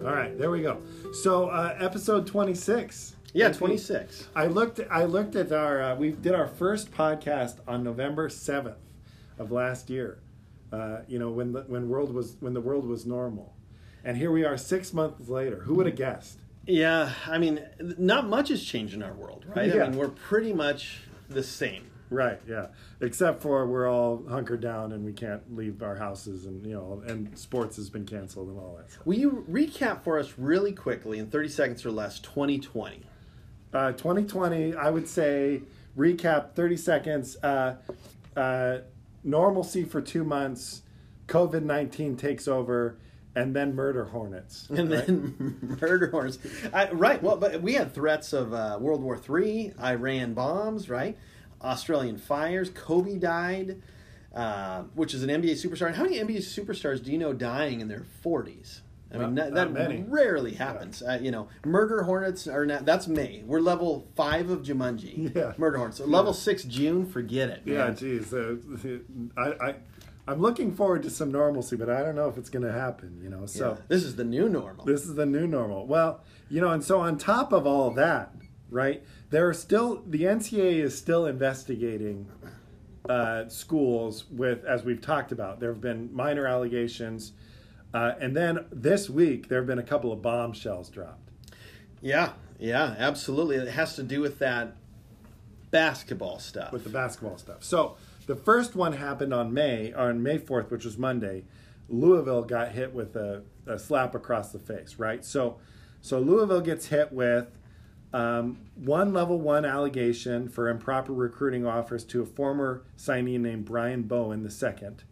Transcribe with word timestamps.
All 0.00 0.14
right, 0.14 0.36
there 0.38 0.50
we 0.50 0.62
go. 0.62 0.80
So 1.12 1.48
uh, 1.50 1.76
episode 1.78 2.26
twenty 2.26 2.54
six. 2.54 3.16
Yeah, 3.32 3.52
26. 3.52 4.26
I 4.34 4.46
looked. 4.46 4.80
I 4.90 5.04
looked 5.04 5.36
at 5.36 5.52
our. 5.52 5.82
Uh, 5.82 5.94
we 5.94 6.10
did 6.10 6.34
our 6.34 6.48
first 6.48 6.90
podcast 6.90 7.58
on 7.68 7.84
November 7.84 8.28
seventh 8.28 8.78
of 9.38 9.52
last 9.52 9.88
year. 9.88 10.18
Uh, 10.72 11.00
you 11.06 11.18
know 11.18 11.30
when 11.30 11.52
the 11.52 11.62
when 11.62 11.88
world 11.88 12.12
was 12.14 12.36
when 12.40 12.54
the 12.54 12.60
world 12.60 12.86
was 12.86 13.04
normal, 13.06 13.54
and 14.04 14.16
here 14.16 14.30
we 14.32 14.44
are 14.44 14.56
six 14.56 14.92
months 14.92 15.28
later. 15.28 15.60
Who 15.60 15.74
would 15.74 15.86
have 15.86 15.96
guessed? 15.96 16.38
Yeah, 16.66 17.12
I 17.26 17.38
mean, 17.38 17.60
not 17.98 18.26
much 18.26 18.48
has 18.48 18.62
changed 18.64 18.94
in 18.94 19.02
our 19.02 19.12
world, 19.14 19.44
right? 19.54 19.68
Yeah. 19.68 19.84
I 19.84 19.88
mean, 19.88 19.98
we're 19.98 20.08
pretty 20.08 20.52
much 20.52 21.02
the 21.28 21.42
same. 21.42 21.89
Right. 22.10 22.40
Yeah. 22.46 22.66
Except 23.00 23.40
for 23.40 23.66
we're 23.66 23.88
all 23.88 24.24
hunkered 24.28 24.60
down 24.60 24.92
and 24.92 25.04
we 25.04 25.12
can't 25.12 25.56
leave 25.56 25.82
our 25.82 25.96
houses, 25.96 26.44
and 26.44 26.66
you 26.66 26.74
know, 26.74 27.02
and 27.06 27.38
sports 27.38 27.76
has 27.76 27.88
been 27.88 28.04
canceled 28.04 28.48
and 28.48 28.58
all 28.58 28.76
that 28.78 28.90
stuff. 28.90 29.06
Will 29.06 29.18
you 29.18 29.44
recap 29.48 30.02
for 30.02 30.18
us 30.18 30.34
really 30.36 30.72
quickly 30.72 31.18
in 31.18 31.30
30 31.30 31.48
seconds 31.48 31.86
or 31.86 31.92
less 31.92 32.18
2020? 32.18 33.02
Uh, 33.72 33.92
2020, 33.92 34.74
I 34.74 34.90
would 34.90 35.08
say, 35.08 35.62
recap 35.96 36.54
30 36.54 36.76
seconds. 36.76 37.36
Uh, 37.42 37.76
uh, 38.36 38.78
normalcy 39.22 39.84
for 39.84 40.00
two 40.00 40.24
months, 40.24 40.82
COVID 41.28 41.62
19 41.62 42.16
takes 42.16 42.48
over, 42.48 42.98
and 43.34 43.54
then 43.54 43.74
murder 43.74 44.06
hornets. 44.06 44.66
And 44.74 44.90
right? 44.90 45.06
then 45.06 45.78
murder 45.80 46.08
hornets. 46.10 46.38
I, 46.72 46.90
right. 46.90 47.22
Well, 47.22 47.36
but 47.36 47.62
we 47.62 47.74
had 47.74 47.94
threats 47.94 48.32
of 48.32 48.52
uh, 48.52 48.78
World 48.80 49.02
War 49.02 49.18
III, 49.28 49.74
Iran 49.80 50.34
bombs, 50.34 50.88
right? 50.88 51.16
Australian 51.62 52.18
fires. 52.18 52.70
Kobe 52.70 53.16
died, 53.18 53.80
uh, 54.34 54.82
which 54.94 55.14
is 55.14 55.22
an 55.22 55.30
NBA 55.30 55.52
superstar. 55.52 55.86
And 55.88 55.96
how 55.96 56.04
many 56.04 56.18
NBA 56.18 56.38
superstars 56.38 57.02
do 57.02 57.10
you 57.12 57.18
know 57.18 57.32
dying 57.32 57.80
in 57.80 57.88
their 57.88 58.04
40s? 58.24 58.80
I 59.12 59.18
mean, 59.18 59.34
Not- 59.34 59.46
that, 59.46 59.52
not 59.54 59.74
that 59.74 59.88
many. 59.90 60.04
rarely 60.06 60.54
happens. 60.54 61.02
Uh, 61.02 61.18
you 61.20 61.32
know, 61.32 61.48
murder 61.64 62.04
hornets 62.04 62.46
are 62.46 62.64
not. 62.64 62.84
That's 62.86 63.08
May. 63.08 63.42
We're 63.44 63.58
level 63.58 64.06
five 64.14 64.50
of 64.50 64.62
Jumanji. 64.62 65.34
Yeah. 65.36 65.52
Murder 65.58 65.78
hornets. 65.78 65.98
So 65.98 66.04
level 66.06 66.32
six 66.32 66.62
June. 66.62 67.04
Forget 67.06 67.48
it. 67.48 67.62
yeah, 67.64 67.86
man. 67.86 67.96
geez. 67.96 68.32
Uh, 68.32 68.56
I, 69.36 69.42
I, 69.70 69.74
I'm 70.28 70.40
looking 70.40 70.72
forward 70.72 71.02
to 71.02 71.10
some 71.10 71.32
normalcy, 71.32 71.74
but 71.74 71.90
I 71.90 72.02
don't 72.04 72.14
know 72.14 72.28
if 72.28 72.38
it's 72.38 72.50
going 72.50 72.64
to 72.64 72.70
happen, 72.72 73.18
you 73.20 73.28
know. 73.30 73.46
So. 73.46 73.70
Yeah. 73.72 73.84
this 73.88 74.04
is 74.04 74.14
the 74.14 74.22
new 74.22 74.48
normal. 74.48 74.84
This 74.84 75.04
is 75.04 75.16
the 75.16 75.26
new 75.26 75.48
normal. 75.48 75.88
Well, 75.88 76.20
you 76.48 76.60
know, 76.60 76.70
and 76.70 76.84
so 76.84 77.00
on 77.00 77.18
top 77.18 77.52
of 77.52 77.66
all 77.66 77.88
of 77.88 77.96
that, 77.96 78.32
right? 78.70 79.02
There 79.30 79.48
are 79.48 79.54
still 79.54 80.02
the 80.06 80.22
NCAA 80.22 80.82
is 80.82 80.96
still 80.96 81.26
investigating 81.26 82.26
uh, 83.08 83.48
schools 83.48 84.24
with, 84.30 84.64
as 84.64 84.84
we've 84.84 85.00
talked 85.00 85.32
about. 85.32 85.60
There 85.60 85.72
have 85.72 85.80
been 85.80 86.14
minor 86.14 86.46
allegations, 86.46 87.32
uh, 87.92 88.12
and 88.20 88.36
then 88.36 88.66
this 88.70 89.10
week 89.10 89.48
there 89.48 89.58
have 89.58 89.66
been 89.66 89.78
a 89.78 89.84
couple 89.84 90.12
of 90.12 90.22
bombshells 90.22 90.88
dropped. 90.90 91.30
Yeah, 92.00 92.32
yeah, 92.58 92.94
absolutely. 92.98 93.56
It 93.56 93.68
has 93.68 93.96
to 93.96 94.02
do 94.02 94.20
with 94.20 94.38
that 94.38 94.76
basketball 95.70 96.38
stuff. 96.38 96.72
with 96.72 96.84
the 96.84 96.90
basketball 96.90 97.38
stuff. 97.38 97.62
So 97.62 97.96
the 98.26 98.36
first 98.36 98.74
one 98.74 98.94
happened 98.94 99.34
on 99.34 99.52
May 99.52 99.92
on 99.92 100.22
May 100.22 100.38
fourth, 100.38 100.70
which 100.70 100.84
was 100.84 100.96
Monday. 100.98 101.44
Louisville 101.88 102.44
got 102.44 102.72
hit 102.72 102.94
with 102.94 103.16
a, 103.16 103.42
a 103.66 103.78
slap 103.78 104.14
across 104.14 104.52
the 104.52 104.58
face, 104.58 104.96
right? 104.98 105.24
So 105.24 105.58
so 106.00 106.18
Louisville 106.18 106.60
gets 106.60 106.86
hit 106.86 107.12
with 107.12 107.48
um, 108.12 108.58
one 108.74 109.12
level 109.12 109.38
one 109.38 109.64
allegation 109.64 110.48
for 110.48 110.68
improper 110.68 111.12
recruiting 111.12 111.64
offers 111.66 112.04
to 112.06 112.22
a 112.22 112.26
former 112.26 112.82
signee 112.96 113.38
named 113.38 113.64
Brian 113.64 114.02
Bowen 114.02 114.42
the 114.42 114.50
second, 114.50 115.04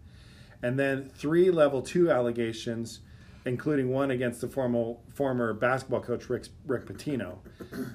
and 0.63 0.79
then 0.79 1.09
three 1.15 1.51
level 1.51 1.81
two 1.83 2.11
allegations, 2.11 3.01
including 3.45 3.91
one 3.91 4.11
against 4.11 4.41
the 4.41 4.49
former 4.49 4.95
former 5.15 5.53
basketball 5.53 6.01
coach 6.01 6.29
Rick 6.29 6.47
Rick 6.67 6.87
Pitino, 6.87 7.39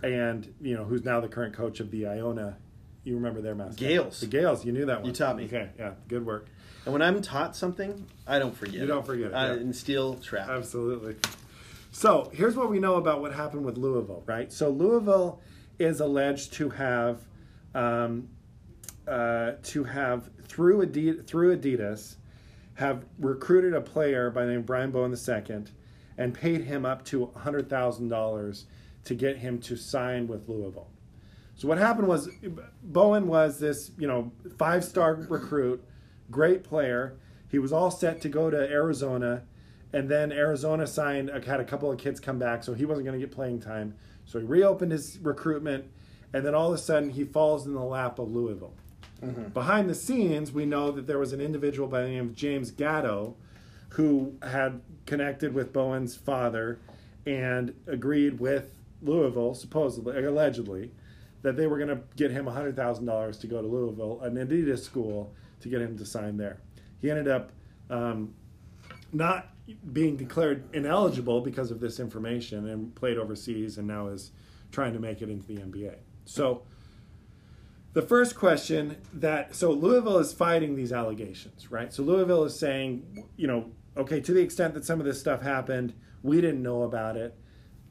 and 0.03 0.53
you 0.61 0.75
know 0.75 0.85
who's 0.85 1.03
now 1.03 1.19
the 1.19 1.27
current 1.27 1.53
coach 1.53 1.79
of 1.79 1.91
the 1.91 2.05
Iona. 2.07 2.57
You 3.03 3.15
remember 3.15 3.41
their 3.41 3.53
mascot? 3.55 3.77
Gaels. 3.79 4.21
The 4.21 4.27
Gaels. 4.27 4.63
You 4.63 4.71
knew 4.71 4.85
that 4.85 4.99
one. 5.01 5.07
You 5.07 5.13
taught 5.13 5.35
me. 5.35 5.43
Okay. 5.45 5.69
Yeah. 5.77 5.95
Good 6.07 6.25
work. 6.25 6.47
and 6.85 6.93
when 6.93 7.01
I'm 7.01 7.21
taught 7.21 7.53
something, 7.53 8.05
I 8.25 8.39
don't 8.39 8.55
forget. 8.55 8.75
You 8.75 8.85
don't 8.85 9.05
forget 9.05 9.31
it, 9.31 9.33
I, 9.33 9.47
yeah. 9.47 9.53
And 9.55 9.75
steel 9.75 10.15
trap. 10.15 10.47
Absolutely. 10.47 11.17
So 11.95 12.31
here's 12.33 12.55
what 12.55 12.71
we 12.71 12.79
know 12.79 12.95
about 12.95 13.21
what 13.21 13.33
happened 13.35 13.63
with 13.63 13.77
Louisville, 13.77 14.23
right? 14.25 14.51
So 14.51 14.69
Louisville 14.69 15.39
is 15.77 15.99
alleged 15.99 16.51
to 16.53 16.71
have, 16.71 17.21
um, 17.75 18.29
uh, 19.07 19.53
to 19.61 19.83
have 19.83 20.31
through 20.41 20.87
Adidas, 20.87 21.27
through 21.27 21.55
Adidas, 21.55 22.15
have 22.73 23.05
recruited 23.19 23.75
a 23.75 23.81
player 23.81 24.31
by 24.31 24.43
the 24.43 24.51
name 24.51 24.59
of 24.61 24.65
Brian 24.65 24.89
Bowen 24.89 25.15
II, 25.15 25.65
and 26.17 26.33
paid 26.33 26.63
him 26.63 26.83
up 26.83 27.05
to 27.05 27.27
hundred 27.37 27.69
thousand 27.69 28.09
dollars 28.09 28.65
to 29.05 29.13
get 29.13 29.37
him 29.37 29.59
to 29.59 29.75
sign 29.75 30.27
with 30.27 30.49
Louisville. 30.49 30.89
So 31.55 31.67
what 31.67 31.77
happened 31.77 32.07
was 32.07 32.27
Bowen 32.81 33.27
was 33.27 33.59
this, 33.59 33.91
you 33.99 34.07
know, 34.07 34.31
five-star 34.57 35.13
recruit, 35.29 35.83
great 36.31 36.63
player. 36.63 37.19
He 37.49 37.59
was 37.59 37.71
all 37.71 37.91
set 37.91 38.19
to 38.21 38.29
go 38.29 38.49
to 38.49 38.57
Arizona, 38.57 39.43
and 39.93 40.09
then 40.09 40.31
Arizona 40.31 40.87
signed 40.87 41.29
had 41.45 41.59
a 41.59 41.63
couple 41.63 41.91
of 41.91 41.99
kids 41.99 42.19
come 42.19 42.39
back, 42.39 42.63
so 42.63 42.73
he 42.73 42.83
wasn't 42.83 43.05
going 43.05 43.19
to 43.19 43.25
get 43.25 43.33
playing 43.33 43.59
time. 43.59 43.95
So 44.25 44.39
he 44.39 44.45
reopened 44.45 44.91
his 44.91 45.19
recruitment, 45.21 45.85
and 46.33 46.45
then 46.45 46.55
all 46.55 46.69
of 46.69 46.73
a 46.73 46.81
sudden 46.81 47.11
he 47.11 47.23
falls 47.23 47.65
in 47.67 47.73
the 47.73 47.83
lap 47.83 48.19
of 48.19 48.31
Louisville. 48.31 48.73
Behind 49.53 49.89
the 49.89 49.95
scenes, 49.95 50.51
we 50.51 50.65
know 50.65 50.91
that 50.91 51.07
there 51.07 51.19
was 51.19 51.31
an 51.31 51.39
individual 51.39 51.87
by 51.87 52.01
the 52.01 52.09
name 52.09 52.25
of 52.25 52.35
James 52.35 52.71
Gatto 52.71 53.35
who 53.89 54.35
had 54.41 54.81
connected 55.05 55.53
with 55.53 55.71
Bowen's 55.71 56.15
father 56.15 56.79
and 57.25 57.73
agreed 57.87 58.39
with 58.39 58.73
Louisville, 59.01 59.53
supposedly, 59.53 60.25
allegedly, 60.25 60.91
that 61.41 61.55
they 61.55 61.67
were 61.67 61.77
going 61.77 61.89
to 61.89 62.01
get 62.15 62.31
him 62.31 62.45
$100,000 62.45 63.39
to 63.39 63.47
go 63.47 63.61
to 63.61 63.67
Louisville, 63.67 64.19
an 64.21 64.35
Adidas 64.35 64.79
school, 64.79 65.33
to 65.61 65.69
get 65.69 65.81
him 65.81 65.97
to 65.97 66.05
sign 66.05 66.37
there. 66.37 66.59
He 66.99 67.09
ended 67.09 67.27
up 67.27 67.51
um, 67.89 68.33
not 69.13 69.52
being 69.91 70.17
declared 70.17 70.63
ineligible 70.73 71.41
because 71.41 71.71
of 71.71 71.79
this 71.79 71.99
information 71.99 72.67
and 72.67 72.93
played 72.95 73.17
overseas 73.17 73.77
and 73.77 73.87
now 73.87 74.07
is 74.07 74.31
trying 74.71 74.93
to 74.93 74.99
make 74.99 75.21
it 75.21 75.29
into 75.29 75.47
the 75.47 75.57
NBA. 75.57 75.95
So, 76.25 76.63
the 77.93 78.01
first 78.01 78.35
question 78.35 78.97
that 79.13 79.55
so 79.55 79.71
Louisville 79.71 80.17
is 80.17 80.33
fighting 80.33 80.75
these 80.75 80.91
allegations, 80.91 81.71
right? 81.71 81.93
So 81.93 82.01
Louisville 82.03 82.43
is 82.43 82.57
saying, 82.57 83.23
you 83.37 83.47
know, 83.47 83.71
okay, 83.95 84.19
to 84.19 84.33
the 84.33 84.41
extent 84.41 84.73
that 84.73 84.83
some 84.83 84.99
of 84.99 85.05
this 85.05 85.19
stuff 85.19 85.43
happened, 85.43 85.93
we 86.23 86.41
didn't 86.41 86.63
know 86.63 86.81
about 86.83 87.15
it. 87.17 87.37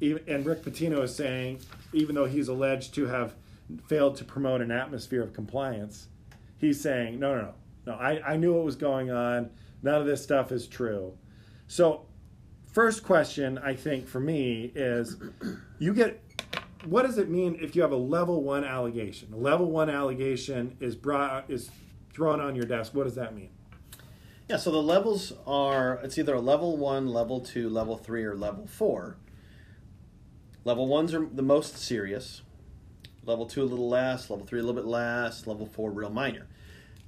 And 0.01 0.45
Rick 0.45 0.63
Pitino 0.63 1.03
is 1.03 1.15
saying, 1.15 1.61
even 1.93 2.17
though 2.17 2.25
he's 2.25 2.49
alleged 2.49 2.93
to 2.95 3.07
have 3.07 3.37
failed 3.87 4.17
to 4.17 4.25
promote 4.25 4.61
an 4.61 4.73
atmosphere 4.73 5.23
of 5.23 5.33
compliance, 5.33 6.09
he's 6.59 6.81
saying, 6.81 7.21
no, 7.21 7.37
no, 7.37 7.43
no, 7.43 7.55
no, 7.87 7.93
I, 7.95 8.33
I 8.33 8.37
knew 8.37 8.55
what 8.55 8.65
was 8.65 8.75
going 8.75 9.13
on. 9.13 9.51
None 9.85 10.01
of 10.01 10.07
this 10.07 10.21
stuff 10.21 10.51
is 10.51 10.67
true. 10.67 11.17
So, 11.73 12.03
first 12.71 13.03
question 13.03 13.57
I 13.57 13.73
think 13.73 14.07
for 14.07 14.21
me 14.21 14.71
is, 14.75 15.17
you 15.79 15.95
get 15.95 16.23
what 16.85 17.05
does 17.05 17.17
it 17.17 17.31
mean 17.31 17.57
if 17.63 17.75
you 17.75 17.81
have 17.81 17.93
a 17.93 17.97
level 17.97 18.43
one 18.43 18.63
allegation? 18.63 19.33
A 19.33 19.39
level 19.39 19.71
one 19.71 19.89
allegation 19.89 20.77
is 20.81 20.95
brought 20.95 21.51
is 21.51 21.71
thrown 22.13 22.43
on 22.43 22.55
your 22.55 22.67
desk. 22.67 22.93
What 22.93 23.05
does 23.05 23.15
that 23.15 23.35
mean? 23.35 23.49
yeah, 24.51 24.59
so 24.59 24.71
the 24.71 24.83
levels 24.83 25.33
are 25.47 25.99
it's 26.03 26.19
either 26.19 26.35
a 26.35 26.43
level 26.43 26.77
one, 26.77 27.07
level 27.07 27.41
two, 27.41 27.71
level 27.71 27.97
three, 27.97 28.23
or 28.23 28.37
level 28.37 28.67
four. 28.67 29.17
Level 30.65 30.87
ones 30.87 31.15
are 31.15 31.25
the 31.25 31.41
most 31.41 31.79
serious. 31.79 32.43
Level 33.25 33.47
two 33.47 33.63
a 33.63 33.65
little 33.65 33.89
less, 33.89 34.29
level 34.29 34.45
three 34.45 34.61
a 34.61 34.63
little 34.63 34.79
bit 34.79 34.87
less, 34.87 35.47
level 35.47 35.65
four 35.65 35.91
real 35.91 36.11
minor. 36.11 36.49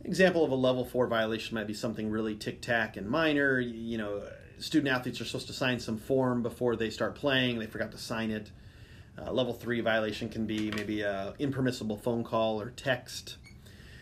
Example 0.07 0.43
of 0.43 0.51
a 0.51 0.55
level 0.55 0.87
four 0.87 1.07
violation 1.07 1.55
might 1.55 1.67
be 1.67 1.75
something 1.75 2.11
really 2.11 2.35
tic 2.35 2.63
tac 2.63 2.97
and 2.97 3.07
minor. 3.07 3.61
You 3.61 3.99
know, 3.99 4.23
student 4.65 4.95
athletes 4.95 5.21
are 5.21 5.27
supposed 5.27 5.47
to 5.49 5.53
sign 5.53 5.79
some 5.79 5.99
form 5.99 6.43
before 6.43 6.75
they 6.75 6.89
start 6.89 7.15
playing. 7.15 7.59
They 7.59 7.67
forgot 7.67 7.93
to 7.93 7.99
sign 7.99 8.31
it. 8.31 8.51
Uh, 9.17 9.31
level 9.31 9.53
three 9.53 9.81
violation 9.81 10.29
can 10.29 10.47
be 10.47 10.71
maybe 10.71 11.03
a 11.03 11.35
impermissible 11.39 11.99
phone 11.99 12.25
call 12.25 12.61
or 12.61 12.71
text. 12.71 13.37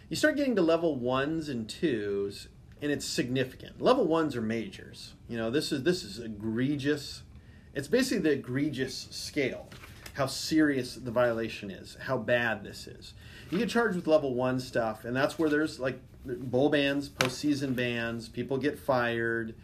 You 0.09 0.17
start 0.17 0.37
getting 0.37 0.55
to 0.57 0.63
level 0.63 0.95
ones 0.95 1.49
and 1.49 1.69
twos, 1.69 2.49
and 2.81 2.93
it's 2.93 3.05
significant. 3.05 3.83
Level 3.83 4.07
ones 4.07 4.37
are 4.37 4.41
majors. 4.41 5.15
You 5.29 5.37
know, 5.37 5.51
this 5.51 5.73
is 5.73 5.83
this 5.83 6.05
is 6.05 6.21
egregious. 6.21 7.23
It's 7.75 7.89
basically 7.89 8.23
the 8.23 8.33
egregious 8.33 9.09
scale, 9.11 9.69
how 10.15 10.27
serious 10.27 10.95
the 10.95 11.11
violation 11.11 11.71
is, 11.71 11.97
how 12.03 12.19
bad 12.19 12.63
this 12.63 12.87
is. 12.87 13.15
You 13.51 13.59
get 13.59 13.69
charged 13.69 13.97
with 13.97 14.07
level 14.07 14.35
one 14.35 14.61
stuff, 14.61 15.05
and 15.05 15.17
that's 15.17 15.39
where 15.39 15.51
there's 15.51 15.81
like 15.81 15.99
bowl 16.25 16.69
bans, 16.69 17.09
postseason 17.09 17.75
bans, 17.75 18.29
people 18.29 18.59
get 18.59 18.79
fired, 18.79 19.55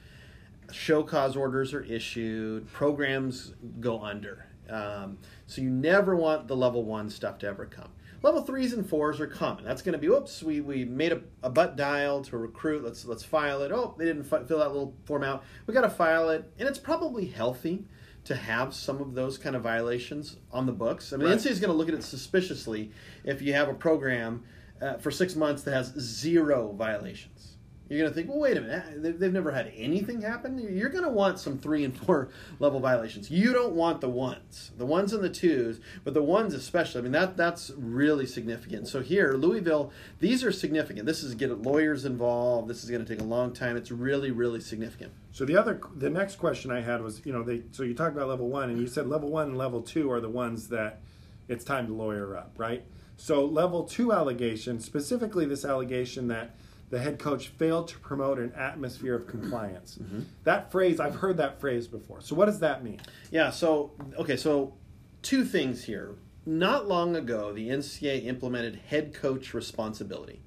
show 0.73 1.03
cause 1.03 1.37
orders 1.37 1.73
are 1.75 1.83
issued, 1.85 2.71
programs 2.73 3.55
go 3.81 4.03
under. 4.03 4.47
Um, 4.69 5.19
so 5.47 5.63
you 5.63 5.71
never 5.71 6.15
want 6.15 6.47
the 6.49 6.57
level 6.57 6.85
one 6.85 7.09
stuff 7.09 7.39
to 7.39 7.47
ever 7.47 7.65
come. 7.67 7.89
Level 8.23 8.43
threes 8.43 8.73
and 8.73 8.87
fours 8.87 9.21
are 9.21 9.27
common. 9.29 9.65
That's 9.65 9.81
going 9.81 9.93
to 9.93 9.99
be, 9.99 10.09
whoops, 10.09 10.43
we, 10.43 10.61
we 10.61 10.85
made 10.85 11.13
a, 11.13 11.21
a 11.43 11.49
butt 11.49 11.77
dial 11.77 12.23
to 12.25 12.37
recruit. 12.37 12.85
Let's 12.85 13.05
let's 13.05 13.23
file 13.23 13.63
it. 13.63 13.71
Oh, 13.71 13.95
they 13.97 14.05
didn't 14.05 14.25
fi- 14.25 14.43
fill 14.43 14.59
that 14.59 14.69
little 14.73 14.95
form 15.05 15.23
out. 15.23 15.45
We 15.67 15.73
got 15.75 15.83
to 15.83 15.91
file 15.91 16.29
it, 16.31 16.51
and 16.59 16.69
it's 16.69 16.81
probably 16.81 17.27
healthy 17.27 17.85
to 18.25 18.35
have 18.35 18.75
some 18.75 19.01
of 19.01 19.15
those 19.15 19.39
kind 19.39 19.55
of 19.55 19.63
violations 19.63 20.37
on 20.53 20.67
the 20.67 20.73
books. 20.73 21.13
I 21.13 21.17
mean, 21.17 21.29
Right. 21.29 21.39
the 21.39 21.49
NCAA 21.49 21.53
is 21.53 21.61
going 21.61 21.71
to 21.73 21.77
look 21.79 21.89
at 21.89 21.95
it 21.95 22.03
suspiciously 22.03 22.91
if 23.25 23.41
you 23.41 23.53
have 23.55 23.69
a 23.69 23.75
program 23.75 24.43
uh, 24.83 24.97
for 24.99 25.11
six 25.13 25.37
months 25.37 25.63
that 25.63 25.73
has 25.73 25.95
zero 25.99 26.73
violations. 26.77 27.55
You're 27.89 28.01
going 28.01 28.11
to 28.11 28.15
think, 28.15 28.29
well, 28.29 28.39
wait 28.39 28.57
a 28.57 28.61
minute, 28.61 29.03
they- 29.03 29.13
they've 29.13 29.33
never 29.33 29.51
had 29.51 29.73
anything 29.75 30.21
happen. 30.21 30.59
You're 30.59 30.91
going 30.91 31.05
to 31.05 31.11
want 31.11 31.39
some 31.39 31.57
three 31.59 31.85
and 31.85 31.97
four 31.97 32.29
level 32.59 32.81
violations. 32.81 33.31
You 33.31 33.53
don't 33.53 33.75
want 33.75 34.01
the 34.03 34.09
ones, 34.11 34.73
the 34.77 34.85
ones 34.85 35.13
and 35.15 35.25
the 35.25 35.31
twos, 35.31 35.81
but 36.05 36.13
the 36.13 36.23
ones 36.23 36.53
especially. 36.53 36.99
I 37.01 37.03
mean, 37.03 37.13
that 37.13 37.37
that's 37.37 37.71
really 37.77 38.27
significant. 38.27 38.89
So 38.89 39.01
here, 39.01 39.33
Louisville, 39.35 39.91
these 40.21 40.45
are 40.45 40.53
significant. 40.53 41.07
This 41.07 41.23
is 41.23 41.35
get 41.35 41.63
lawyers 41.63 42.05
involved. 42.05 42.69
This 42.69 42.85
is 42.85 42.91
going 42.91 43.05
to 43.05 43.11
take 43.11 43.23
a 43.23 43.27
long 43.27 43.53
time. 43.53 43.77
It's 43.77 43.91
really, 43.91 44.31
really 44.31 44.61
significant. 44.61 45.13
So 45.33 45.45
the 45.45 45.57
other, 45.57 45.81
the 45.97 46.11
next 46.11 46.37
question 46.37 46.71
I 46.71 46.81
had 46.81 47.01
was, 47.01 47.25
you 47.25 47.33
know, 47.33 47.43
they. 47.43 47.63
So 47.73 47.85
you 47.85 47.95
talked 47.95 48.15
about 48.15 48.29
level 48.29 48.49
one, 48.49 48.69
and 48.71 48.79
you 48.79 48.87
said 48.87 49.07
level 49.09 49.31
one 49.31 49.49
and 49.49 49.57
level 49.59 49.81
two 49.81 50.11
are 50.11 50.21
the 50.21 50.29
ones 50.29 50.69
that 50.69 51.01
it's 51.49 51.65
time 51.65 51.87
to 51.87 51.95
lawyer 51.95 52.37
up, 52.37 52.53
right? 52.59 52.85
So 53.17 53.45
level 53.47 53.85
two 53.85 54.13
allegation, 54.13 54.79
specifically 54.79 55.47
this 55.47 55.65
allegation 55.65 56.29
that 56.29 56.55
the 56.91 56.99
head 56.99 57.19
coach 57.19 57.49
failed 57.49 57.89
to 57.89 57.99
promote 57.99 58.39
an 58.39 58.53
atmosphere 58.55 59.15
of 59.15 59.27
compliance. 59.27 59.99
Mm-hmm. 60.03 60.21
That 60.45 60.73
phrase, 60.73 61.01
I've 61.01 61.17
heard 61.17 61.37
that 61.37 61.61
phrase 61.61 61.87
before. 61.87 62.21
So 62.21 62.35
what 62.35 62.47
does 62.47 62.61
that 62.61 62.83
mean? 62.83 63.01
Yeah, 63.31 63.51
so 63.51 63.93
okay, 64.19 64.37
so 64.37 64.75
two 65.23 65.45
things 65.45 65.85
here. 65.85 66.15
Not 66.47 66.89
long 66.89 67.15
ago, 67.15 67.53
the 67.53 67.69
NCAA 67.69 68.25
implemented 68.25 68.81
head 68.89 69.13
coach 69.13 69.53
responsibility. 69.53 70.41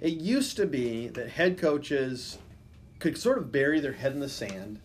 It 0.00 0.14
used 0.14 0.56
to 0.56 0.66
be 0.66 1.08
that 1.08 1.30
head 1.30 1.58
coaches 1.58 2.38
could 3.00 3.18
sort 3.18 3.38
of 3.38 3.50
bury 3.50 3.80
their 3.80 3.92
head 3.92 4.12
in 4.12 4.20
the 4.20 4.28
sand, 4.28 4.80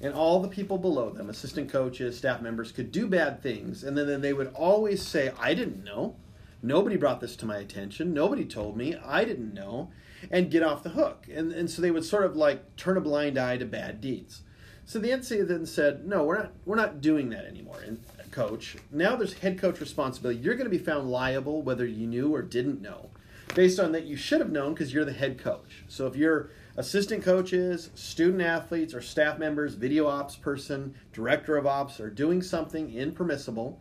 and 0.00 0.14
all 0.14 0.40
the 0.40 0.48
people 0.48 0.78
below 0.78 1.10
them, 1.10 1.28
assistant 1.28 1.70
coaches, 1.70 2.16
staff 2.16 2.40
members, 2.40 2.70
could 2.70 2.92
do 2.92 3.08
bad 3.08 3.42
things, 3.42 3.82
and 3.82 3.98
then, 3.98 4.06
then 4.06 4.20
they 4.20 4.32
would 4.32 4.52
always 4.54 5.04
say, 5.04 5.32
I 5.40 5.54
didn't 5.54 5.82
know. 5.82 6.14
Nobody 6.62 6.96
brought 6.96 7.20
this 7.20 7.36
to 7.36 7.46
my 7.46 7.58
attention. 7.58 8.14
Nobody 8.14 8.44
told 8.44 8.76
me. 8.76 8.96
I 9.04 9.24
didn't 9.24 9.54
know. 9.54 9.90
And 10.30 10.50
get 10.50 10.62
off 10.62 10.82
the 10.82 10.90
hook. 10.90 11.26
And, 11.32 11.52
and 11.52 11.70
so 11.70 11.80
they 11.80 11.90
would 11.90 12.04
sort 12.04 12.24
of 12.24 12.36
like 12.36 12.76
turn 12.76 12.96
a 12.96 13.00
blind 13.00 13.38
eye 13.38 13.56
to 13.56 13.64
bad 13.64 14.00
deeds. 14.00 14.42
So 14.84 14.98
the 14.98 15.10
NCAA 15.10 15.46
then 15.46 15.66
said, 15.66 16.06
"No, 16.06 16.24
we're 16.24 16.38
not. 16.38 16.52
We're 16.64 16.76
not 16.76 17.02
doing 17.02 17.28
that 17.30 17.44
anymore." 17.44 17.80
And 17.86 18.00
coach, 18.30 18.76
now 18.90 19.16
there's 19.16 19.34
head 19.34 19.58
coach 19.58 19.80
responsibility. 19.80 20.40
You're 20.40 20.54
going 20.54 20.70
to 20.70 20.70
be 20.70 20.82
found 20.82 21.10
liable 21.10 21.60
whether 21.62 21.84
you 21.84 22.06
knew 22.06 22.34
or 22.34 22.40
didn't 22.40 22.80
know, 22.80 23.10
based 23.54 23.78
on 23.80 23.92
that 23.92 24.04
you 24.04 24.16
should 24.16 24.40
have 24.40 24.50
known 24.50 24.74
because 24.74 24.94
you're 24.94 25.04
the 25.04 25.12
head 25.12 25.38
coach. 25.38 25.84
So 25.88 26.06
if 26.06 26.16
your 26.16 26.50
assistant 26.76 27.22
coaches, 27.22 27.90
student 27.94 28.42
athletes, 28.42 28.94
or 28.94 29.00
staff 29.00 29.38
members, 29.38 29.74
video 29.74 30.06
ops 30.06 30.36
person, 30.36 30.94
director 31.12 31.56
of 31.56 31.66
ops 31.66 32.00
are 32.00 32.10
doing 32.10 32.40
something 32.40 32.94
impermissible, 32.94 33.78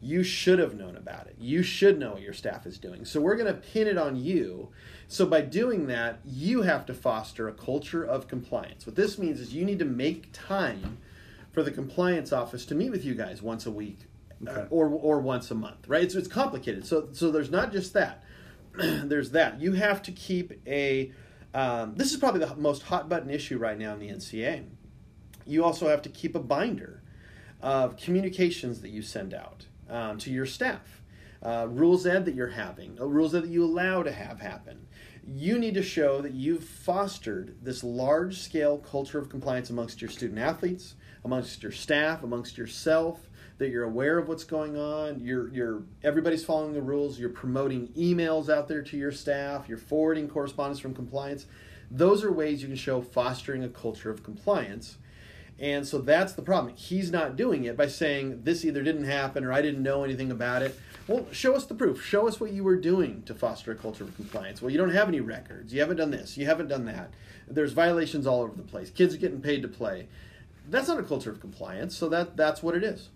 you 0.00 0.22
should 0.22 0.58
have 0.58 0.74
known 0.74 0.96
about 0.96 1.26
it. 1.26 1.36
You 1.38 1.62
should 1.62 1.98
know 1.98 2.12
what 2.12 2.22
your 2.22 2.32
staff 2.32 2.66
is 2.66 2.78
doing. 2.78 3.04
So 3.04 3.20
we're 3.20 3.36
going 3.36 3.54
to 3.54 3.60
pin 3.60 3.86
it 3.86 3.96
on 3.96 4.16
you. 4.16 4.68
So 5.08 5.26
by 5.26 5.42
doing 5.42 5.86
that, 5.88 6.20
you 6.24 6.62
have 6.62 6.86
to 6.86 6.94
foster 6.94 7.48
a 7.48 7.52
culture 7.52 8.02
of 8.04 8.26
compliance. 8.28 8.86
What 8.86 8.96
this 8.96 9.18
means 9.18 9.40
is 9.40 9.54
you 9.54 9.64
need 9.64 9.78
to 9.78 9.84
make 9.84 10.30
time 10.32 10.98
for 11.52 11.62
the 11.62 11.70
compliance 11.70 12.32
office 12.32 12.64
to 12.66 12.74
meet 12.74 12.90
with 12.90 13.04
you 13.04 13.14
guys 13.14 13.40
once 13.42 13.66
a 13.66 13.70
week 13.70 13.98
uh, 14.46 14.50
Okay. 14.50 14.66
or 14.70 14.88
or 14.88 15.20
once 15.20 15.50
a 15.50 15.54
month, 15.54 15.88
right? 15.88 16.10
So 16.10 16.18
it's 16.18 16.28
complicated. 16.28 16.84
So 16.86 17.08
so 17.12 17.30
there's 17.30 17.50
not 17.50 17.70
just 17.72 17.92
that. 17.92 18.24
there's 18.74 19.30
that. 19.30 19.60
You 19.60 19.72
have 19.72 20.02
to 20.02 20.12
keep 20.12 20.52
a 20.66 21.12
um, 21.54 21.94
this 21.94 22.10
is 22.12 22.16
probably 22.18 22.40
the 22.44 22.56
most 22.56 22.82
hot 22.82 23.08
button 23.08 23.30
issue 23.30 23.58
right 23.58 23.78
now 23.78 23.92
in 23.92 24.00
the 24.00 24.08
NCAA. 24.08 24.64
You 25.46 25.62
also 25.64 25.88
have 25.88 26.02
to 26.02 26.08
keep 26.08 26.34
a 26.34 26.40
binder 26.40 27.02
of 27.62 27.96
communications 27.96 28.80
that 28.80 28.88
you 28.90 29.02
send 29.02 29.32
out 29.32 29.66
um, 29.88 30.18
to 30.18 30.30
your 30.30 30.46
staff, 30.46 31.02
uh, 31.44 31.66
rules 31.68 32.06
ed 32.06 32.24
that 32.24 32.34
you're 32.34 32.48
having, 32.48 32.98
uh, 33.00 33.06
rules 33.06 33.34
ed 33.34 33.42
that 33.42 33.50
you 33.50 33.64
allow 33.64 34.02
to 34.02 34.12
have 34.12 34.40
happen. 34.40 34.86
You 35.26 35.58
need 35.58 35.74
to 35.74 35.82
show 35.82 36.20
that 36.20 36.32
you've 36.32 36.64
fostered 36.64 37.56
this 37.62 37.84
large 37.84 38.38
scale 38.38 38.78
culture 38.78 39.18
of 39.18 39.28
compliance 39.28 39.70
amongst 39.70 40.00
your 40.00 40.10
student 40.10 40.38
athletes, 40.38 40.94
amongst 41.24 41.62
your 41.62 41.72
staff, 41.72 42.22
amongst 42.22 42.58
yourself. 42.58 43.28
That 43.58 43.70
you're 43.70 43.84
aware 43.84 44.18
of 44.18 44.26
what's 44.26 44.42
going 44.42 44.76
on. 44.76 45.20
You're, 45.20 45.48
you're 45.48 45.84
everybody's 46.02 46.44
following 46.44 46.72
the 46.72 46.82
rules. 46.82 47.20
You're 47.20 47.28
promoting 47.28 47.86
emails 47.96 48.48
out 48.48 48.66
there 48.66 48.82
to 48.82 48.96
your 48.96 49.12
staff. 49.12 49.68
You're 49.68 49.78
forwarding 49.78 50.28
correspondence 50.28 50.80
from 50.80 50.92
compliance. 50.92 51.46
Those 51.88 52.24
are 52.24 52.32
ways 52.32 52.62
you 52.62 52.68
can 52.68 52.76
show 52.76 53.00
fostering 53.00 53.62
a 53.62 53.68
culture 53.68 54.10
of 54.10 54.24
compliance. 54.24 54.98
And 55.58 55.86
so 55.86 55.98
that's 55.98 56.32
the 56.32 56.42
problem. 56.42 56.74
He's 56.76 57.12
not 57.12 57.36
doing 57.36 57.64
it 57.64 57.76
by 57.76 57.86
saying 57.86 58.42
this 58.42 58.64
either 58.64 58.82
didn't 58.82 59.04
happen 59.04 59.44
or 59.44 59.52
I 59.52 59.62
didn't 59.62 59.82
know 59.82 60.02
anything 60.02 60.32
about 60.32 60.62
it. 60.62 60.78
Well, 61.06 61.26
show 61.32 61.54
us 61.54 61.66
the 61.66 61.74
proof. 61.74 62.02
Show 62.02 62.26
us 62.26 62.40
what 62.40 62.52
you 62.52 62.64
were 62.64 62.76
doing 62.76 63.22
to 63.26 63.34
foster 63.34 63.72
a 63.72 63.74
culture 63.74 64.04
of 64.04 64.16
compliance. 64.16 64.62
Well, 64.62 64.70
you 64.70 64.78
don't 64.78 64.90
have 64.90 65.08
any 65.08 65.20
records. 65.20 65.72
You 65.72 65.80
haven't 65.80 65.98
done 65.98 66.10
this. 66.10 66.38
You 66.38 66.46
haven't 66.46 66.68
done 66.68 66.86
that. 66.86 67.10
There's 67.46 67.72
violations 67.72 68.26
all 68.26 68.40
over 68.40 68.56
the 68.56 68.62
place. 68.62 68.88
Kids 68.88 69.14
are 69.14 69.18
getting 69.18 69.42
paid 69.42 69.60
to 69.62 69.68
play. 69.68 70.08
That's 70.70 70.88
not 70.88 70.98
a 70.98 71.02
culture 71.02 71.30
of 71.30 71.40
compliance. 71.40 71.94
So 71.94 72.08
that 72.08 72.36
that's 72.36 72.62
what 72.62 72.74
it 72.74 72.82
is. 72.82 73.10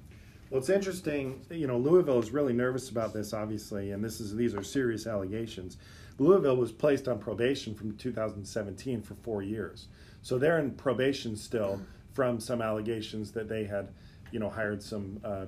Well, 0.50 0.60
it's 0.60 0.68
interesting. 0.68 1.40
You 1.50 1.66
know, 1.66 1.78
Louisville 1.78 2.18
is 2.18 2.30
really 2.30 2.52
nervous 2.52 2.90
about 2.90 3.14
this, 3.14 3.32
obviously, 3.32 3.92
and 3.92 4.04
this 4.04 4.20
is 4.20 4.36
these 4.36 4.54
are 4.54 4.62
serious 4.62 5.06
allegations. 5.06 5.78
Louisville 6.18 6.56
was 6.56 6.72
placed 6.72 7.08
on 7.08 7.18
probation 7.18 7.74
from 7.74 7.96
2017 7.96 9.00
for 9.02 9.14
four 9.14 9.42
years, 9.42 9.88
so 10.20 10.36
they're 10.36 10.58
in 10.58 10.72
probation 10.72 11.36
still 11.36 11.80
from 12.12 12.40
some 12.40 12.60
allegations 12.60 13.30
that 13.32 13.48
they 13.48 13.64
had, 13.64 13.88
you 14.32 14.40
know, 14.40 14.50
hired 14.50 14.82
some 14.82 15.20
uh, 15.22 15.46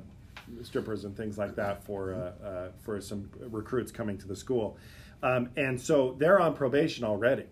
strippers 0.62 1.04
and 1.04 1.16
things 1.16 1.38
like 1.38 1.56
that 1.56 1.84
for 1.84 2.14
uh, 2.14 2.46
uh, 2.46 2.68
for 2.80 3.00
some 3.00 3.30
recruits 3.50 3.90
coming 3.92 4.18
to 4.18 4.26
the 4.28 4.36
school, 4.36 4.76
um, 5.22 5.50
and 5.56 5.80
so 5.80 6.16
they're 6.18 6.40
on 6.40 6.54
probation 6.54 7.04
already. 7.04 7.46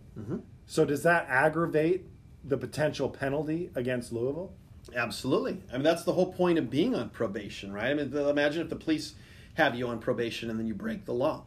So 0.67 0.85
does 0.85 1.03
that 1.05 1.27
aggravate 1.29 2.05
the 2.45 2.57
potential 2.57 3.09
penalty 3.09 3.71
against 3.75 4.13
Louisville? 4.13 4.53
Absolutely. 4.95 5.63
I 5.71 5.75
mean, 5.75 5.83
that's 5.83 6.05
the 6.05 6.13
whole 6.13 6.33
point 6.33 6.59
of 6.59 6.71
being 6.71 6.95
on 6.95 7.11
probation, 7.11 7.73
right? 7.73 7.91
I 7.91 7.95
mean, 7.95 8.15
imagine 8.15 8.63
if 8.63 8.71
the 8.71 8.77
police 8.77 9.15
have 9.55 9.75
you 9.75 9.89
on 9.89 9.99
probation 9.99 10.51
and 10.51 10.59
then 10.59 10.67
you 10.67 10.75
break 10.75 11.05
the 11.05 11.13
law. 11.13 11.45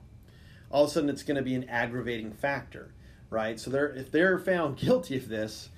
All 0.69 0.83
of 0.83 0.89
a 0.89 0.93
sudden, 0.93 1.09
it's 1.09 1.23
going 1.23 1.37
to 1.37 1.43
be 1.43 1.55
an 1.55 1.67
aggravating 1.69 2.31
factor, 2.31 2.93
right? 3.29 3.59
So 3.59 3.69
they're 3.71 3.89
if 3.89 4.11
they're 4.11 4.39
found 4.39 4.77
guilty 4.85 5.17
of 5.17 5.27
this, 5.27 5.69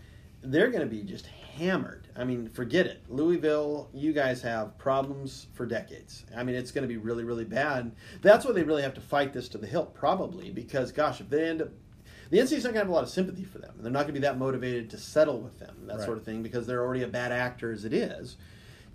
they're 0.44 0.70
going 0.70 0.88
to 0.88 0.90
be 0.90 1.04
just 1.04 1.26
hammered. 1.58 2.08
I 2.16 2.24
mean, 2.24 2.50
forget 2.50 2.86
it. 2.86 3.04
Louisville, 3.10 3.90
you 3.94 4.14
guys 4.14 4.42
have 4.42 4.78
problems 4.78 5.48
for 5.54 5.66
decades. 5.66 6.26
I 6.36 6.44
mean, 6.44 6.56
it's 6.56 6.72
going 6.72 6.84
to 6.84 6.88
be 6.88 6.98
really, 6.98 7.24
really 7.24 7.46
bad. 7.46 7.92
That's 8.22 8.46
why 8.46 8.52
they 8.52 8.64
really 8.64 8.84
have 8.84 8.94
to 8.96 9.02
fight 9.02 9.34
this 9.34 9.48
to 9.50 9.58
the 9.58 9.68
hilt, 9.68 9.94
probably, 9.94 10.52
because 10.52 10.92
gosh, 10.92 11.22
if 11.22 11.30
they 11.30 11.48
end 11.48 11.62
up 11.62 11.70
the 12.30 12.40
NCAA's 12.40 12.64
not 12.64 12.74
going 12.74 12.74
to 12.74 12.80
have 12.80 12.90
a 12.90 12.94
lot 12.94 13.04
of 13.04 13.10
sympathy 13.10 13.44
for 13.44 13.60
them. 13.60 13.76
They're 13.80 13.92
not 13.92 14.04
going 14.04 14.16
to 14.16 14.20
be 14.20 14.20
that 14.22 14.40
motivated 14.40 14.90
to 14.92 14.98
settle 14.98 15.40
with 15.40 15.60
them, 15.60 15.86
that 15.86 15.98
Right. 15.98 16.06
sort 16.06 16.18
of 16.18 16.24
thing, 16.24 16.42
because 16.42 16.66
they're 16.66 16.82
already 16.82 17.04
a 17.04 17.08
bad 17.08 17.32
actor 17.32 17.72
as 17.72 17.86
it 17.86 17.94
is. 17.94 18.38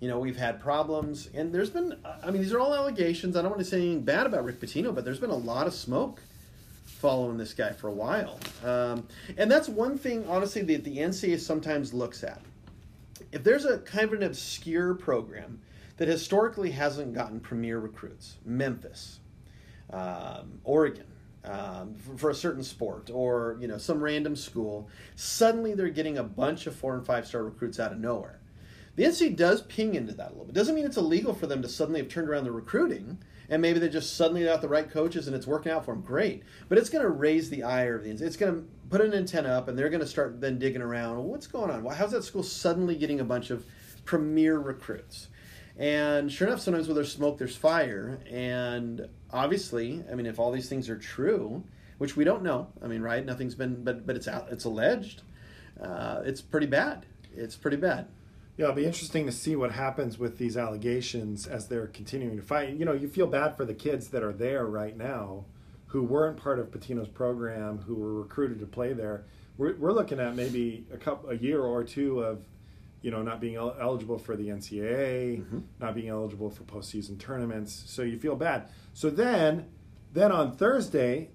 You 0.01 0.09
know, 0.09 0.19
we've 0.19 0.35
had 0.35 0.59
problems, 0.59 1.29
and 1.33 1.53
there's 1.53 1.69
been, 1.69 1.95
I 2.21 2.31
mean, 2.31 2.41
these 2.41 2.51
are 2.51 2.59
all 2.59 2.75
allegations. 2.75 3.37
I 3.37 3.41
don't 3.41 3.51
want 3.51 3.61
to 3.61 3.65
say 3.65 3.77
anything 3.77 4.01
bad 4.01 4.25
about 4.25 4.43
Rick 4.43 4.59
Pitino, 4.59 4.93
but 4.93 5.05
there's 5.05 5.19
been 5.21 5.29
a 5.29 5.37
lot 5.37 5.67
of 5.67 5.73
smoke 5.73 6.21
following 6.99 7.37
this 7.37 7.53
guy 7.53 7.71
for 7.71 7.87
a 7.87 7.93
while. 7.93 8.37
Um, 8.63 9.07
and 9.37 9.49
that's 9.49 9.69
one 9.69 9.97
thing, 9.97 10.25
honestly, 10.27 10.61
that 10.63 10.83
the 10.83 10.97
NCAA 10.97 11.39
sometimes 11.39 11.93
looks 11.93 12.25
at. 12.25 12.41
If 13.31 13.43
there's 13.43 13.63
a 13.63 13.77
kind 13.79 14.05
of 14.05 14.13
an 14.13 14.23
obscure 14.23 14.93
program 14.93 15.61
that 15.95 16.09
historically 16.09 16.71
hasn't 16.71 17.13
gotten 17.13 17.39
premier 17.39 17.79
recruits, 17.79 18.37
Memphis, 18.43 19.19
um, 19.91 20.59
Oregon, 20.65 21.05
um, 21.45 21.95
for, 21.95 22.17
for 22.17 22.29
a 22.31 22.35
certain 22.35 22.63
sport, 22.63 23.09
or 23.13 23.57
you 23.61 23.67
know 23.67 23.77
some 23.77 24.03
random 24.03 24.35
school, 24.35 24.89
suddenly 25.15 25.73
they're 25.73 25.89
getting 25.89 26.17
a 26.17 26.23
bunch 26.23 26.67
of 26.67 26.75
four 26.75 26.95
and 26.95 27.05
five 27.05 27.25
star 27.25 27.43
recruits 27.43 27.79
out 27.79 27.93
of 27.93 27.99
nowhere. 27.99 28.39
The 28.97 29.05
NCAA 29.05 29.37
does 29.37 29.61
ping 29.61 29.95
into 29.95 30.13
that 30.15 30.27
a 30.27 30.31
little 30.31 30.45
bit. 30.45 30.55
Doesn't 30.55 30.75
mean 30.75 30.85
it's 30.85 30.97
illegal 30.97 31.33
for 31.33 31.47
them 31.47 31.61
to 31.61 31.69
suddenly 31.69 32.01
have 32.01 32.09
turned 32.09 32.27
around 32.27 32.43
the 32.43 32.51
recruiting, 32.51 33.19
and 33.49 33.61
maybe 33.61 33.79
they 33.79 33.89
just 33.89 34.15
suddenly 34.15 34.43
got 34.43 34.61
the 34.61 34.67
right 34.69 34.89
coaches 34.89 35.27
and 35.27 35.35
it's 35.35 35.47
working 35.47 35.71
out 35.71 35.85
for 35.85 35.93
them. 35.93 36.01
Great, 36.03 36.43
but 36.67 36.77
it's 36.77 36.89
going 36.89 37.03
to 37.03 37.09
raise 37.09 37.49
the 37.49 37.63
ire 37.63 37.95
of 37.95 38.03
the 38.03 38.11
It's 38.11 38.37
going 38.37 38.53
to 38.55 38.65
put 38.89 39.01
an 39.01 39.13
antenna 39.13 39.49
up, 39.49 39.67
and 39.67 39.77
they're 39.77 39.89
going 39.89 40.01
to 40.01 40.07
start 40.07 40.41
then 40.41 40.59
digging 40.59 40.81
around. 40.81 41.23
What's 41.23 41.47
going 41.47 41.69
on? 41.71 41.83
Why- 41.83 41.95
How's 41.95 42.11
that 42.11 42.23
school 42.23 42.43
suddenly 42.43 42.95
getting 42.95 43.19
a 43.19 43.25
bunch 43.25 43.49
of 43.49 43.65
premier 44.05 44.57
recruits? 44.59 45.27
And 45.77 46.31
sure 46.31 46.47
enough, 46.47 46.59
sometimes 46.59 46.87
where 46.87 46.95
there's 46.95 47.11
smoke, 47.11 47.37
there's 47.37 47.55
fire. 47.55 48.19
And 48.29 49.07
obviously, 49.31 50.03
I 50.11 50.15
mean, 50.15 50.25
if 50.25 50.37
all 50.37 50.51
these 50.51 50.67
things 50.67 50.89
are 50.89 50.97
true, 50.97 51.63
which 51.99 52.17
we 52.17 52.23
don't 52.25 52.43
know, 52.43 52.67
I 52.83 52.87
mean, 52.87 53.01
right? 53.01 53.25
Nothing's 53.25 53.55
been, 53.55 53.83
but 53.83 54.05
but 54.05 54.15
it's 54.15 54.27
out, 54.27 54.47
it's 54.51 54.65
alleged. 54.65 55.21
Uh, 55.81 56.21
it's 56.25 56.41
pretty 56.41 56.67
bad. 56.67 57.05
It's 57.33 57.55
pretty 57.55 57.77
bad. 57.77 58.07
Yeah, 58.59 58.65
it'll 58.65 58.75
be 58.75 58.85
interesting 58.85 59.25
to 59.25 59.31
see 59.31 59.55
what 59.55 59.71
happens 59.71 60.19
with 60.19 60.37
these 60.37 60.57
allegations 60.57 61.47
as 61.47 61.69
they're 61.69 61.87
continuing 61.87 62.35
to 62.35 62.43
fight. 62.43 62.75
You 62.75 62.83
know, 62.83 62.91
you 62.91 63.07
feel 63.07 63.25
bad 63.25 63.55
for 63.55 63.63
the 63.63 63.73
kids 63.73 64.09
that 64.09 64.21
are 64.21 64.33
there 64.33 64.65
right 64.65 64.97
now 64.97 65.45
who 65.85 66.03
weren't 66.03 66.35
part 66.35 66.59
of 66.59 66.69
Pitino's 66.69 67.07
program, 67.07 67.77
who 67.77 67.95
were 67.95 68.13
recruited 68.15 68.59
to 68.59 68.65
play 68.65 68.91
there. 68.91 69.23
We're, 69.57 69.77
we're 69.77 69.93
looking 69.93 70.19
at 70.19 70.35
maybe 70.35 70.85
a 70.91 70.97
couple, 70.97 71.29
a 71.29 71.35
year 71.35 71.61
or 71.61 71.85
two 71.85 72.19
of 72.19 72.43
you 73.01 73.11
know, 73.11 73.21
not 73.21 73.39
being 73.39 73.55
el- 73.55 73.77
eligible 73.79 74.19
for 74.19 74.35
the 74.35 74.49
NCAA, 74.49 75.41
not 75.79 75.95
being 75.95 76.09
eligible 76.09 76.49
for 76.49 76.63
postseason 76.63 77.17
tournaments. 77.17 77.85
So 77.87 78.01
you 78.01 78.19
feel 78.19 78.35
bad. 78.35 78.67
So 78.93 79.09
then, 79.09 79.67
then 80.11 80.33
on 80.33 80.57
Thursday, 80.57 81.29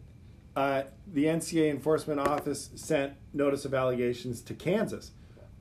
uh, 0.55 0.83
the 1.07 1.25
NCAA 1.25 1.71
enforcement 1.71 2.21
office 2.21 2.69
sent 2.75 3.15
notice 3.33 3.65
of 3.65 3.73
allegations 3.73 4.43
to 4.43 4.53
Kansas. 4.53 5.13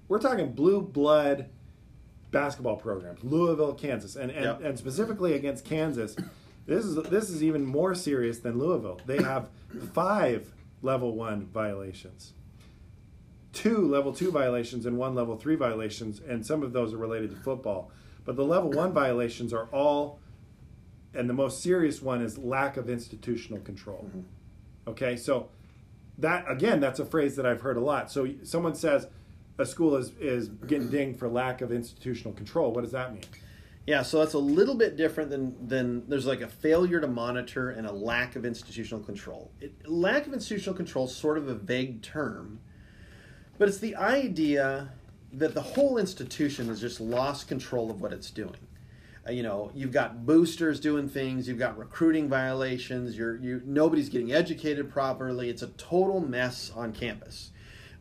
We're 0.07 0.19
talking 0.19 0.53
blue 0.53 0.81
blood 0.81 1.49
basketball 2.31 2.77
programs, 2.77 3.23
Louisville, 3.23 3.73
Kansas, 3.73 4.15
and 4.15 4.31
and, 4.31 4.45
Yep. 4.45 4.61
and 4.63 4.77
specifically 4.77 5.33
against 5.33 5.65
Kansas. 5.65 6.15
This 6.65 6.85
is 6.85 6.95
this 7.09 7.29
is 7.29 7.43
even 7.43 7.65
more 7.65 7.93
serious 7.95 8.39
than 8.39 8.57
Louisville. 8.57 8.99
They 9.05 9.21
have 9.21 9.49
five 9.93 10.51
level 10.81 11.15
one 11.15 11.45
violations, 11.47 12.33
two 13.53 13.87
level 13.87 14.13
two 14.13 14.31
violations, 14.31 14.85
and 14.85 14.97
one 14.97 15.15
level 15.15 15.37
three 15.37 15.55
violations, 15.55 16.21
and 16.25 16.45
some 16.45 16.63
of 16.63 16.73
those 16.73 16.93
are 16.93 16.97
related 16.97 17.29
to 17.31 17.35
football. 17.37 17.91
But 18.25 18.35
the 18.35 18.45
level 18.45 18.71
one 18.71 18.93
violations 18.93 19.53
are 19.53 19.65
all, 19.73 20.19
and 21.13 21.29
the 21.29 21.33
most 21.33 21.61
serious 21.61 22.01
one 22.01 22.21
is 22.21 22.37
lack 22.37 22.77
of 22.77 22.89
institutional 22.89 23.59
control. 23.59 24.05
Mm-hmm. 24.07 24.21
Okay, 24.87 25.15
so 25.17 25.49
that 26.17 26.45
again, 26.49 26.79
that's 26.79 26.99
a 26.99 27.05
phrase 27.05 27.35
that 27.35 27.45
I've 27.45 27.61
heard 27.61 27.77
a 27.77 27.81
lot. 27.81 28.09
So 28.11 28.27
someone 28.43 28.75
says 28.75 29.07
a 29.57 29.65
school 29.65 29.95
is 29.95 30.11
is 30.19 30.49
getting 30.49 30.89
dinged 30.89 31.19
for 31.19 31.27
lack 31.27 31.61
of 31.61 31.71
institutional 31.71 32.33
control. 32.33 32.71
What 32.71 32.81
does 32.81 32.93
that 32.93 33.13
mean? 33.13 33.23
Yeah, 33.85 34.01
so 34.01 34.19
that's 34.19 34.33
a 34.33 34.39
little 34.39 34.75
bit 34.75 34.95
different 34.95 35.29
than 35.29 35.67
than 35.67 36.07
there's 36.07 36.25
like 36.25 36.41
a 36.41 36.47
failure 36.47 37.01
to 37.01 37.07
monitor 37.07 37.69
and 37.71 37.85
a 37.85 37.91
lack 37.91 38.35
of 38.35 38.45
institutional 38.45 39.03
control. 39.03 39.51
It, 39.59 39.87
lack 39.87 40.25
of 40.25 40.33
institutional 40.33 40.75
control 40.75 41.05
is 41.05 41.15
sort 41.15 41.37
of 41.37 41.47
a 41.47 41.55
vague 41.55 42.01
term, 42.01 42.59
but 43.57 43.67
it's 43.67 43.79
the 43.79 43.95
idea 43.95 44.93
that 45.33 45.53
the 45.53 45.61
whole 45.61 45.97
institution 45.97 46.67
has 46.67 46.79
just 46.79 47.01
lost 47.01 47.47
control 47.47 47.89
of 47.89 48.01
what 48.01 48.13
it's 48.13 48.29
doing. 48.29 48.67
Uh, 49.27 49.31
you 49.31 49.41
know, 49.41 49.71
you've 49.73 49.91
got 49.91 50.25
boosters 50.25 50.79
doing 50.79 51.09
things, 51.09 51.47
you've 51.47 51.59
got 51.59 51.77
recruiting 51.77 52.29
violations, 52.29 53.17
you're 53.17 53.35
you 53.37 53.61
nobody's 53.65 54.09
getting 54.09 54.31
educated 54.31 54.89
properly. 54.89 55.49
It's 55.49 55.61
a 55.61 55.67
total 55.67 56.19
mess 56.19 56.71
on 56.73 56.93
campus. 56.93 57.51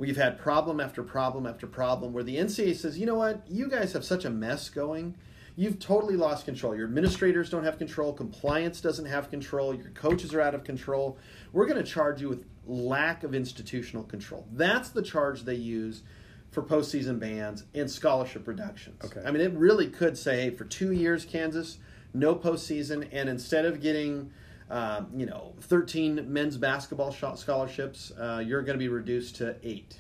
We've 0.03 0.17
had 0.17 0.37
problem 0.37 0.81
after 0.81 1.01
problem 1.05 1.47
after 1.47 1.65
problem 1.69 2.13
where 2.13 2.25
the 2.25 2.35
NCAA 2.37 2.75
says, 2.75 2.99
you 2.99 3.07
know 3.07 3.15
what, 3.15 3.49
you 3.49 3.69
guys 3.69 3.93
have 3.93 4.05
such 4.05 4.25
a 4.25 4.31
mess 4.31 4.69
going. 4.69 5.15
You've 5.55 5.79
totally 5.79 6.17
lost 6.17 6.45
control. 6.45 6.75
Your 6.75 6.89
administrators 6.89 7.49
don't 7.49 7.63
have 7.63 7.79
control. 7.79 8.13
Compliance 8.13 8.81
doesn't 8.81 9.05
have 9.05 9.31
control. 9.31 9.73
Your 9.73 9.91
coaches 9.91 10.35
are 10.35 10.41
out 10.41 10.57
of 10.57 10.65
control. 10.65 11.19
We're 11.53 11.67
going 11.67 11.81
to 11.81 11.89
charge 11.89 12.21
you 12.21 12.29
with 12.29 12.45
lack 12.67 13.23
of 13.23 13.33
institutional 13.33 14.03
control. 14.03 14.45
That's 14.51 14.89
the 14.89 15.03
charge 15.03 15.45
they 15.45 15.55
use 15.55 16.03
for 16.51 16.65
postseason 16.65 17.21
bans 17.21 17.63
and 17.73 17.89
scholarship 17.89 18.49
reductions. 18.49 19.05
Okay. 19.05 19.23
I 19.25 19.31
mean, 19.31 19.41
it 19.41 19.53
really 19.53 19.87
could 19.87 20.19
say, 20.19 20.43
hey, 20.43 20.51
for 20.51 20.65
two 20.65 20.91
years, 20.91 21.25
Kansas, 21.25 21.79
no 22.13 22.35
postseason, 22.35 23.09
and 23.13 23.29
instead 23.29 23.67
of 23.67 23.81
getting, 23.81 24.33
um, 24.73 25.09
you 25.15 25.27
know, 25.27 25.53
13 25.61 26.33
men's 26.33 26.57
basketball 26.57 27.13
shot 27.13 27.39
scholarships, 27.39 28.11
uh, 28.19 28.43
you're 28.45 28.63
going 28.63 28.79
to 28.79 28.83
be 28.83 28.89
reduced 28.89 29.37
to 29.37 29.55
eight. 29.63 29.99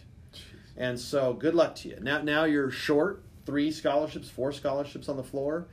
And 0.79 0.99
so, 0.99 1.35
good 1.35 1.55
luck 1.55 1.75
to 1.77 1.91
you. 1.91 1.99
Now, 2.01 2.23
now 2.23 2.45
you're 2.45 2.71
short 2.71 3.23
three 3.45 3.71
scholarships, 3.71 4.31
four 4.31 4.51
scholarships 4.51 5.11
on 5.11 5.19
the 5.19 5.23
floor, 5.23 5.69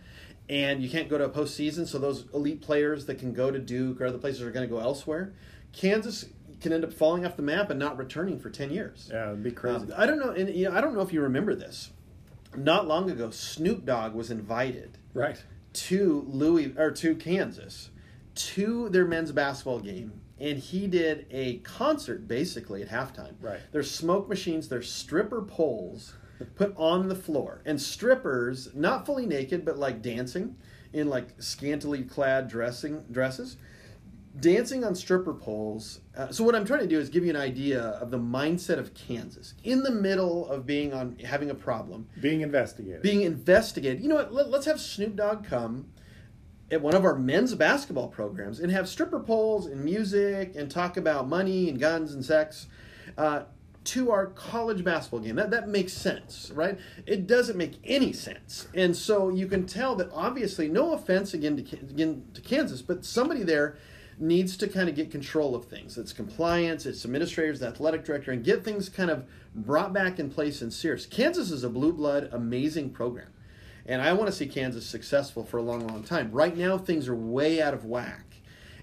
and 0.49 0.83
you 0.83 0.89
can't 0.89 1.07
go 1.07 1.17
to 1.17 1.23
a 1.23 1.29
postseason. 1.29 1.87
So 1.87 1.97
those 1.97 2.25
elite 2.33 2.61
players 2.61 3.05
that 3.05 3.19
can 3.19 3.31
go 3.31 3.49
to 3.49 3.57
Duke 3.57 4.01
or 4.01 4.07
other 4.07 4.17
places 4.17 4.41
are 4.41 4.51
going 4.51 4.67
to 4.67 4.73
go 4.73 4.81
elsewhere. 4.81 5.33
Kansas 5.71 6.25
can 6.59 6.73
end 6.73 6.83
up 6.83 6.91
falling 6.91 7.25
off 7.25 7.37
the 7.37 7.41
map 7.41 7.69
and 7.69 7.79
not 7.79 7.97
returning 7.97 8.37
for 8.37 8.49
ten 8.49 8.69
years. 8.69 9.09
Yeah, 9.09 9.27
it'd 9.27 9.43
be 9.43 9.51
crazy. 9.51 9.93
Um, 9.93 9.93
I 9.95 10.05
don't 10.07 10.19
know, 10.19 10.31
and 10.31 10.53
you 10.53 10.69
know, 10.69 10.75
I 10.75 10.81
don't 10.81 10.93
know 10.93 11.01
if 11.01 11.13
you 11.13 11.21
remember 11.21 11.55
this. 11.55 11.91
Not 12.53 12.85
long 12.85 13.09
ago, 13.09 13.29
Snoop 13.29 13.85
Dogg 13.85 14.13
was 14.13 14.29
invited 14.29 14.97
right. 15.13 15.41
to 15.71 16.25
Louis 16.27 16.73
or 16.75 16.91
to 16.91 17.15
Kansas 17.15 17.91
to 18.39 18.89
their 18.89 19.05
men's 19.05 19.31
basketball 19.31 19.79
game, 19.79 20.21
and 20.39 20.57
he 20.57 20.87
did 20.87 21.25
a 21.31 21.57
concert 21.57 22.27
basically 22.27 22.81
at 22.81 22.89
halftime. 22.89 23.33
Right. 23.41 23.59
There's 23.71 23.91
smoke 23.91 24.29
machines, 24.29 24.69
there's 24.69 24.91
stripper 24.91 25.41
poles 25.41 26.13
put 26.55 26.73
on 26.77 27.09
the 27.09 27.15
floor, 27.15 27.61
and 27.65 27.81
strippers 27.81 28.69
not 28.73 29.05
fully 29.05 29.25
naked 29.25 29.65
but 29.65 29.77
like 29.77 30.01
dancing 30.01 30.55
in 30.93 31.09
like 31.09 31.41
scantily 31.41 32.03
clad 32.03 32.47
dressing 32.47 33.03
dresses. 33.11 33.57
Dancing 34.39 34.85
on 34.85 34.93
stripper 34.95 35.33
poles. 35.33 35.99
Uh, 36.15 36.31
so 36.31 36.43
what 36.43 36.55
I'm 36.55 36.63
trying 36.63 36.81
to 36.81 36.87
do 36.87 36.99
is 36.99 37.09
give 37.09 37.23
you 37.25 37.31
an 37.31 37.35
idea 37.35 37.81
of 37.81 38.09
the 38.11 38.19
mindset 38.19 38.77
of 38.77 38.93
Kansas 38.93 39.55
in 39.63 39.81
the 39.83 39.91
middle 39.91 40.47
of 40.47 40.65
being 40.65 40.93
on 40.93 41.17
having 41.25 41.49
a 41.49 41.55
problem 41.55 42.07
Being 42.21 42.41
investigated. 42.41 43.01
being 43.01 43.21
investigated. 43.23 44.01
You 44.01 44.07
know 44.07 44.15
what? 44.15 44.31
Let, 44.31 44.47
us 44.53 44.65
have 44.65 44.79
Snoop 44.79 45.15
Dogg 45.15 45.43
come 45.43 45.87
at 46.71 46.81
one 46.81 46.95
of 46.95 47.03
our 47.03 47.15
men's 47.15 47.55
basketball 47.55 48.07
programs 48.07 48.59
and 48.59 48.71
have 48.71 48.87
stripper 48.87 49.19
poles 49.19 49.65
and 49.65 49.83
music 49.83 50.55
and 50.55 50.69
talk 50.69 50.97
about 50.97 51.27
money 51.27 51.69
and 51.69 51.79
guns 51.79 52.13
and 52.13 52.23
sex 52.23 52.67
uh, 53.17 53.43
to 53.85 54.11
our 54.11 54.27
college 54.27 54.83
basketball 54.83 55.19
game. 55.19 55.35
That 55.35 55.51
that 55.51 55.67
makes 55.67 55.93
sense, 55.93 56.51
right? 56.53 56.77
It 57.05 57.27
doesn't 57.27 57.57
make 57.57 57.79
any 57.83 58.13
sense, 58.13 58.67
and 58.73 58.95
so 58.95 59.29
you 59.29 59.47
can 59.47 59.65
tell 59.65 59.95
that 59.95 60.09
obviously, 60.13 60.67
no 60.67 60.93
offense 60.93 61.33
again 61.33 61.57
to 61.57 61.77
again 61.77 62.25
to 62.33 62.41
Kansas, 62.41 62.81
but 62.81 63.03
somebody 63.03 63.43
there 63.43 63.77
needs 64.19 64.57
to 64.57 64.67
kind 64.67 64.89
of 64.89 64.95
get 64.95 65.09
control 65.09 65.55
of 65.55 65.65
things. 65.65 65.97
It's 65.97 66.11
compliance, 66.11 66.85
it's 66.85 67.05
administrators, 67.05 67.61
the 67.61 67.67
athletic 67.67 68.03
director, 68.03 68.31
and 68.31 68.43
get 68.43 68.63
things 68.63 68.89
kind 68.89 69.09
of 69.09 69.25
brought 69.55 69.93
back 69.93 70.19
in 70.19 70.29
place 70.29 70.61
and 70.61 70.73
serious. 70.73 71.05
Kansas 71.05 71.51
is 71.51 71.63
a 71.63 71.69
blue 71.69 71.93
blood, 71.93 72.29
amazing 72.31 72.89
program. 72.91 73.29
And 73.89 74.03
I 74.03 74.13
want 74.13 74.27
to 74.27 74.31
see 74.31 74.45
Kansas 74.45 74.85
successful 74.85 75.43
for 75.43 75.57
a 75.57 75.63
long, 75.63 75.87
long 75.87 76.03
time. 76.03 76.31
Right 76.31 76.55
now, 76.55 76.77
things 76.77 77.07
are 77.07 77.15
way 77.15 77.59
out 77.59 77.73
of 77.73 77.85
whack. 77.85 78.35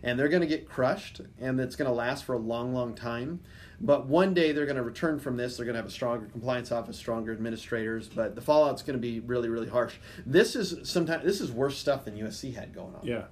And 0.03 0.19
they're 0.19 0.29
going 0.29 0.43
to 0.43 0.49
get 0.49 0.69
crushed, 0.69 1.21
and 1.41 1.59
it's 1.59 1.75
going 1.75 1.89
to 1.89 1.95
last 1.95 2.25
for 2.25 2.35
a 2.35 2.39
long, 2.39 2.75
long 2.75 2.95
time. 2.95 3.41
But 3.81 4.07
one 4.07 4.35
day 4.35 4.53
they're 4.53 4.67
going 4.67 4.77
to 4.77 4.83
return 4.83 5.19
from 5.21 5.37
this. 5.37 5.57
They're 5.57 5.65
going 5.65 5.75
to 5.75 5.81
have 5.81 5.89
a 5.89 5.93
stronger 5.93 6.27
compliance 6.27 6.73
office, 6.73 6.97
stronger 6.97 7.33
administrators. 7.33 8.09
But 8.09 8.35
the 8.35 8.41
fallout's 8.41 8.83
going 8.83 8.99
to 8.99 9.01
be 9.01 9.21
really, 9.21 9.49
really 9.49 9.69
harsh. 9.69 9.95
This 10.25 10.57
is 10.57 10.89
sometimes 10.89 11.25
this 11.25 11.41
is 11.41 11.53
worse 11.53 11.79
stuff 11.79 12.05
than 12.05 12.17
USC 12.17 12.55
had 12.55 12.75
going 12.75 12.95
on. 12.95 13.07
Yeah. 13.07 13.25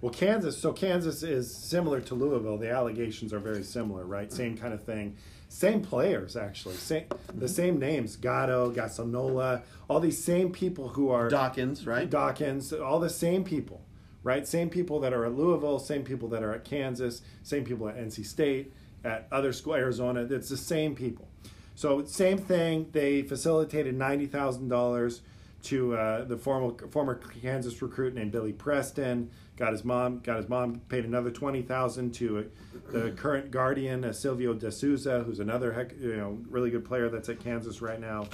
Well, 0.00 0.12
Kansas. 0.12 0.56
So 0.58 0.72
Kansas 0.72 1.22
is 1.22 1.54
similar 1.54 2.00
to 2.02 2.14
Louisville. 2.14 2.58
The 2.58 2.70
allegations 2.70 3.32
are 3.32 3.40
very 3.40 3.62
similar, 3.62 4.04
right? 4.04 4.30
Same 4.32 4.56
kind 4.56 4.74
of 4.74 4.82
thing. 4.82 5.16
Same 5.48 5.80
players, 5.80 6.36
actually. 6.36 6.74
Same 6.74 7.04
the 7.34 7.48
same 7.48 7.78
names: 7.78 8.16
Gatto, 8.16 8.72
Gassnola, 8.72 9.62
all 9.88 10.00
these 10.00 10.22
same 10.22 10.52
people 10.52 10.88
who 10.88 11.10
are 11.10 11.28
Dawkins, 11.28 11.86
right? 11.86 12.08
Dawkins, 12.08 12.72
all 12.72 12.98
the 12.98 13.10
same 13.10 13.44
people, 13.44 13.84
right? 14.22 14.46
Same 14.46 14.68
people 14.68 15.00
that 15.00 15.12
are 15.12 15.24
at 15.24 15.34
Louisville, 15.34 15.78
same 15.78 16.02
people 16.04 16.28
that 16.30 16.42
are 16.42 16.52
at 16.52 16.64
Kansas, 16.64 17.22
same 17.42 17.64
people 17.64 17.88
at 17.88 17.96
NC 17.96 18.26
State, 18.26 18.72
at 19.04 19.28
other 19.30 19.52
school, 19.52 19.74
Arizona. 19.74 20.26
It's 20.28 20.48
the 20.48 20.56
same 20.56 20.94
people. 20.94 21.28
So 21.76 22.04
same 22.04 22.38
thing. 22.38 22.88
They 22.92 23.22
facilitated 23.22 23.94
ninety 23.94 24.26
thousand 24.26 24.68
dollars 24.68 25.22
to 25.64 25.96
uh, 25.96 26.24
the 26.24 26.36
former 26.36 26.74
former 26.88 27.14
Kansas 27.14 27.80
recruit 27.82 28.14
named 28.14 28.32
Billy 28.32 28.52
Preston. 28.52 29.30
Got 29.56 29.72
his 29.72 29.84
mom. 29.84 30.20
Got 30.20 30.36
his 30.36 30.48
mom 30.48 30.80
paid 30.88 31.04
another 31.04 31.30
twenty 31.30 31.62
thousand 31.62 32.12
to 32.14 32.38
uh, 32.38 32.42
the 32.92 33.10
current 33.12 33.50
guardian 33.50 34.04
uh, 34.04 34.12
Silvio 34.12 34.58
Souza, 34.70 35.22
who's 35.24 35.40
another 35.40 35.72
heck, 35.72 35.92
you 35.98 36.16
know 36.16 36.38
really 36.50 36.70
good 36.70 36.84
player 36.84 37.08
that's 37.08 37.28
at 37.28 37.40
Kansas 37.40 37.80
right 37.80 38.00
now. 38.00 38.26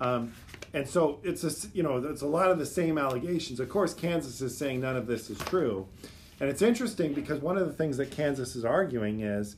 Um, 0.00 0.34
and 0.74 0.88
so 0.88 1.20
it's 1.22 1.44
a 1.44 1.68
you 1.72 1.82
know 1.82 1.98
it's 1.98 2.22
a 2.22 2.26
lot 2.26 2.50
of 2.50 2.58
the 2.58 2.66
same 2.66 2.98
allegations. 2.98 3.60
Of 3.60 3.68
course, 3.68 3.94
Kansas 3.94 4.40
is 4.40 4.56
saying 4.56 4.80
none 4.80 4.96
of 4.96 5.06
this 5.06 5.30
is 5.30 5.38
true, 5.38 5.86
and 6.40 6.50
it's 6.50 6.62
interesting 6.62 7.12
because 7.12 7.40
one 7.40 7.56
of 7.56 7.66
the 7.66 7.72
things 7.72 7.96
that 7.98 8.10
Kansas 8.10 8.56
is 8.56 8.64
arguing 8.64 9.20
is 9.20 9.56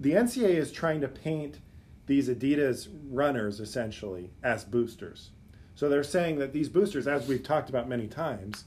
the 0.00 0.12
NCAA 0.12 0.56
is 0.56 0.72
trying 0.72 1.00
to 1.02 1.08
paint 1.08 1.58
these 2.06 2.28
Adidas 2.28 2.88
runners 3.10 3.60
essentially 3.60 4.30
as 4.42 4.64
boosters. 4.64 5.30
So 5.74 5.88
they're 5.88 6.02
saying 6.02 6.38
that 6.38 6.52
these 6.52 6.68
boosters, 6.68 7.06
as 7.06 7.26
we've 7.26 7.42
talked 7.42 7.68
about 7.68 7.88
many 7.88 8.06
times, 8.06 8.64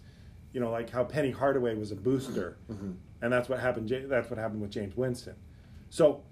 you 0.53 0.59
know, 0.59 0.71
like 0.71 0.89
how 0.89 1.03
Penny 1.03 1.31
Hardaway 1.31 1.75
was 1.75 1.91
a 1.91 1.95
booster, 1.95 2.57
and 3.21 3.33
that's 3.33 3.49
what 3.49 3.59
happened. 3.59 3.89
That's 4.09 4.29
what 4.29 4.39
happened 4.39 4.61
with 4.61 4.71
James 4.71 4.95
Winston. 4.97 5.35
So, 5.89 6.23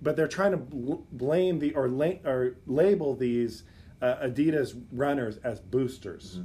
but 0.00 0.16
they're 0.16 0.28
trying 0.28 0.50
to 0.52 0.56
bl- 0.58 1.02
blame 1.12 1.58
the 1.58 1.74
or 1.74 1.88
la- 1.88 2.20
or 2.24 2.56
label 2.66 3.14
these 3.14 3.64
uh, 4.00 4.16
Adidas 4.26 4.80
runners 4.92 5.38
as 5.44 5.60
boosters, 5.60 6.40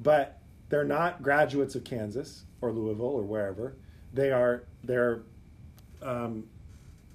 but 0.00 0.38
they're 0.68 0.84
not 0.84 1.22
graduates 1.22 1.74
of 1.74 1.84
Kansas 1.84 2.44
or 2.60 2.72
Louisville 2.72 3.06
or 3.06 3.22
wherever. 3.22 3.76
They 4.12 4.30
are 4.30 4.64
they're 4.84 5.22
um, 6.02 6.44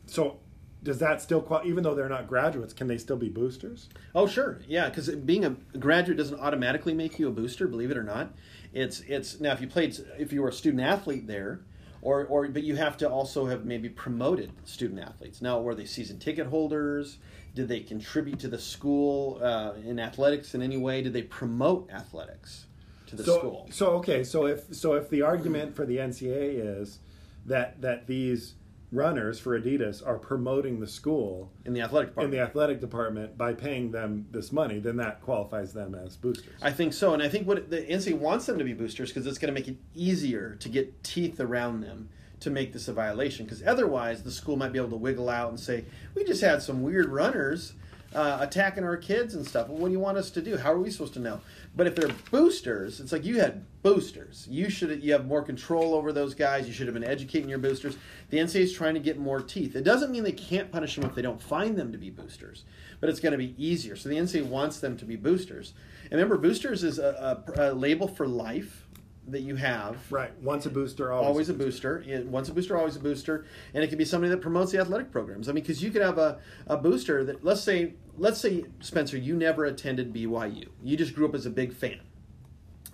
so 0.06 0.40
does 0.84 1.00
that 1.00 1.22
still 1.22 1.42
qual- 1.42 1.64
even 1.66 1.84
though 1.84 1.94
they're 1.96 2.08
not 2.10 2.28
graduates 2.28 2.72
can 2.74 2.88
they 2.88 2.98
still 2.98 3.18
be 3.18 3.30
boosters 3.30 3.90
Oh, 4.16 4.28
sure, 4.28 4.60
yeah, 4.68 4.90
because 4.90 5.10
being 5.10 5.44
a 5.46 5.50
graduate 5.78 6.18
doesn't 6.18 6.40
automatically 6.40 6.94
make 6.94 7.20
you 7.20 7.28
a 7.28 7.32
booster. 7.32 7.68
Believe 7.68 7.92
it 7.92 7.98
or 7.98 8.04
not, 8.04 8.34
it's 8.78 9.00
it's 9.02 9.40
now 9.40 9.54
if 9.54 9.62
you 9.62 9.68
played 9.68 9.98
if 10.20 10.32
you 10.32 10.42
were 10.42 10.50
a 10.50 10.54
student 10.54 10.84
athlete 10.84 11.28
there, 11.28 11.62
or 12.02 12.26
or 12.26 12.48
but 12.48 12.64
you 12.64 12.76
have 12.76 12.96
to 12.98 13.10
also 13.10 13.48
have 13.48 13.66
maybe 13.66 13.90
promoted 13.90 14.52
student 14.66 15.00
athletes. 15.00 15.42
Now, 15.42 15.60
were 15.60 15.74
they 15.74 15.86
season 15.86 16.20
ticket 16.20 16.48
holders? 16.48 17.18
Did 17.56 17.70
they 17.70 17.80
contribute 17.80 18.40
to 18.40 18.48
the 18.48 18.60
school 18.60 19.40
uh, 19.42 19.74
in 19.84 20.00
athletics 20.00 20.54
in 20.54 20.62
any 20.62 20.78
way? 20.78 21.02
Did 21.02 21.14
they 21.14 21.24
promote 21.24 21.90
athletics 21.92 22.68
to 23.08 23.16
the 23.16 23.24
so, 23.24 23.38
school? 23.40 23.68
So 23.72 23.88
okay, 23.94 24.24
so 24.24 24.46
if 24.46 24.74
so 24.76 24.94
if 24.94 25.10
the 25.10 25.24
argument 25.24 25.76
for 25.76 25.86
the 25.86 25.98
NCAA 25.98 26.82
is 26.82 27.00
that 27.48 27.82
that 27.82 28.06
these 28.06 28.54
runners 28.92 29.40
for 29.40 29.60
Adidas 29.60 30.06
are 30.06 30.18
promoting 30.18 30.80
the 30.80 30.88
school 30.88 31.52
in 31.66 31.74
the 31.74 31.82
athletic 31.82 32.10
in 32.10 32.14
department. 32.14 32.32
the 32.32 32.40
athletic 32.40 32.80
department 32.80 33.38
by 33.38 33.54
paying 33.54 33.92
them 33.92 34.26
this 34.32 34.52
money, 34.52 34.80
then 34.80 34.98
that 34.98 35.22
qualifies 35.22 35.74
them 35.74 35.94
as 35.94 36.16
boosters. 36.16 36.54
I 36.62 36.72
think 36.72 36.94
so, 36.94 37.14
and 37.14 37.22
I 37.22 37.28
think 37.30 37.48
what 37.48 37.70
the 37.70 37.82
NCAA 37.82 38.18
wants 38.18 38.46
them 38.46 38.58
to 38.58 38.64
be 38.64 38.74
boosters 38.74 39.10
because 39.10 39.28
it's 39.28 39.38
going 39.38 39.54
to 39.54 39.60
make 39.60 39.68
it 39.68 39.78
easier 39.94 40.56
to 40.56 40.70
get 40.70 41.04
teeth 41.04 41.40
around 41.40 41.82
them 41.82 42.10
to 42.40 42.50
make 42.50 42.72
this 42.72 42.88
a 42.88 42.94
violation. 42.94 43.46
Because 43.46 43.64
otherwise, 43.64 44.24
the 44.24 44.32
school 44.32 44.56
might 44.56 44.72
be 44.72 44.80
able 44.80 44.92
to 44.92 44.96
wiggle 44.96 45.30
out 45.30 45.50
and 45.50 45.60
say, 45.60 45.86
"We 46.16 46.24
just 46.24 46.42
had 46.42 46.62
some 46.62 46.84
weird 46.84 47.10
runners." 47.10 47.74
Uh, 48.18 48.40
attacking 48.42 48.84
our 48.84 48.98
kids 48.98 49.36
and 49.36 49.46
stuff. 49.46 49.68
Well, 49.68 49.78
what 49.78 49.90
do 49.90 49.92
you 49.92 50.00
want 50.00 50.18
us 50.18 50.32
to 50.32 50.42
do? 50.42 50.58
How 50.58 50.74
are 50.74 50.80
we 50.80 50.90
supposed 50.90 51.14
to 51.14 51.20
know? 51.20 51.40
But 51.76 51.86
if 51.86 51.96
they're 51.96 52.10
boosters, 52.32 53.00
it's 53.00 53.12
like 53.12 53.24
you 53.24 53.40
had 53.40 53.64
boosters. 53.84 54.48
You 54.50 54.72
should 54.72 55.04
you 55.04 55.12
have 55.12 55.28
more 55.28 55.44
control 55.44 55.94
over 55.94 56.12
those 56.12 56.34
guys. 56.34 56.66
You 56.66 56.74
should 56.74 56.88
have 56.88 56.96
been 56.96 57.04
educating 57.04 57.48
your 57.48 57.60
boosters. 57.60 57.96
The 58.32 58.40
NCAA 58.40 58.62
is 58.62 58.74
trying 58.74 58.96
to 58.96 59.00
get 59.00 59.20
more 59.20 59.40
teeth. 59.40 59.76
It 59.76 59.84
doesn't 59.84 60.10
mean 60.10 60.24
they 60.24 60.32
can't 60.32 60.72
punish 60.72 60.96
them 60.96 61.06
if 61.06 61.14
they 61.14 61.22
don't 61.22 61.40
find 61.40 61.78
them 61.78 61.92
to 61.92 61.98
be 62.00 62.10
boosters, 62.10 62.64
but 63.00 63.08
it's 63.08 63.20
going 63.20 63.34
to 63.34 63.38
be 63.38 63.54
easier. 63.64 63.96
So 63.96 64.10
the 64.10 64.16
NCAA 64.16 64.48
wants 64.48 64.80
them 64.80 64.98
to 64.98 65.06
be 65.06 65.16
boosters. 65.16 65.74
And 66.06 66.14
remember, 66.14 66.38
boosters 66.38 66.84
is 66.84 66.98
a, 66.98 67.44
a, 67.56 67.72
a 67.72 67.74
label 67.76 68.08
for 68.08 68.28
life 68.28 68.87
that 69.28 69.42
you 69.42 69.56
have. 69.56 69.98
Right. 70.12 70.32
Once 70.42 70.66
a 70.66 70.70
booster, 70.70 71.12
always, 71.12 71.28
Always 71.28 71.50
a 71.50 71.54
booster. 71.54 72.04
Yeah, 72.06 72.22
Once 72.22 72.50
a 72.50 72.54
booster, 72.54 72.78
always 72.78 72.96
a 72.96 73.00
booster. 73.00 73.46
And 73.74 73.84
it 73.84 73.88
could 73.88 73.98
be 73.98 74.06
somebody 74.06 74.32
that 74.32 74.42
promotes 74.42 74.72
the 74.72 74.80
athletic 74.80 75.12
programs. 75.12 75.50
I 75.50 75.52
mean, 75.52 75.64
because 75.64 75.84
you 75.84 75.92
could 75.92 76.02
have 76.02 76.18
a, 76.18 76.40
a 76.68 76.78
booster 76.78 77.24
that, 77.26 77.44
let's 77.44 77.62
say, 77.62 77.94
let's 78.18 78.40
say, 78.40 78.66
Spencer, 78.80 79.18
you 79.18 79.36
never 79.36 79.66
attended 79.66 80.14
BYU. 80.14 80.70
You 80.84 80.98
just 80.98 81.14
grew 81.14 81.28
up 81.28 81.36
as 81.36 81.46
a 81.46 81.50
big 81.50 81.74
fan. 81.74 82.00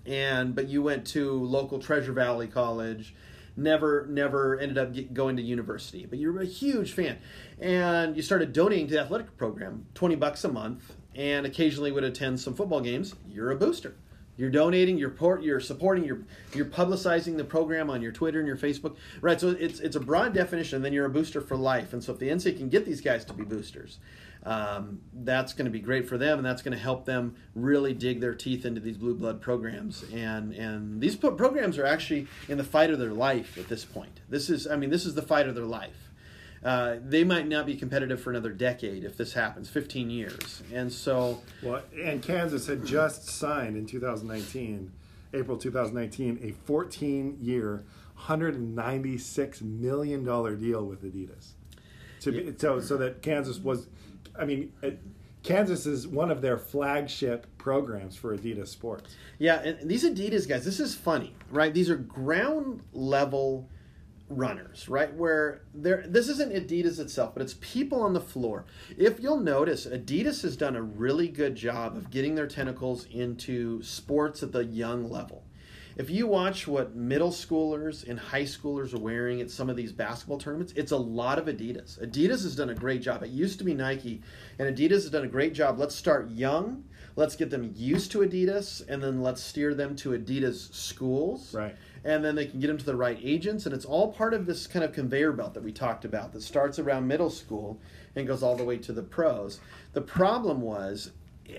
And, 0.06 0.54
but 0.54 0.68
you 0.68 0.82
went 0.82 1.08
to 1.08 1.32
local 1.44 1.80
Treasure 1.80 2.12
Valley 2.12 2.48
College, 2.48 3.16
never, 3.56 4.06
never 4.10 4.60
ended 4.60 4.78
up 4.78 4.94
get, 4.94 5.14
going 5.14 5.38
to 5.38 5.42
university. 5.44 6.06
But 6.06 6.20
you 6.20 6.34
were 6.34 6.42
a 6.42 6.46
huge 6.46 6.94
fan. 6.94 7.20
And 7.60 8.16
you 8.16 8.22
started 8.22 8.52
donating 8.52 8.88
to 8.88 8.96
the 8.96 9.02
athletic 9.02 9.38
program, 9.38 9.86
20 9.94 10.16
bucks 10.16 10.44
a 10.44 10.52
month, 10.52 10.96
and 11.16 11.46
occasionally 11.46 11.92
would 11.92 12.04
attend 12.04 12.40
some 12.40 12.54
football 12.54 12.82
games. 12.82 13.16
You're 13.30 13.52
a 13.52 13.56
booster. 13.56 13.96
You're 14.36 14.50
donating, 14.50 14.98
you're 14.98 15.12
port, 15.12 15.44
you're 15.44 15.60
supporting, 15.60 16.04
you're 16.04 16.22
you're 16.56 16.66
publicizing 16.66 17.38
the 17.38 17.44
program 17.44 17.90
on 17.90 18.02
your 18.02 18.12
Twitter 18.12 18.40
and 18.40 18.48
your 18.48 18.58
Facebook, 18.58 18.96
right? 19.22 19.40
So 19.40 19.50
it's 19.50 19.80
it's 19.80 19.96
a 19.96 20.00
broad 20.00 20.34
definition. 20.34 20.78
And 20.78 20.86
then 20.86 20.94
you're 20.94 21.06
a 21.06 21.10
booster 21.10 21.40
for 21.42 21.56
life. 21.56 21.94
And 21.94 22.04
so 22.04 22.14
if 22.14 22.20
the 22.20 22.30
NCAA 22.30 22.58
can 22.58 22.70
get 22.70 22.86
these 22.86 23.02
guys 23.02 23.26
to 23.26 23.34
be 23.34 23.44
boosters, 23.44 24.00
um, 24.46 25.02
that's 25.14 25.54
going 25.54 25.66
to 25.66 25.72
be 25.72 25.80
great 25.80 26.08
for 26.08 26.18
them, 26.18 26.38
and 26.38 26.46
that's 26.46 26.62
going 26.62 26.76
to 26.76 26.82
help 26.82 27.06
them 27.06 27.36
really 27.56 27.94
dig 27.94 28.20
their 28.20 28.34
teeth 28.34 28.66
into 28.66 28.82
these 28.82 28.98
blue 28.98 29.16
blood 29.16 29.42
programs. 29.42 30.04
And 30.14 30.54
and 30.54 31.00
these 31.00 31.16
programs 31.16 31.78
are 31.78 31.86
actually 31.86 32.28
in 32.50 32.58
the 32.58 32.64
fight 32.64 32.90
of 32.90 33.00
their 33.00 33.14
life 33.14 33.58
at 33.58 33.70
this 33.70 33.86
point. 33.86 34.20
This 34.30 34.50
is, 34.50 34.68
I 34.68 34.76
mean, 34.76 34.90
this 34.90 35.06
is 35.06 35.16
the 35.16 35.22
fight 35.22 35.48
of 35.48 35.56
their 35.56 35.66
life. 35.66 36.10
Uh, 36.64 36.96
they 37.04 37.24
might 37.24 37.48
not 37.48 37.66
be 37.66 37.76
competitive 37.76 38.22
for 38.22 38.30
another 38.30 38.52
decade 38.52 39.04
if 39.04 39.18
this 39.18 39.34
happens, 39.34 39.70
15 39.70 40.10
years. 40.10 40.64
And 40.74 40.92
so, 40.92 41.42
Well, 41.62 41.82
and 42.02 42.22
Kansas 42.22 42.68
had 42.68 42.86
just 42.86 43.28
signed 43.28 43.76
in 43.76 43.86
2019, 43.86 44.92
April 45.34 45.58
2019, 45.58 46.40
a 46.42 46.70
14-year, 46.70 47.84
196 48.16 49.62
million 49.62 50.24
dollar 50.24 50.56
deal 50.56 50.86
with 50.86 51.04
Adidas. 51.04 51.52
To 52.22 52.32
be, 52.32 52.54
so 52.58 52.80
so 52.80 52.96
that 52.98 53.22
Kansas 53.22 53.60
was, 53.60 53.88
I 54.40 54.46
mean, 54.46 54.72
it, 54.82 55.00
Kansas 55.44 55.86
is 55.86 56.08
one 56.08 56.32
of 56.32 56.42
their 56.42 56.58
flagship 56.58 57.46
programs 57.58 58.16
for 58.16 58.36
Adidas 58.38 58.70
Sports. 58.70 59.16
Yeah, 59.40 59.60
and 59.62 59.90
these 59.90 60.06
Adidas 60.06 60.48
guys, 60.48 60.64
this 60.64 60.80
is 60.80 60.96
funny, 60.96 61.36
right? 61.52 61.74
These 61.74 61.90
are 61.90 61.98
ground 61.98 62.82
level 62.94 63.70
runners, 64.38 64.90
right? 64.90 65.14
Where 65.14 65.62
there 65.74 66.04
this 66.08 66.30
isn't 66.30 66.54
Adidas 66.54 67.00
itself, 67.00 67.34
but 67.34 67.42
it's 67.42 67.56
people 67.62 68.02
on 68.02 68.14
the 68.14 68.22
floor. 68.22 68.66
If 68.98 69.20
you'll 69.20 69.40
notice, 69.40 69.86
Adidas 69.86 70.42
has 70.44 70.56
done 70.58 70.76
a 70.76 70.82
really 70.82 71.28
good 71.28 71.56
job 71.56 71.96
of 71.96 72.12
getting 72.12 72.36
their 72.36 72.48
tentacles 72.48 73.06
into 73.06 73.82
sports 73.84 74.44
at 74.44 74.52
the 74.52 74.66
young 74.66 75.10
level. 75.10 75.44
If 75.96 76.10
you 76.10 76.26
watch 76.26 76.68
what 76.68 76.96
middle 76.96 77.30
schoolers 77.30 78.08
and 78.08 78.20
high 78.20 78.44
schoolers 78.44 78.96
are 78.96 79.00
wearing 79.00 79.42
at 79.42 79.52
some 79.52 79.70
of 79.70 79.76
these 79.76 79.92
basketball 79.92 80.40
tournaments, 80.40 80.74
it's 80.76 80.92
a 80.92 80.98
lot 80.98 81.38
of 81.38 81.46
Adidas. 81.46 82.04
Adidas 82.04 82.42
has 82.44 82.56
done 82.56 82.72
a 82.72 82.76
great 82.76 83.02
job. 83.02 83.22
It 83.22 83.30
used 83.30 83.60
to 83.60 83.64
be 83.64 83.76
Nike, 83.76 84.24
and 84.58 84.76
Adidas 84.76 85.04
has 85.04 85.12
done 85.12 85.24
a 85.24 85.28
great 85.28 85.54
job. 85.54 85.78
Let's 85.78 85.94
start 85.94 86.32
young. 86.32 86.86
Let's 87.16 87.36
get 87.36 87.52
them 87.52 87.72
used 87.76 88.12
to 88.14 88.20
Adidas, 88.20 88.82
and 88.88 89.04
then 89.04 89.22
let's 89.22 89.42
steer 89.42 89.76
them 89.76 89.96
to 89.98 90.12
Adidas 90.12 90.74
schools 90.74 91.54
Right. 91.54 91.76
And 92.04 92.24
then 92.24 92.36
they 92.36 92.46
can 92.46 92.60
get 92.60 92.68
them 92.68 92.78
to 92.78 92.86
the 92.86 92.96
right 92.96 93.20
agents. 93.22 93.66
And 93.66 93.74
it's 93.74 93.86
all 93.86 94.12
part 94.12 94.34
of 94.34 94.46
this 94.46 94.68
kind 94.68 94.84
of 94.84 94.94
conveyor 94.94 95.32
belt 95.34 95.54
that 95.54 95.64
we 95.64 95.72
talked 95.72 96.06
about 96.06 96.34
that 96.34 96.42
starts 96.42 96.80
around 96.80 97.08
middle 97.08 97.30
school 97.30 97.80
and 98.16 98.28
goes 98.28 98.44
all 98.44 98.56
the 98.56 98.64
way 98.64 98.78
to 98.78 98.94
the 98.94 99.04
pros. 99.04 99.60
The 99.94 100.02
problem 100.02 100.62
was 100.62 101.12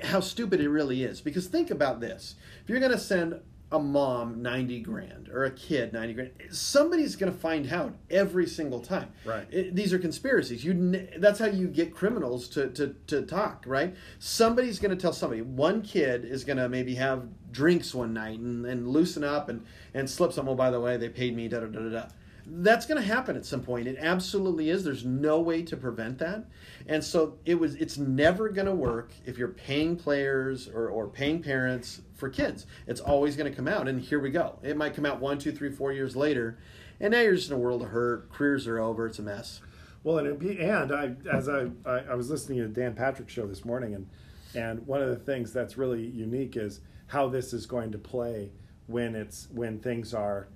how 0.02 0.20
stupid 0.20 0.61
it 0.61 0.68
really 0.68 1.02
is. 1.02 1.20
Because 1.20 1.46
think 1.46 1.70
about 1.70 2.00
this. 2.00 2.37
If 2.62 2.68
you're 2.68 2.80
going 2.80 2.92
to 2.92 2.98
send 2.98 3.40
a 3.75 3.79
mom 3.81 4.41
90 4.41 4.81
grand 4.81 5.29
or 5.29 5.45
a 5.45 5.51
kid 5.51 5.93
90 5.93 6.15
grand. 6.15 6.31
Somebody's 6.51 7.17
going 7.17 7.33
to 7.33 7.37
find 7.37 7.73
out 7.73 7.93
every 8.09 8.47
single 8.47 8.79
time. 8.79 9.11
Right. 9.25 9.47
It- 9.51 9.75
these 9.75 9.93
are 9.93 9.99
conspiracies. 9.99 10.65
You 10.65 11.09
that's 11.19 11.41
how 11.41 11.47
you 11.47 11.67
get 11.67 11.93
criminals 11.95 12.49
to, 12.51 12.69
to, 12.71 12.95
to 13.09 13.23
talk 13.23 13.65
right? 13.67 13.95
Somebody's 14.21 14.79
going 14.79 14.97
to 14.97 15.01
tell 15.01 15.13
somebody. 15.13 15.43
One 15.43 15.83
kid 15.83 16.25
is 16.25 16.45
going 16.45 16.59
to 16.59 16.69
maybe 16.69 16.95
have 16.95 17.27
drinks 17.51 17.93
one 17.95 18.15
night 18.15 18.39
and, 18.39 18.65
and 18.65 18.87
loosen 18.89 19.25
up 19.25 19.49
and, 19.49 19.65
and 19.93 20.09
slip 20.09 20.33
some. 20.33 20.49
Oh 20.49 20.55
by 20.55 20.71
the 20.71 20.81
way 20.81 20.97
they 20.97 21.09
paid 21.09 21.35
me 21.35 21.49
da 21.49 21.61
da 21.61 21.67
da 21.67 21.81
da 21.81 21.89
da 21.89 22.07
that's 22.46 22.87
going 22.87 23.00
to 23.00 23.07
happen 23.07 23.37
at 23.37 23.46
some 23.46 23.62
point. 23.62 23.88
It 23.88 23.96
absolutely 23.98 24.70
is. 24.70 24.85
There's 24.85 25.04
no 25.04 25.40
way 25.40 25.62
to 25.62 25.76
prevent 25.76 26.18
that. 26.18 26.44
And 26.87 27.02
so 27.02 27.38
it 27.44 27.54
was 27.57 27.74
it's 27.76 27.96
never 27.98 28.48
going 28.48 28.66
to 28.66 28.74
work 28.74 29.12
if 29.24 29.38
you're 29.38 29.48
paying 29.48 29.96
players 29.96 30.68
or, 30.68 30.88
or 30.88 31.09
paying 31.09 31.42
parents 31.42 32.02
for 32.14 32.28
kids. 32.28 32.66
It's 32.87 33.00
always 33.00 33.37
going 33.37 33.50
to 33.50 33.57
come 33.57 33.68
out 33.68 33.88
and 33.88 34.00
here 34.00 34.20
we 34.20 34.30
go. 34.30 34.59
It 34.62 34.76
might 34.76 34.94
come 34.94 35.07
out 35.07 35.20
one 35.20 35.38
two 35.38 35.52
three 35.52 35.70
four 35.70 35.92
years 35.92 36.14
later 36.14 36.59
and 37.00 37.12
now 37.12 37.20
you're 37.20 37.35
just 37.35 37.50
in 37.50 37.57
a 37.57 37.59
world 37.59 37.83
of 37.83 37.88
hurt. 37.88 38.30
Careers 38.33 38.66
are 38.66 38.78
over. 38.78 39.07
It's 39.07 39.18
a 39.18 39.22
mess. 39.22 39.61
Well, 40.02 40.18
and 40.18 40.38
be, 40.38 40.61
and 40.61 40.92
I 40.92 41.14
as 41.33 41.48
I, 41.48 41.70
I 41.87 42.00
I 42.11 42.14
was 42.14 42.30
listening 42.30 42.59
to 42.59 42.68
Dan 42.68 42.94
Patrick's 42.94 43.33
show 43.33 43.46
this 43.46 43.64
morning, 43.64 43.94
and 43.94 44.07
and 44.54 44.87
one 44.87 45.02
of 45.02 45.09
the 45.09 45.16
things 45.16 45.52
that's 45.52 45.76
really 45.76 46.07
unique 46.07 46.57
is 46.57 46.80
how 47.07 47.28
this 47.28 47.52
is 47.52 47.66
going 47.66 47.92
to 47.92 47.98
play 47.98 48.52
when 48.87 49.14
it's 49.14 49.48
when 49.52 49.78
things 49.78 50.12
are 50.14 50.48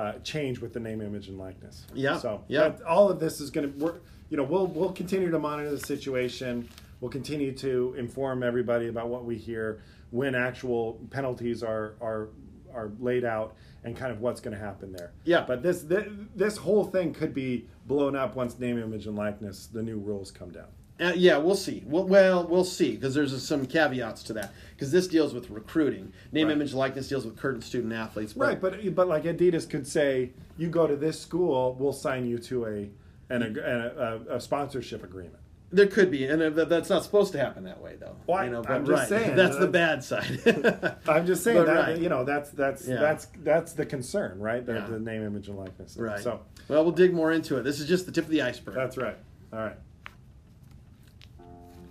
uh, 0.00 0.18
change 0.20 0.60
with 0.60 0.72
the 0.72 0.80
name, 0.80 1.00
image, 1.02 1.28
and 1.28 1.38
likeness. 1.38 1.84
Yeah, 1.94 2.16
So 2.18 2.42
yeah. 2.48 2.68
that- 2.70 2.82
all 2.82 3.10
of 3.10 3.20
this 3.20 3.40
is 3.40 3.50
going 3.50 3.70
to 3.72 3.78
work. 3.84 4.02
You 4.30 4.36
know, 4.36 4.44
we'll 4.44 4.66
we'll 4.66 4.92
continue 4.92 5.30
to 5.30 5.38
monitor 5.38 5.70
the 5.70 5.80
situation. 5.80 6.68
We'll 7.00 7.10
continue 7.10 7.52
to 7.58 7.94
inform 7.98 8.42
everybody 8.42 8.88
about 8.88 9.08
what 9.08 9.24
we 9.24 9.36
hear 9.36 9.82
when 10.10 10.34
actual 10.34 10.98
penalties 11.10 11.62
are 11.62 11.94
are 12.00 12.28
are 12.72 12.92
laid 13.00 13.24
out 13.24 13.56
and 13.82 13.96
kind 13.96 14.12
of 14.12 14.20
what's 14.20 14.40
going 14.40 14.56
to 14.56 14.62
happen 14.62 14.92
there. 14.92 15.10
Yeah. 15.24 15.44
But 15.46 15.62
this, 15.62 15.82
this 15.82 16.06
this 16.36 16.56
whole 16.56 16.84
thing 16.84 17.12
could 17.12 17.34
be 17.34 17.66
blown 17.86 18.14
up 18.14 18.36
once 18.36 18.58
name, 18.58 18.78
image, 18.78 19.06
and 19.06 19.16
likeness 19.16 19.66
the 19.66 19.82
new 19.82 19.98
rules 19.98 20.30
come 20.30 20.50
down. 20.50 20.68
Uh, 21.00 21.12
yeah, 21.16 21.38
we'll 21.38 21.54
see. 21.56 21.82
Well, 21.86 22.04
well 22.04 22.46
we'll 22.46 22.64
see 22.64 22.92
because 22.96 23.14
there's 23.14 23.42
some 23.46 23.64
caveats 23.66 24.22
to 24.24 24.32
that 24.34 24.52
because 24.74 24.92
this 24.92 25.06
deals 25.08 25.32
with 25.32 25.48
recruiting. 25.50 26.12
Name, 26.32 26.48
Right. 26.48 26.56
image, 26.56 26.74
likeness 26.74 27.08
deals 27.08 27.24
with 27.24 27.36
current 27.38 27.64
student 27.64 27.92
athletes. 27.92 28.32
but- 28.34 28.46
Right, 28.46 28.60
but 28.60 28.94
but 28.94 29.08
like 29.08 29.24
Adidas 29.24 29.68
could 29.68 29.86
say, 29.86 30.30
you 30.58 30.68
go 30.68 30.86
to 30.86 30.96
this 30.96 31.18
school, 31.18 31.74
we'll 31.78 31.92
sign 31.94 32.26
you 32.26 32.38
to 32.38 32.66
a 32.66 32.90
an, 33.30 33.56
a, 33.58 34.20
a, 34.32 34.36
a 34.36 34.40
sponsorship 34.40 35.02
agreement. 35.04 35.36
There 35.72 35.86
could 35.86 36.10
be, 36.10 36.24
and 36.24 36.42
uh, 36.42 36.64
that's 36.64 36.90
not 36.90 37.04
supposed 37.04 37.30
to 37.30 37.38
happen 37.38 37.62
that 37.62 37.80
way, 37.80 37.94
though. 37.98 38.16
Why- 38.26 38.46
You 38.46 38.50
know, 38.50 38.64
I'm 38.68 38.84
just 38.84 38.98
right. 38.98 39.08
saying, 39.20 39.36
that's 39.36 39.56
the 39.56 39.68
bad 39.68 40.02
side. 40.02 40.96
I'm 41.08 41.24
just 41.26 41.44
saying 41.44 41.58
But 41.58 41.66
that 41.66 41.80
right. 41.90 41.98
you 41.98 42.08
know 42.08 42.24
that's 42.24 42.50
that's 42.50 42.86
Yeah. 42.88 42.96
that's 43.00 43.28
that's 43.44 43.72
the 43.72 43.86
concern, 43.86 44.38
right? 44.40 44.66
The, 44.66 44.74
Yeah. 44.74 44.86
the 44.86 44.98
name, 44.98 45.24
image, 45.24 45.48
and 45.48 45.56
likeness. 45.56 45.96
right. 45.96 46.18
So 46.20 46.40
well, 46.68 46.82
we'll 46.82 46.92
dig 46.92 47.14
more 47.14 47.30
into 47.32 47.56
it. 47.56 47.62
This 47.62 47.78
is 47.80 47.86
just 47.88 48.04
the 48.04 48.12
tip 48.12 48.24
of 48.24 48.30
the 48.30 48.42
iceberg. 48.42 48.74
that's 48.74 48.96
right. 48.98 49.16
All 49.52 49.60
right. 49.60 49.76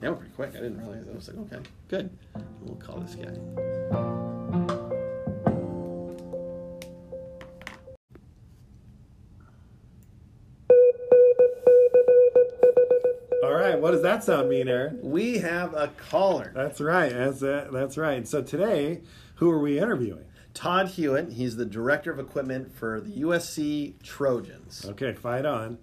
Yeah, 0.02 0.10
we're 0.10 0.16
pretty 0.16 0.34
quick. 0.34 0.50
I 0.52 0.60
didn't 0.60 0.80
realize. 0.80 1.06
I 1.10 1.16
was 1.16 1.28
like, 1.28 1.38
okay, 1.38 1.70
good. 1.90 2.10
We'll 2.62 2.76
call 2.76 3.00
this 3.02 3.16
guy. 3.16 3.36
All 13.44 13.54
right. 13.54 13.80
What 13.80 13.92
does 13.92 14.02
that 14.04 14.24
sound 14.24 14.50
mean, 14.50 14.68
Aaron? 14.68 15.00
We 15.02 15.40
have 15.40 15.74
a 15.74 15.88
caller. 15.98 16.52
That's 16.56 16.80
right. 16.80 17.12
That's 17.12 17.44
uh, 17.44 17.68
that's 17.72 17.98
right. 17.98 18.28
So 18.28 18.42
today, 18.42 19.02
who 19.36 19.50
are 19.52 19.60
we 19.60 19.80
interviewing? 19.80 20.26
Todd 20.54 20.90
Hewitt. 20.90 21.34
He's 21.34 21.56
the 21.58 21.66
director 21.66 22.12
of 22.12 22.20
equipment 22.20 22.74
for 22.74 23.02
the 23.02 23.22
USC 23.22 24.02
Trojans. 24.04 24.86
Okay, 24.90 25.14
fight 25.14 25.46
on. 25.46 25.78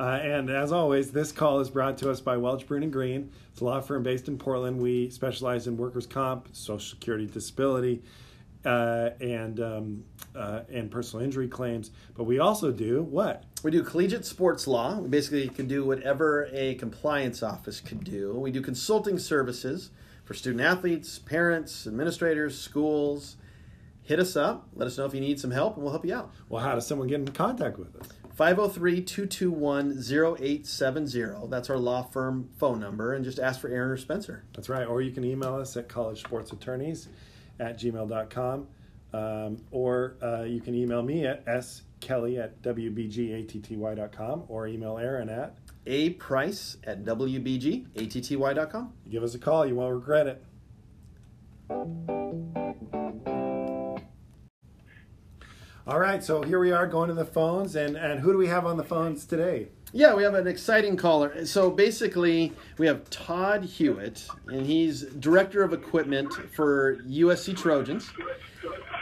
Uh, 0.00 0.18
and 0.22 0.48
as 0.48 0.72
always, 0.72 1.12
this 1.12 1.30
call 1.30 1.60
is 1.60 1.68
brought 1.68 1.98
to 1.98 2.10
us 2.10 2.22
by 2.22 2.34
Welch 2.34 2.66
Bruun 2.66 2.82
and 2.82 2.90
Green. 2.90 3.30
It's 3.52 3.60
a 3.60 3.66
law 3.66 3.82
firm 3.82 4.02
based 4.02 4.28
in 4.28 4.38
Portland. 4.38 4.80
We 4.80 5.10
specialize 5.10 5.66
in 5.66 5.76
workers' 5.76 6.06
comp, 6.06 6.48
social 6.52 6.96
security, 6.96 7.26
disability, 7.26 8.02
uh, 8.64 9.10
and 9.20 9.60
um, 9.60 10.04
uh, 10.34 10.62
and 10.72 10.90
personal 10.90 11.22
injury 11.22 11.48
claims. 11.48 11.90
But 12.14 12.24
we 12.24 12.38
also 12.38 12.72
do 12.72 13.02
what? 13.02 13.44
We 13.62 13.70
do 13.70 13.82
collegiate 13.82 14.24
sports 14.24 14.66
law. 14.66 14.98
We 14.98 15.08
basically 15.08 15.46
can 15.50 15.68
do 15.68 15.84
whatever 15.84 16.48
a 16.50 16.76
compliance 16.76 17.42
office 17.42 17.78
could 17.78 18.02
do. 18.02 18.32
We 18.32 18.50
do 18.50 18.62
consulting 18.62 19.18
services 19.18 19.90
for 20.24 20.32
student 20.32 20.62
athletes, 20.62 21.18
parents, 21.18 21.86
administrators, 21.86 22.58
schools. 22.58 23.36
Hit 24.02 24.18
us 24.18 24.34
up. 24.34 24.66
Let 24.72 24.86
us 24.86 24.96
know 24.96 25.04
if 25.04 25.12
you 25.12 25.20
need 25.20 25.38
some 25.38 25.50
help, 25.50 25.74
and 25.74 25.82
we'll 25.82 25.92
help 25.92 26.06
you 26.06 26.14
out. 26.14 26.32
Well, 26.48 26.64
how 26.64 26.74
does 26.74 26.86
someone 26.86 27.06
get 27.06 27.20
in 27.20 27.28
contact 27.28 27.78
with 27.78 27.94
us? 27.96 28.19
503 28.40 29.02
221 29.02 29.98
0870. 29.98 31.46
That's 31.50 31.68
our 31.68 31.76
law 31.76 32.02
firm 32.04 32.48
phone 32.56 32.80
number. 32.80 33.12
And 33.12 33.22
just 33.22 33.38
ask 33.38 33.60
for 33.60 33.68
Aaron 33.68 33.90
or 33.90 33.98
Spencer. 33.98 34.44
That's 34.54 34.70
right. 34.70 34.86
Or 34.86 35.02
you 35.02 35.12
can 35.12 35.24
email 35.24 35.56
us 35.56 35.76
at 35.76 35.90
collegesportsattorneys 35.90 37.08
at 37.58 37.78
gmail.com. 37.78 38.66
Um, 39.12 39.58
or 39.70 40.16
uh, 40.22 40.44
you 40.44 40.62
can 40.62 40.74
email 40.74 41.02
me 41.02 41.26
at 41.26 41.44
skelly 41.62 42.38
at 42.38 42.62
wbgatty.com 42.62 44.44
or 44.48 44.66
email 44.66 44.96
Aaron 44.96 45.28
at 45.28 45.58
A 45.86 46.08
Price 46.10 46.78
at 46.84 47.04
wbgatty.com. 47.04 48.92
give 49.10 49.22
us 49.22 49.34
a 49.34 49.38
call. 49.38 49.66
You 49.66 49.74
won't 49.74 49.94
regret 49.96 50.26
it. 50.26 50.42
All 55.90 55.98
right, 55.98 56.22
so 56.22 56.40
here 56.42 56.60
we 56.60 56.70
are 56.70 56.86
going 56.86 57.08
to 57.08 57.14
the 57.14 57.24
phones, 57.24 57.74
and, 57.74 57.96
and 57.96 58.20
who 58.20 58.30
do 58.30 58.38
we 58.38 58.46
have 58.46 58.64
on 58.64 58.76
the 58.76 58.84
phones 58.84 59.26
today? 59.26 59.66
Yeah, 59.92 60.14
we 60.14 60.22
have 60.22 60.34
an 60.34 60.46
exciting 60.46 60.96
caller. 60.96 61.44
So 61.44 61.68
basically, 61.68 62.52
we 62.78 62.86
have 62.86 63.10
Todd 63.10 63.64
Hewitt, 63.64 64.28
and 64.46 64.64
he's 64.64 65.02
director 65.02 65.64
of 65.64 65.72
equipment 65.72 66.32
for 66.54 66.98
USC 66.98 67.56
Trojans. 67.56 68.08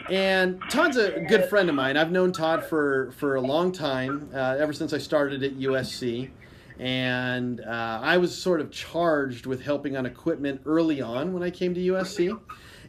And 0.08 0.62
Todd's 0.70 0.96
a 0.96 1.20
good 1.28 1.44
friend 1.50 1.68
of 1.68 1.74
mine. 1.74 1.98
I've 1.98 2.10
known 2.10 2.32
Todd 2.32 2.64
for, 2.64 3.12
for 3.18 3.34
a 3.34 3.40
long 3.42 3.70
time, 3.70 4.30
uh, 4.32 4.56
ever 4.58 4.72
since 4.72 4.94
I 4.94 4.98
started 4.98 5.42
at 5.42 5.58
USC. 5.58 6.30
And 6.78 7.60
uh, 7.60 8.00
I 8.02 8.16
was 8.16 8.34
sort 8.34 8.62
of 8.62 8.70
charged 8.70 9.44
with 9.44 9.60
helping 9.60 9.94
on 9.94 10.06
equipment 10.06 10.62
early 10.64 11.02
on 11.02 11.34
when 11.34 11.42
I 11.42 11.50
came 11.50 11.74
to 11.74 11.80
USC. 11.80 12.40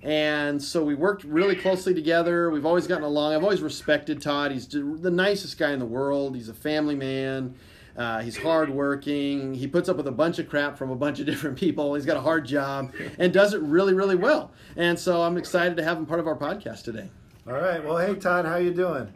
And 0.01 0.61
so 0.61 0.83
we 0.83 0.95
worked 0.95 1.23
really 1.25 1.55
closely 1.55 1.93
together. 1.93 2.49
We've 2.49 2.65
always 2.65 2.87
gotten 2.87 3.03
along. 3.03 3.33
I've 3.33 3.43
always 3.43 3.61
respected 3.61 4.21
Todd. 4.21 4.51
He's 4.51 4.67
the 4.67 5.11
nicest 5.11 5.57
guy 5.57 5.71
in 5.71 5.79
the 5.79 5.85
world. 5.85 6.35
He's 6.35 6.47
a 6.49 6.53
family 6.53 6.95
man. 6.95 7.55
Uh, 7.97 8.21
he's 8.21 8.37
hardworking. 8.37 9.53
He 9.53 9.67
puts 9.67 9.89
up 9.89 9.97
with 9.97 10.07
a 10.07 10.11
bunch 10.11 10.39
of 10.39 10.47
crap 10.47 10.77
from 10.77 10.89
a 10.89 10.95
bunch 10.95 11.19
of 11.19 11.25
different 11.27 11.57
people. 11.57 11.95
He's 11.95 12.05
got 12.05 12.15
a 12.15 12.21
hard 12.21 12.45
job 12.45 12.93
and 13.17 13.33
does 13.33 13.53
it 13.53 13.61
really, 13.61 13.93
really 13.93 14.15
well. 14.15 14.51
And 14.77 14.97
so 14.97 15.21
I'm 15.21 15.35
excited 15.35 15.75
to 15.77 15.83
have 15.83 15.97
him 15.97 16.05
part 16.05 16.21
of 16.21 16.27
our 16.27 16.35
podcast 16.35 16.83
today. 16.83 17.09
All 17.45 17.53
right. 17.53 17.83
Well, 17.83 17.97
hey 17.97 18.15
Todd, 18.15 18.45
how 18.45 18.55
you 18.55 18.73
doing? 18.73 19.13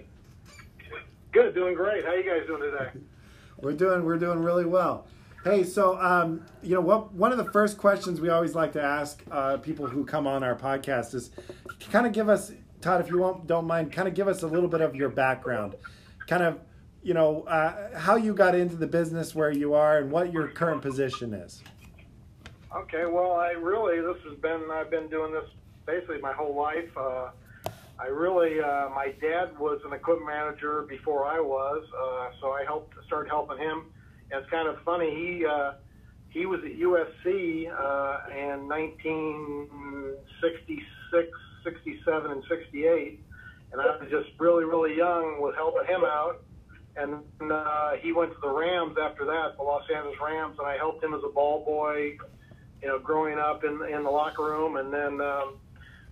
Good, 1.31 1.55
doing 1.55 1.75
great. 1.75 2.03
How 2.03 2.13
you 2.13 2.23
guys 2.23 2.45
doing 2.45 2.61
today? 2.61 2.89
We're 3.57 3.71
doing 3.73 4.03
we're 4.03 4.17
doing 4.17 4.39
really 4.39 4.65
well. 4.65 5.07
Hey, 5.43 5.65
so 5.65 5.99
um, 5.99 6.45
you 6.61 6.73
know 6.73 6.79
what? 6.79 7.13
One 7.13 7.33
of 7.33 7.37
the 7.37 7.51
first 7.51 7.77
questions 7.77 8.21
we 8.21 8.29
always 8.29 8.55
like 8.55 8.71
to 8.73 8.81
ask 8.81 9.21
uh, 9.29 9.57
people 9.57 9.85
who 9.85 10.05
come 10.05 10.25
on 10.25 10.41
our 10.41 10.55
podcast 10.55 11.13
is, 11.13 11.31
kind 11.91 12.07
of 12.07 12.13
give 12.13 12.29
us, 12.29 12.53
Todd, 12.79 13.01
if 13.01 13.09
you 13.09 13.17
won't, 13.17 13.45
don't 13.45 13.67
mind, 13.67 13.91
kind 13.91 14.07
of 14.07 14.13
give 14.13 14.29
us 14.29 14.43
a 14.43 14.47
little 14.47 14.69
bit 14.69 14.79
of 14.79 14.95
your 14.95 15.09
background, 15.09 15.75
kind 16.27 16.43
of, 16.43 16.61
you 17.03 17.13
know, 17.13 17.43
uh, 17.43 17.99
how 17.99 18.15
you 18.15 18.33
got 18.33 18.55
into 18.55 18.77
the 18.77 18.87
business 18.87 19.35
where 19.35 19.51
you 19.51 19.73
are 19.73 19.97
and 19.97 20.09
what 20.09 20.31
your 20.31 20.47
current 20.47 20.81
position 20.81 21.33
is. 21.33 21.61
Okay, 22.73 23.05
well, 23.05 23.33
I 23.33 23.51
really 23.51 23.99
this 23.99 24.23
has 24.23 24.39
been 24.39 24.61
I've 24.71 24.89
been 24.89 25.09
doing 25.09 25.33
this 25.33 25.49
basically 25.85 26.19
my 26.19 26.31
whole 26.31 26.55
life. 26.55 26.89
Uh, 26.95 27.31
I 27.99 28.07
really 28.07 28.61
uh, 28.61 28.87
my 28.95 29.13
dad 29.19 29.59
was 29.59 29.81
an 29.85 29.91
equipment 29.91 30.27
manager 30.27 30.83
before 30.83 31.25
I 31.25 31.41
was, 31.41 31.85
uh, 31.93 32.29
so 32.39 32.53
I 32.53 32.63
helped 32.63 32.95
started 33.05 33.27
helping 33.27 33.57
him. 33.57 33.87
It's 34.31 34.49
kind 34.49 34.67
of 34.67 34.81
funny 34.83 35.09
he 35.09 35.45
uh, 35.45 35.75
he 36.29 36.45
was 36.45 36.59
at 36.65 36.77
USC 36.77 37.69
uh, 37.69 38.17
in 38.31 38.67
1966, 38.67 41.39
67, 41.63 42.31
and 42.31 42.43
68, 42.49 43.23
and 43.71 43.81
I 43.81 43.85
was 43.85 44.09
just 44.09 44.31
really 44.39 44.65
really 44.65 44.97
young, 44.97 45.39
was 45.39 45.55
helping 45.55 45.85
him 45.87 46.03
out. 46.03 46.43
And 46.95 47.23
uh, 47.51 47.93
he 48.01 48.11
went 48.11 48.33
to 48.33 48.37
the 48.39 48.49
Rams 48.49 48.97
after 49.01 49.25
that, 49.25 49.57
the 49.57 49.63
Los 49.63 49.89
Angeles 49.89 50.15
Rams, 50.23 50.59
and 50.59 50.67
I 50.67 50.77
helped 50.77 51.03
him 51.03 51.15
as 51.15 51.23
a 51.25 51.29
ball 51.29 51.65
boy, 51.65 52.19
you 52.81 52.87
know, 52.87 52.99
growing 52.99 53.39
up 53.39 53.63
in 53.63 53.81
in 53.91 54.03
the 54.03 54.11
locker 54.11 54.43
room, 54.43 54.77
and 54.77 54.93
then 54.93 55.19
um, 55.21 55.57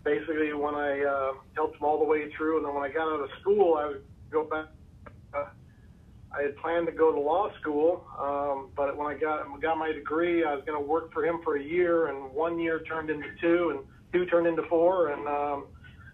basically 0.03 0.53
when 0.53 0.75
I 0.75 1.03
uh, 1.03 1.33
helped 1.55 1.77
him 1.77 1.83
all 1.83 1.99
the 1.99 2.05
way 2.05 2.31
through, 2.35 2.57
and 2.57 2.65
then 2.65 2.73
when 2.73 2.83
I 2.83 2.89
got 2.91 3.13
out 3.13 3.21
of 3.21 3.29
school, 3.41 3.75
I 3.75 3.87
would 3.87 4.03
go 4.31 4.45
back. 4.45 4.65
Uh, 5.33 5.45
I 6.37 6.43
had 6.43 6.55
planned 6.57 6.87
to 6.87 6.93
go 6.93 7.11
to 7.11 7.19
law 7.19 7.49
school, 7.59 8.05
um, 8.17 8.69
but 8.75 8.95
when 8.95 9.07
I 9.07 9.15
got 9.19 9.45
got 9.61 9.77
my 9.77 9.91
degree, 9.91 10.45
I 10.45 10.55
was 10.55 10.63
going 10.65 10.81
to 10.81 10.87
work 10.87 11.11
for 11.11 11.25
him 11.25 11.41
for 11.43 11.57
a 11.57 11.63
year, 11.63 12.07
and 12.07 12.33
one 12.33 12.57
year 12.59 12.81
turned 12.83 13.09
into 13.09 13.27
two, 13.41 13.71
and 13.71 13.79
two 14.13 14.25
turned 14.29 14.47
into 14.47 14.63
four, 14.63 15.09
and 15.09 15.27
um, 15.27 15.67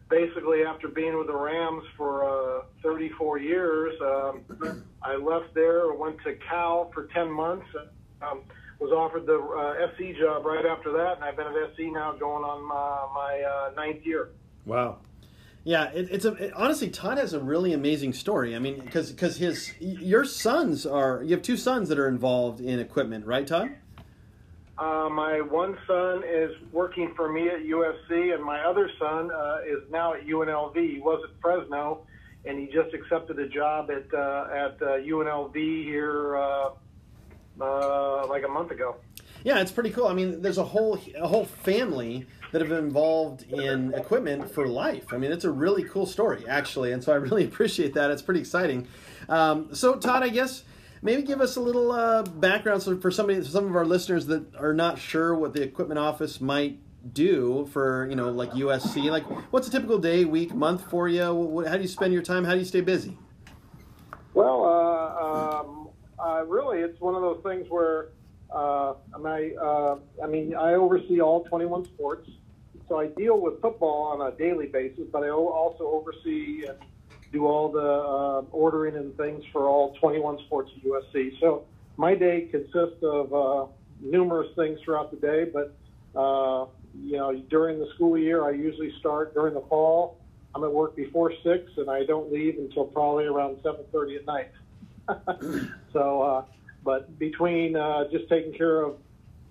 basically 0.10 0.64
after 0.64 0.88
being 0.88 1.18
with 1.18 1.28
the 1.28 1.36
Rams 1.36 1.84
for 1.96 2.60
uh, 2.60 2.64
34 2.82 3.38
years, 3.40 3.94
um, 4.02 4.84
I 5.04 5.16
left 5.16 5.54
there, 5.54 5.94
went 5.94 6.18
to 6.24 6.36
Cal 6.50 6.92
for 6.94 7.08
10 7.14 7.32
months. 7.32 7.68
Um, 8.22 8.42
was 8.80 8.92
offered 8.92 9.26
the 9.26 9.40
uh, 9.40 9.88
SC 9.96 10.20
job 10.20 10.46
right 10.46 10.66
after 10.66 10.92
that, 10.92 11.16
and 11.16 11.24
I've 11.24 11.36
been 11.36 11.48
at 11.48 11.74
SC 11.74 11.92
now 11.92 12.14
going 12.14 12.44
on 12.44 12.62
my, 12.64 13.08
my 13.14 13.42
uh, 13.42 13.72
ninth 13.76 14.06
year. 14.06 14.30
Wow. 14.66 15.00
Yeah, 15.64 15.92
it, 15.92 16.08
it's 16.12 16.26
a 16.26 16.34
it, 16.34 16.54
honestly 16.54 16.90
Todd 16.90 17.18
has 17.18 17.34
a 17.34 17.40
really 17.40 17.74
amazing 17.74 18.14
story. 18.14 18.56
I 18.56 18.60
mean, 18.60 18.80
because 18.80 19.12
because 19.12 19.38
his 19.38 19.74
your 19.80 20.24
sons 20.24 20.86
are 20.86 21.22
you 21.24 21.32
have 21.32 21.42
two 21.42 21.58
sons 21.58 21.90
that 21.90 22.00
are 22.00 22.08
involved 22.08 22.62
in 22.62 22.80
equipment, 22.80 23.26
right, 23.26 23.46
Todd? 23.46 23.72
Uh, 24.78 25.10
my 25.10 25.42
one 25.42 25.76
son 25.88 26.24
is 26.24 26.52
working 26.72 27.12
for 27.16 27.32
me 27.32 27.50
at 27.50 27.64
USC, 27.64 28.34
and 28.34 28.44
my 28.44 28.62
other 28.62 28.90
son 29.00 29.32
uh, 29.32 29.58
is 29.66 29.80
now 29.90 30.14
at 30.14 30.26
UNLV. 30.28 30.76
He 30.76 31.00
was 31.00 31.20
at 31.24 31.32
Fresno, 31.42 32.06
and 32.46 32.60
he 32.60 32.68
just 32.68 32.94
accepted 32.94 33.40
a 33.40 33.48
job 33.48 33.90
at 33.90 34.14
uh, 34.14 34.48
at 34.52 34.82
uh, 34.82 34.98
UNLV 35.00 35.56
here 35.56 36.38
uh, 36.38 36.70
uh, 37.60 38.28
like 38.28 38.44
a 38.44 38.48
month 38.48 38.70
ago. 38.70 38.98
Yeah, 39.44 39.60
it's 39.60 39.72
pretty 39.72 39.90
cool. 39.90 40.08
I 40.08 40.14
mean, 40.14 40.42
there's 40.42 40.60
a 40.60 40.64
whole 40.64 41.00
a 41.16 41.28
whole 41.28 41.46
family 41.46 42.28
that 42.52 42.62
have 42.62 42.70
been 42.70 42.80
involved 42.80 43.44
in 43.52 43.94
equipment 43.94 44.50
for 44.50 44.68
life. 44.68 45.14
I 45.14 45.18
mean, 45.18 45.32
it's 45.32 45.46
a 45.46 45.52
really 45.52 45.84
cool 45.84 46.06
story, 46.06 46.46
actually, 46.48 46.92
and 46.92 47.04
so 47.04 47.12
I 47.12 47.16
really 47.16 47.46
appreciate 47.52 47.94
that. 47.96 48.12
It's 48.12 48.22
pretty 48.22 48.40
exciting. 48.40 48.88
Um, 49.30 49.74
so, 49.74 49.96
Todd, 49.96 50.24
I 50.24 50.30
guess 50.30 50.64
maybe 51.02 51.22
give 51.22 51.42
us 51.42 51.56
a 51.56 51.62
little 51.62 51.92
uh, 51.92 52.24
background 52.24 52.82
so 52.82 52.98
for 52.98 53.12
somebody, 53.12 53.44
some 53.44 53.66
of 53.66 53.76
our 53.76 53.86
listeners 53.86 54.28
that 54.28 54.56
are 54.56 54.74
not 54.74 55.00
sure 55.00 55.36
what 55.36 55.54
the 55.54 55.62
equipment 55.62 56.00
office 56.00 56.42
might 56.42 56.80
do 57.14 57.68
for 57.72 58.08
you 58.10 58.16
know 58.16 58.30
like 58.32 58.52
USC. 58.52 59.10
Like, 59.10 59.24
what's 59.52 59.68
a 59.68 59.72
typical 59.72 59.98
day, 59.98 60.26
week, 60.26 60.54
month 60.54 60.90
for 60.90 61.08
you? 61.08 61.66
How 61.68 61.76
do 61.76 61.82
you 61.82 61.88
spend 61.88 62.14
your 62.14 62.24
time? 62.24 62.44
How 62.44 62.54
do 62.54 62.60
you 62.60 62.66
stay 62.66 62.82
busy? 62.82 63.18
Well, 64.34 64.66
uh, 64.66 65.62
um, 65.62 65.90
uh, 66.20 66.46
really, 66.46 66.80
it's 66.80 67.00
one 67.00 67.16
of 67.16 67.22
those 67.22 67.42
things 67.44 67.68
where 67.70 68.10
uh, 68.54 68.94
I, 69.26 69.52
uh, 69.62 69.98
I 70.24 70.28
mean, 70.28 70.56
I 70.56 70.74
oversee 70.74 71.22
all 71.22 71.44
21 71.46 71.86
sports, 71.86 72.30
so 72.88 73.00
I 73.00 73.08
deal 73.08 73.40
with 73.40 73.62
football 73.62 74.04
on 74.04 74.34
a 74.34 74.36
daily 74.36 74.68
basis, 74.68 75.06
but 75.12 75.24
I 75.24 75.30
also 75.30 75.84
oversee 75.84 76.66
and 76.68 76.78
do 77.32 77.46
all 77.46 77.70
the 77.72 77.80
uh, 77.80 78.56
ordering 78.56 78.96
and 78.96 79.16
things 79.18 79.44
for 79.52 79.68
all 79.68 79.94
21 79.96 80.40
sports 80.46 80.72
at 80.76 80.84
USC. 80.84 81.40
So 81.40 81.66
my 81.98 82.16
day 82.16 82.48
consists 82.50 83.04
of 83.04 83.34
uh, 83.34 83.66
numerous 84.02 84.56
things 84.56 84.80
throughout 84.84 85.12
the 85.12 85.18
day, 85.18 85.46
but 85.46 85.76
uh, 86.18 86.68
you 87.04 87.18
know, 87.18 87.34
during 87.50 87.80
the 87.80 87.88
school 87.96 88.18
year, 88.18 88.46
I 88.46 88.52
usually 88.52 88.94
start 89.00 89.34
during 89.34 89.54
the 89.54 89.62
fall. 89.62 90.20
I'm 90.56 90.64
at 90.64 90.72
work 90.72 90.96
before 90.96 91.32
six, 91.44 91.70
and 91.78 91.90
I 91.90 92.06
don't 92.06 92.32
leave 92.32 92.58
until 92.58 92.86
probably 92.86 93.26
around 93.26 93.58
7:30 93.58 94.18
at 94.18 94.26
night. 94.26 94.52
so, 95.94 96.22
uh, 96.22 96.46
but 96.88 97.20
between 97.20 97.76
uh, 97.76 98.06
just 98.10 98.30
taking 98.30 98.54
care 98.54 98.82
of 98.82 98.96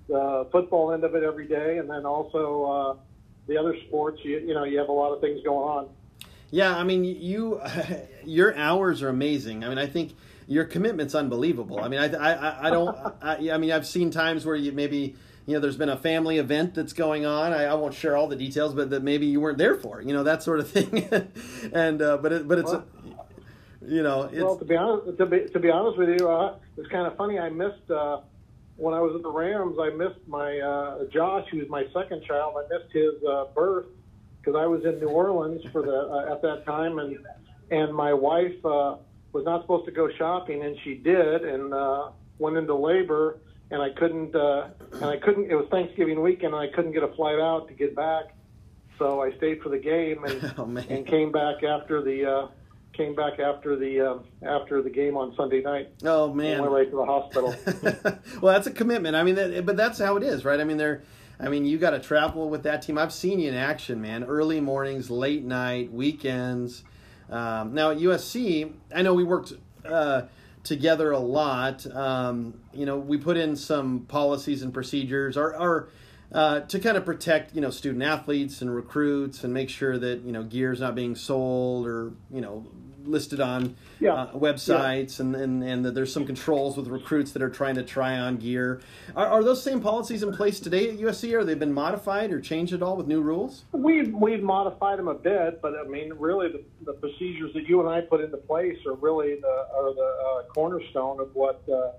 the 0.09 0.49
football 0.51 0.93
end 0.93 1.05
of 1.05 1.15
it 1.15 1.23
every 1.23 1.47
day, 1.47 1.77
and 1.77 1.89
then 1.89 2.07
also 2.07 2.65
uh, 2.65 2.97
the 3.47 3.59
other 3.59 3.77
sports, 3.87 4.21
you, 4.25 4.39
you 4.39 4.55
know, 4.55 4.65
you 4.65 4.79
have 4.79 4.89
a 4.89 4.93
lot 4.93 5.13
of 5.13 5.21
things 5.21 5.43
going 5.45 5.69
on. 5.69 5.89
Yeah, 6.51 6.75
I 6.75 6.83
mean, 6.83 7.05
you 7.05 7.61
your 8.25 8.57
hours 8.57 9.03
are 9.03 9.11
amazing. 9.11 9.65
I 9.65 9.69
mean, 9.69 9.77
I 9.77 9.87
think 9.87 10.15
your 10.47 10.65
commitment's 10.65 11.15
unbelievable. 11.15 11.79
I 11.79 11.89
mean, 11.89 12.01
I 12.01 12.07
I, 12.07 12.69
I 12.69 12.71
don't. 12.71 12.97
I, 13.23 13.51
I 13.51 13.59
mean, 13.59 13.71
I've 13.71 13.87
seen 13.87 14.11
times 14.11 14.47
where 14.47 14.57
you 14.57 14.73
maybe 14.73 15.15
you 15.45 15.53
know 15.53 15.61
there's 15.61 15.77
been 15.77 15.91
a 15.91 15.99
family 15.99 16.39
event 16.39 16.75
that's 16.75 16.95
going 16.95 17.27
on. 17.27 17.53
I, 17.53 17.65
I 17.65 17.75
won't 17.75 17.93
share 17.93 18.17
all 18.17 18.29
the 18.29 18.37
details, 18.37 18.73
but 18.73 18.89
that 18.89 19.03
maybe 19.03 19.27
you 19.27 19.43
weren't 19.43 19.59
there 19.59 19.75
for. 19.75 20.01
You 20.01 20.15
know 20.15 20.23
that 20.23 20.43
sort 20.43 20.61
of 20.61 20.71
thing. 20.71 21.07
and 21.75 22.01
uh, 22.01 22.17
but 22.17 22.33
it, 22.33 22.49
but 22.49 22.61
it's. 22.61 22.73
Well, 22.73 22.87
you 23.87 24.03
know, 24.03 24.23
it's, 24.25 24.43
well, 24.43 24.59
to 24.59 24.65
be 24.65 24.77
honest, 24.77 25.19
to 25.19 25.27
be, 25.27 25.47
to 25.53 25.59
be 25.59 25.71
honest 25.71 25.99
with 25.99 26.21
you, 26.21 26.29
uh, 26.29 26.57
it's 26.77 26.89
kind 26.89 27.07
of 27.07 27.17
funny. 27.17 27.39
I 27.39 27.51
missed 27.51 27.91
uh, 27.91 28.21
when 28.77 28.95
I 28.95 29.01
was 29.01 29.15
at 29.17 29.23
the 29.23 29.31
Rams. 29.31 29.77
I 29.81 29.91
missed 29.91 30.27
my 30.27 30.59
uh, 30.59 31.05
Josh, 31.13 31.47
who's 31.51 31.69
my 31.69 31.85
second 31.93 32.25
child. 32.25 32.55
I 32.57 32.63
missed 32.73 32.93
his 32.93 33.15
uh, 33.29 33.47
birth 33.55 33.87
because 34.39 34.59
I 34.59 34.67
was 34.67 34.85
in 34.85 35.01
New 35.01 35.09
Orleans 35.09 35.63
for 35.73 35.83
the 35.83 35.97
uh, 35.97 36.33
at 36.33 36.43
that 36.43 36.65
time, 36.65 36.99
and 36.99 37.19
and 37.71 37.95
my 37.95 38.13
wife 38.13 38.65
uh, 38.65 38.97
was 39.33 39.45
not 39.45 39.63
supposed 39.63 39.87
to 39.87 39.93
go 39.93 40.09
shopping, 40.17 40.63
and 40.63 40.77
she 40.85 40.95
did, 40.95 41.45
and 41.45 41.73
uh, 41.73 42.11
went 42.39 42.57
into 42.57 42.75
labor, 42.75 43.39
and 43.71 43.83
I 43.83 43.91
couldn't, 43.91 44.35
uh, 44.35 44.69
and 44.95 45.05
I 45.05 45.17
couldn't. 45.19 45.51
It 45.51 45.55
was 45.55 45.67
Thanksgiving 45.71 46.23
weekend, 46.23 46.55
and 46.55 46.63
I 46.63 46.75
couldn't 46.75 46.93
get 46.93 47.03
a 47.03 47.13
flight 47.15 47.39
out 47.39 47.69
to 47.69 47.75
get 47.75 47.95
back, 47.97 48.35
so 48.99 49.23
I 49.23 49.37
stayed 49.37 49.63
for 49.63 49.69
the 49.69 49.79
game 49.79 50.25
and 50.25 50.55
Oh, 50.59 50.65
and 50.89 51.07
came 51.07 51.33
back 51.33 51.63
after 51.63 52.03
the. 52.03 52.25
Uh, 52.25 52.49
Came 52.97 53.15
back 53.15 53.39
after 53.39 53.77
the 53.77 54.01
uh, 54.01 54.19
after 54.43 54.81
the 54.81 54.89
game 54.89 55.19
on 55.19 55.35
Sunday 55.37 55.61
night. 55.61 55.91
oh 56.05 56.33
man, 56.33 56.63
went 56.63 56.73
right 56.73 56.91
to 56.91 56.97
the 56.97 57.05
hospital. 57.05 57.55
well, 58.41 58.55
that's 58.55 58.67
a 58.67 58.71
commitment. 58.71 59.15
I 59.15 59.23
mean, 59.23 59.35
that, 59.35 59.67
but 59.67 59.77
that's 59.77 59.99
how 59.99 60.17
it 60.17 60.23
is, 60.23 60.47
right? 60.47 60.59
I 60.59 60.65
mean, 60.65 60.79
they're. 60.79 61.03
I 61.39 61.51
mean, 61.51 61.67
you 61.67 61.77
got 61.77 61.91
to 61.91 61.99
travel 61.99 62.49
with 62.49 62.63
that 62.63 62.81
team. 62.81 62.97
I've 62.97 63.13
seen 63.13 63.39
you 63.39 63.51
in 63.51 63.55
action, 63.55 64.01
man. 64.01 64.25
Early 64.25 64.61
mornings, 64.61 65.11
late 65.11 65.45
night, 65.45 65.93
weekends. 65.93 66.85
Um, 67.29 67.75
now 67.75 67.91
at 67.91 67.99
USC, 67.99 68.73
I 68.95 69.03
know 69.03 69.13
we 69.13 69.25
worked 69.25 69.53
uh, 69.85 70.23
together 70.65 71.11
a 71.11 71.19
lot. 71.19 71.87
Um, 71.95 72.61
you 72.73 72.87
know, 72.87 72.97
we 72.97 73.19
put 73.19 73.37
in 73.37 73.57
some 73.57 74.07
policies 74.09 74.63
and 74.63 74.73
procedures, 74.73 75.37
or, 75.37 75.55
or 75.55 75.89
uh, 76.33 76.61
to 76.61 76.79
kind 76.79 76.97
of 76.97 77.05
protect, 77.05 77.55
you 77.55 77.61
know, 77.61 77.71
student 77.71 78.03
athletes 78.03 78.63
and 78.63 78.75
recruits, 78.75 79.45
and 79.45 79.53
make 79.53 79.69
sure 79.69 79.99
that 79.99 80.23
you 80.23 80.33
know 80.33 80.43
gear 80.43 80.73
is 80.73 80.81
not 80.81 80.95
being 80.95 81.15
sold 81.15 81.87
or 81.87 82.13
you 82.31 82.41
know 82.41 82.67
listed 83.07 83.41
on 83.41 83.77
Yeah. 84.01 84.15
uh, 84.15 84.33
websites, 84.33 85.21
and, 85.21 85.35
and 85.35 85.63
and 85.63 85.85
that 85.85 85.95
there's 85.95 86.13
some 86.13 86.27
controls 86.27 86.77
with 86.77 86.89
recruits 86.89 87.33
that 87.33 87.43
are 87.43 87.51
trying 87.51 87.77
to 87.77 87.83
try 87.83 88.19
on 88.19 88.37
gear. 88.37 88.81
Are, 89.15 89.27
are 89.27 89.45
those 89.45 89.63
same 89.63 89.81
policies 89.81 90.23
in 90.23 90.33
place 90.33 90.61
today 90.61 90.91
at 90.91 90.99
USC? 90.99 91.33
Or 91.33 91.39
have 91.39 91.47
they 91.47 91.55
been 91.55 91.73
modified 91.73 92.33
or 92.33 92.41
changed 92.41 92.73
at 92.73 92.83
all 92.83 92.97
with 92.97 93.07
new 93.07 93.21
rules? 93.21 93.65
We've 93.73 94.13
we've 94.13 94.43
modified 94.43 94.99
them 94.99 95.09
a 95.09 95.15
bit, 95.15 95.61
but 95.63 95.75
I 95.77 95.89
mean, 95.89 96.13
really, 96.19 96.49
the, 96.49 96.63
the 96.85 96.93
procedures 96.95 97.53
that 97.55 97.69
you 97.69 97.81
and 97.81 97.89
I 97.89 98.01
put 98.03 98.21
into 98.21 98.37
place 98.37 98.79
are 98.87 98.95
really 98.95 99.37
the 99.41 99.67
are 99.75 99.95
the 99.95 100.17
uh, 100.49 100.53
cornerstone 100.53 101.21
of 101.21 101.35
what 101.35 101.63
uh, 101.73 101.93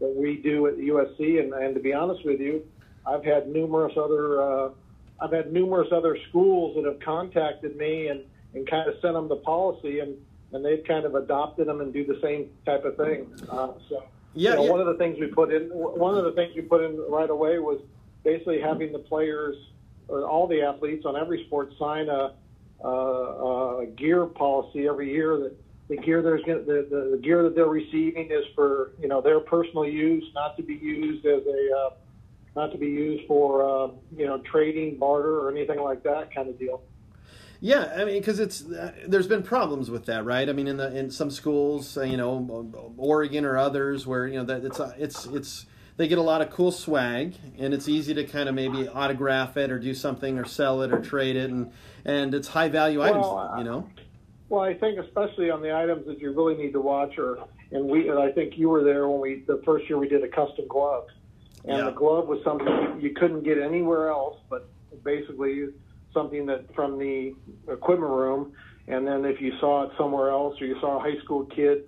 that 0.00 0.14
we 0.16 0.36
do 0.36 0.66
at 0.66 0.76
USC. 0.76 1.40
And, 1.40 1.52
and 1.52 1.74
to 1.74 1.80
be 1.80 1.92
honest 1.92 2.24
with 2.24 2.40
you, 2.40 2.64
I've 3.06 3.24
had 3.24 3.48
numerous 3.48 3.92
other 3.96 4.42
uh, 4.42 4.68
I've 5.20 5.32
had 5.32 5.52
numerous 5.52 5.88
other 5.92 6.18
schools 6.28 6.74
that 6.76 6.84
have 6.84 6.98
contacted 7.00 7.76
me 7.76 8.08
and, 8.08 8.22
and 8.54 8.68
kind 8.68 8.88
of 8.88 8.96
sent 9.00 9.14
them 9.14 9.28
the 9.28 9.36
policy, 9.36 10.00
and 10.00 10.16
and 10.54 10.64
they've 10.64 10.84
kind 10.86 11.04
of 11.04 11.14
adopted 11.14 11.66
them 11.66 11.80
and 11.80 11.92
do 11.92 12.04
the 12.06 12.18
same 12.22 12.50
type 12.64 12.84
of 12.84 12.96
thing. 12.96 13.26
Uh, 13.48 13.72
so. 13.88 14.04
Yeah, 14.36 14.50
you 14.50 14.56
know, 14.56 14.64
yeah. 14.64 14.70
one 14.70 14.80
of 14.80 14.86
the 14.86 14.94
things 14.94 15.18
we 15.20 15.28
put 15.28 15.52
in 15.52 15.68
one 15.70 16.16
of 16.16 16.24
the 16.24 16.32
things 16.32 16.54
we 16.56 16.62
put 16.62 16.82
in 16.82 17.00
right 17.08 17.30
away 17.30 17.58
was 17.58 17.80
basically 18.24 18.60
having 18.60 18.92
the 18.92 18.98
players 18.98 19.56
or 20.08 20.26
all 20.28 20.46
the 20.48 20.60
athletes 20.60 21.04
on 21.06 21.16
every 21.16 21.44
sport 21.46 21.72
sign 21.78 22.08
a, 22.08 22.32
a, 22.82 22.88
a 22.88 23.86
gear 23.96 24.26
policy 24.26 24.88
every 24.88 25.12
year 25.12 25.38
that 25.38 25.56
the 25.88 25.96
gear 25.98 26.22
there's 26.22 26.42
gonna, 26.44 26.60
the, 26.60 26.86
the, 26.90 27.10
the 27.12 27.20
gear 27.22 27.42
that 27.42 27.54
they're 27.54 27.66
receiving 27.66 28.30
is 28.30 28.44
for 28.54 28.92
you 29.00 29.08
know 29.08 29.20
their 29.20 29.40
personal 29.40 29.86
use, 29.86 30.24
not 30.34 30.56
to 30.56 30.62
be 30.62 30.74
used 30.74 31.26
as 31.26 31.42
a 31.46 31.76
uh, 31.76 31.90
not 32.56 32.72
to 32.72 32.78
be 32.78 32.86
used 32.86 33.26
for 33.26 33.62
uh, 33.62 33.90
you 34.16 34.26
know 34.26 34.38
trading, 34.38 34.96
barter, 34.98 35.40
or 35.40 35.50
anything 35.50 35.80
like 35.80 36.02
that 36.02 36.34
kind 36.34 36.48
of 36.48 36.58
deal. 36.58 36.82
Yeah, 37.64 37.94
I 37.96 38.04
mean, 38.04 38.20
because 38.20 38.40
it's 38.40 38.62
uh, 38.62 38.92
there's 39.08 39.26
been 39.26 39.42
problems 39.42 39.90
with 39.90 40.04
that, 40.04 40.26
right? 40.26 40.46
I 40.50 40.52
mean, 40.52 40.68
in 40.68 40.76
the 40.76 40.94
in 40.94 41.10
some 41.10 41.30
schools, 41.30 41.96
uh, 41.96 42.02
you 42.02 42.18
know, 42.18 42.94
Oregon 42.98 43.46
or 43.46 43.56
others, 43.56 44.06
where 44.06 44.26
you 44.26 44.36
know 44.36 44.44
that 44.44 44.66
it's 44.66 44.78
uh, 44.78 44.92
it's 44.98 45.24
it's 45.24 45.64
they 45.96 46.06
get 46.06 46.18
a 46.18 46.22
lot 46.22 46.42
of 46.42 46.50
cool 46.50 46.70
swag, 46.70 47.36
and 47.58 47.72
it's 47.72 47.88
easy 47.88 48.12
to 48.12 48.24
kind 48.24 48.50
of 48.50 48.54
maybe 48.54 48.86
autograph 48.86 49.56
it 49.56 49.70
or 49.70 49.78
do 49.78 49.94
something 49.94 50.38
or 50.38 50.44
sell 50.44 50.82
it 50.82 50.92
or 50.92 51.00
trade 51.00 51.36
it, 51.36 51.48
and 51.48 51.72
and 52.04 52.34
it's 52.34 52.48
high 52.48 52.68
value 52.68 53.00
items, 53.00 53.24
Well, 53.24 53.38
uh, 53.54 53.56
you 53.56 53.64
know. 53.64 53.88
Well, 54.50 54.60
I 54.60 54.74
think 54.74 54.98
especially 54.98 55.50
on 55.50 55.62
the 55.62 55.74
items 55.74 56.06
that 56.06 56.20
you 56.20 56.32
really 56.32 56.62
need 56.62 56.72
to 56.74 56.82
watch, 56.82 57.16
or 57.16 57.38
and 57.72 57.88
we, 57.88 58.10
and 58.10 58.18
I 58.18 58.30
think 58.30 58.58
you 58.58 58.68
were 58.68 58.84
there 58.84 59.08
when 59.08 59.22
we 59.22 59.42
the 59.46 59.62
first 59.64 59.88
year 59.88 59.96
we 59.96 60.08
did 60.10 60.22
a 60.22 60.28
custom 60.28 60.68
glove, 60.68 61.06
and 61.64 61.78
Yeah. 61.78 61.84
the 61.84 61.92
glove 61.92 62.28
was 62.28 62.44
something 62.44 62.68
you, 63.00 63.08
you 63.08 63.14
couldn't 63.14 63.42
get 63.42 63.56
anywhere 63.56 64.10
else, 64.10 64.36
but 64.50 64.68
basically 65.02 65.68
something 66.14 66.46
that 66.46 66.74
from 66.74 66.98
the 66.98 67.34
equipment 67.68 68.10
room, 68.10 68.52
and 68.88 69.06
then 69.06 69.24
if 69.24 69.40
you 69.40 69.52
saw 69.58 69.84
it 69.84 69.90
somewhere 69.98 70.30
else, 70.30 70.60
or 70.60 70.66
you 70.66 70.78
saw 70.80 70.96
a 70.96 71.00
high 71.00 71.18
school 71.22 71.44
kid 71.44 71.84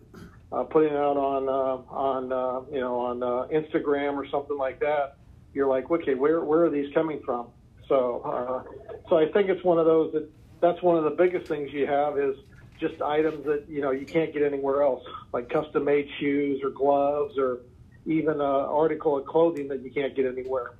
uh, 0.52 0.64
putting 0.64 0.92
it 0.92 0.96
out 0.96 1.16
on 1.16 1.48
uh, 1.48 1.94
on 1.94 2.32
uh, 2.32 2.60
you 2.72 2.80
know 2.80 2.98
on 2.98 3.22
uh, 3.22 3.46
Instagram 3.52 4.14
or 4.14 4.26
something 4.28 4.58
like 4.58 4.80
that, 4.80 5.16
you're 5.54 5.68
like, 5.68 5.90
okay, 5.90 6.14
where 6.14 6.44
where 6.44 6.64
are 6.64 6.70
these 6.70 6.92
coming 6.92 7.20
from? 7.24 7.48
So 7.88 8.22
uh, 8.24 8.98
so 9.08 9.16
I 9.16 9.30
think 9.32 9.48
it's 9.48 9.64
one 9.64 9.78
of 9.78 9.86
those 9.86 10.12
that 10.12 10.28
that's 10.60 10.82
one 10.82 10.96
of 10.96 11.04
the 11.04 11.10
biggest 11.10 11.46
things 11.46 11.72
you 11.72 11.86
have 11.86 12.18
is 12.18 12.36
just 12.80 13.00
items 13.00 13.44
that 13.46 13.64
you 13.68 13.80
know 13.80 13.90
you 13.90 14.06
can't 14.06 14.32
get 14.32 14.42
anywhere 14.42 14.82
else, 14.82 15.04
like 15.32 15.48
custom 15.48 15.84
made 15.84 16.08
shoes 16.18 16.60
or 16.62 16.70
gloves 16.70 17.38
or 17.38 17.60
even 18.06 18.34
an 18.34 18.40
article 18.40 19.16
of 19.18 19.26
clothing 19.26 19.68
that 19.68 19.82
you 19.82 19.90
can't 19.90 20.14
get 20.14 20.26
anywhere. 20.26 20.72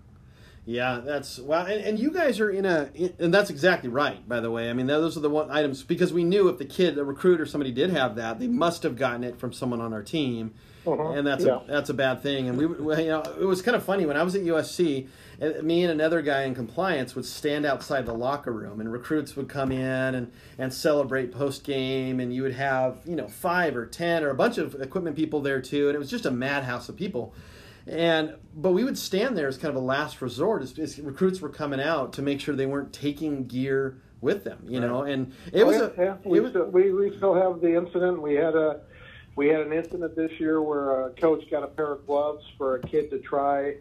Yeah, 0.69 1.01
that's 1.05 1.39
wow, 1.39 1.65
and, 1.65 1.81
and 1.85 1.99
you 1.99 2.11
guys 2.11 2.41
are 2.41 2.51
in 2.51 2.67
a, 2.67 2.91
and 3.21 3.33
that's 3.33 3.51
exactly 3.51 3.89
right. 3.89 4.29
By 4.29 4.41
the 4.41 4.51
way, 4.51 4.69
I 4.69 4.73
mean 4.73 4.89
those 4.89 5.17
are 5.17 5.21
the 5.21 5.31
one 5.31 5.49
items 5.49 5.85
because 5.85 6.13
we 6.13 6.25
knew 6.25 6.49
if 6.49 6.59
the 6.59 6.65
kid, 6.65 6.99
a 6.99 7.05
recruit 7.05 7.41
or 7.41 7.47
somebody 7.47 7.71
did 7.71 7.91
have 7.91 8.17
that, 8.17 8.41
they 8.41 8.49
must 8.49 8.83
have 8.83 8.97
gotten 8.97 9.23
it 9.23 9.39
from 9.39 9.53
someone 9.53 9.81
on 9.81 9.93
our 9.93 10.03
team, 10.03 10.55
Mhm, 10.85 11.19
and 11.19 11.27
that's 11.27 11.45
yeah. 11.45 11.61
a 11.63 11.67
that's 11.71 11.89
a 11.89 11.95
bad 11.95 12.21
thing. 12.21 12.49
And 12.49 12.59
we, 12.59 12.67
we, 12.67 13.03
you 13.05 13.09
know, 13.11 13.21
it 13.41 13.45
was 13.45 13.63
kind 13.63 13.77
of 13.77 13.85
funny 13.85 14.07
when 14.07 14.17
I 14.17 14.25
was 14.25 14.35
at 14.35 14.43
USC, 14.43 15.07
me 15.63 15.85
and 15.85 15.93
another 15.93 16.21
guy 16.21 16.43
in 16.43 16.55
compliance 16.57 17.15
would 17.15 17.27
stand 17.27 17.65
outside 17.65 18.05
the 18.05 18.15
locker 18.15 18.51
room, 18.53 18.81
and 18.81 18.91
recruits 18.93 19.37
would 19.37 19.49
come 19.49 19.71
in 19.71 20.17
and 20.17 20.33
and 20.59 20.75
celebrate 20.75 21.31
post 21.31 21.63
game, 21.63 22.19
and 22.19 22.35
you 22.35 22.43
would 22.43 22.55
have 22.55 22.99
you 23.05 23.15
know 23.15 23.29
five 23.29 23.77
or 23.77 23.87
ten 23.87 24.25
or 24.25 24.31
a 24.31 24.35
bunch 24.35 24.59
of 24.59 24.75
equipment 24.83 25.15
people 25.15 25.41
there 25.41 25.61
too, 25.61 25.87
and 25.87 25.95
it 25.95 25.99
was 26.01 26.11
just 26.11 26.27
a 26.27 26.31
madhouse 26.33 26.89
of 26.89 26.97
people. 26.97 27.33
And 27.87 28.35
but 28.55 28.73
we 28.73 28.83
would 28.85 28.99
stand 28.99 29.37
there 29.37 29.47
as 29.49 29.59
kind 29.59 29.77
of 29.77 29.81
a 29.81 29.85
last 29.85 30.21
resort 30.21 30.63
as, 30.63 30.79
as 30.79 30.99
recruits 30.99 31.41
were 31.41 31.49
coming 31.49 31.81
out 31.81 32.13
to 32.15 32.23
make 32.23 32.41
sure 32.41 32.57
they 32.57 32.67
weren't 32.67 32.93
taking 32.93 33.47
gear 33.47 33.99
with 34.21 34.45
them, 34.45 34.59
you 34.67 34.81
know. 34.81 35.03
And 35.03 35.33
it 35.53 35.65
was 35.65 35.77
Oh, 35.77 35.93
a 35.97 36.03
yeah, 36.03 36.17
we, 36.25 36.39
it 36.39 36.43
was, 36.43 36.51
still, 36.51 36.67
we 36.67 36.93
we 36.93 37.17
still 37.17 37.35
have 37.35 37.61
the 37.61 37.77
incident. 37.77 38.21
We 38.21 38.35
had 38.35 38.57
a 38.57 38.81
we 39.37 39.49
had 39.49 39.61
an 39.61 39.73
incident 39.73 40.17
this 40.17 40.33
year 40.41 40.61
where 40.63 41.07
a 41.07 41.11
coach 41.11 41.49
got 41.51 41.63
a 41.63 41.69
pair 41.69 41.93
of 41.93 42.07
gloves 42.07 42.45
for 42.59 42.77
a 42.77 42.81
kid 42.83 43.11
to 43.11 43.19
try, 43.21 43.77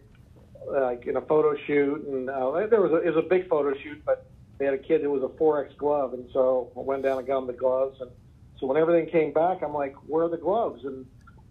like 0.67 1.07
in 1.07 1.15
a 1.15 1.21
photo 1.21 1.55
shoot, 1.65 2.05
and 2.05 2.29
uh, 2.29 2.67
there 2.67 2.81
was 2.81 2.91
a, 2.91 2.97
it 2.97 3.15
was 3.15 3.25
a 3.25 3.27
big 3.27 3.47
photo 3.49 3.75
shoot, 3.79 4.03
but 4.05 4.27
they 4.59 4.65
had 4.65 4.73
a 4.73 4.77
kid 4.79 5.01
that 5.03 5.09
was 5.09 5.23
a 5.23 5.27
4X 5.27 5.77
glove, 5.77 6.13
and 6.13 6.29
so 6.31 6.71
I 6.77 6.81
went 6.81 7.03
down 7.03 7.17
and 7.17 7.25
got 7.27 7.39
him 7.39 7.47
the 7.47 7.53
gloves, 7.53 8.01
and 8.01 8.11
so 8.59 8.67
when 8.67 8.77
everything 8.77 9.09
came 9.09 9.33
back, 9.33 9.63
I'm 9.63 9.73
like, 9.73 9.95
where 10.07 10.25
are 10.25 10.29
the 10.29 10.37
gloves? 10.37 10.85
And 10.85 11.05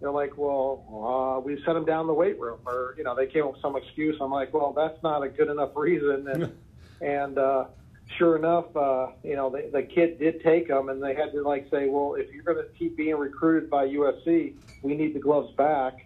they're 0.05 0.13
like, 0.13 0.37
well, 0.37 0.85
uh, 0.91 1.41
we 1.41 1.57
sent 1.65 1.75
them 1.75 1.87
down 1.87 2.07
the 2.07 2.13
weight 2.13 2.39
room, 2.39 2.59
or 2.67 2.95
you 2.99 3.05
know, 3.05 3.15
they 3.15 3.27
came 3.27 3.45
up 3.45 3.53
with 3.55 3.63
some 3.63 3.75
excuse. 3.75 4.17
I'm 4.21 4.31
like, 4.31 4.53
well, 4.53 4.75
that's 4.75 5.03
not 5.03 5.23
a 5.23 5.29
good 5.31 5.49
enough 5.49 5.71
reason, 5.75 6.29
and 6.29 6.53
and 7.01 7.39
uh, 7.39 7.65
sure 8.19 8.37
enough, 8.37 8.77
uh, 8.77 9.09
you 9.23 9.35
know, 9.35 9.49
the, 9.49 9.71
the 9.73 9.83
kid 9.83 10.19
did 10.19 10.43
take 10.43 10.69
them, 10.69 10.91
and 10.91 11.03
they 11.03 11.15
had 11.15 11.33
to 11.33 11.43
like 11.43 11.69
say, 11.71 11.89
well, 11.89 12.17
if 12.19 12.31
you're 12.33 12.43
going 12.43 12.59
to 12.59 12.69
keep 12.79 12.99
being 12.99 13.17
recruited 13.17 13.71
by 13.71 13.87
USC, 13.87 14.55
we 14.83 14.95
need 14.95 15.15
the 15.15 15.21
gloves 15.21 15.53
back, 15.57 16.04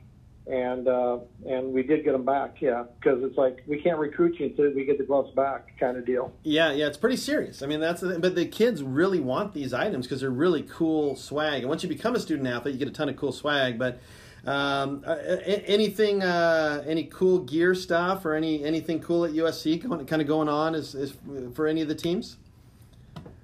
and 0.49 0.89
uh, 0.89 1.19
and 1.47 1.73
we 1.73 1.83
did 1.83 2.05
get 2.05 2.13
them 2.13 2.25
back, 2.25 2.57
yeah, 2.61 2.85
because 2.99 3.23
it's 3.23 3.37
like 3.37 3.63
we 3.67 3.81
can't 3.81 3.99
recruit 3.99 4.39
you 4.41 4.47
until 4.47 4.73
we 4.73 4.85
get 4.85 4.99
the 4.99 5.05
gloves 5.05 5.31
back, 5.35 5.79
kind 5.79 5.97
of 5.97 6.07
deal. 6.07 6.33
Yeah, 6.43 6.73
yeah, 6.73 6.87
it's 6.87 6.97
pretty 6.97 7.17
serious. 7.17 7.63
I 7.63 7.67
mean, 7.67 7.81
that's 7.81 8.01
the, 8.01 8.19
but 8.19 8.35
the 8.35 8.47
kids 8.47 8.83
really 8.83 9.21
want 9.21 9.53
these 9.53 9.75
items 9.75 10.07
because 10.07 10.21
they're 10.21 10.31
really 10.31 10.63
cool 10.63 11.17
swag. 11.17 11.61
And 11.61 11.69
once 11.69 11.83
you 11.83 11.89
become 11.89 12.15
a 12.15 12.21
student 12.21 12.49
athlete, 12.49 12.75
you 12.75 12.79
get 12.79 12.89
a 12.89 12.93
ton 12.93 13.09
of 13.11 13.17
cool 13.17 13.33
swag. 13.33 13.79
But 13.79 14.01
um, 14.47 15.05
uh, 15.07 15.17
anything, 15.45 16.23
uh, 16.23 16.83
any 16.87 17.05
cool 17.05 17.41
gear 17.41 17.75
stuff 17.75 18.25
or 18.25 18.35
any 18.35 18.65
anything 18.65 19.01
cool 19.01 19.27
at 19.27 19.33
USC 19.33 19.83
kind 20.09 20.23
of 20.23 20.29
going 20.29 20.49
on 20.49 20.75
is, 20.75 20.95
is 20.95 21.15
for 21.55 21.67
any 21.67 21.83
of 21.83 21.89
the 21.89 21.95
teams? 21.95 22.39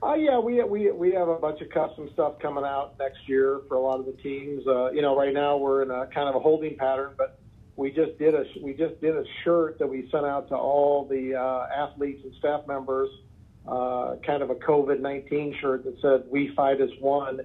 Uh, 0.05 0.15
yeah, 0.15 0.39
we 0.39 0.63
we 0.65 0.91
we 0.91 1.13
have 1.13 1.29
a 1.29 1.37
bunch 1.37 1.63
of 1.63 1.71
custom 1.71 2.11
stuff 2.13 2.39
coming 2.39 2.63
out 2.65 2.95
next 2.99 3.27
year 3.27 3.63
for 3.69 3.77
a 3.77 3.81
lot 3.81 3.99
of 3.99 4.05
the 4.05 4.13
teams. 4.13 4.67
Uh, 4.67 4.91
you 4.91 5.01
know, 5.01 5.17
right 5.17 5.33
now 5.33 5.57
we're 5.57 5.83
in 5.83 5.91
a 5.91 6.07
kind 6.09 6.29
of 6.29 6.35
a 6.35 6.41
holding 6.41 6.77
pattern, 6.77 7.13
but 7.17 7.39
we 7.77 7.91
just 7.91 8.19
did 8.19 8.35
a 8.35 8.45
we 8.61 8.75
just 8.75 9.01
did 9.01 9.17
a 9.17 9.25
shirt 9.43 9.79
that 9.79 9.87
we 9.87 10.07
sent 10.11 10.27
out 10.27 10.49
to 10.49 10.57
all 10.57 11.07
the 11.07 11.35
uh, 11.35 11.69
athletes 11.75 12.21
and 12.23 12.35
staff 12.39 12.67
members, 12.67 13.09
uh, 13.67 14.17
kind 14.27 14.43
of 14.43 14.51
a 14.51 14.57
COVID 14.57 15.01
nineteen 15.01 15.57
shirt 15.59 15.85
that 15.85 15.99
said 16.03 16.25
"We 16.31 16.55
fight 16.55 16.83
as 16.83 16.91
one," 17.01 17.41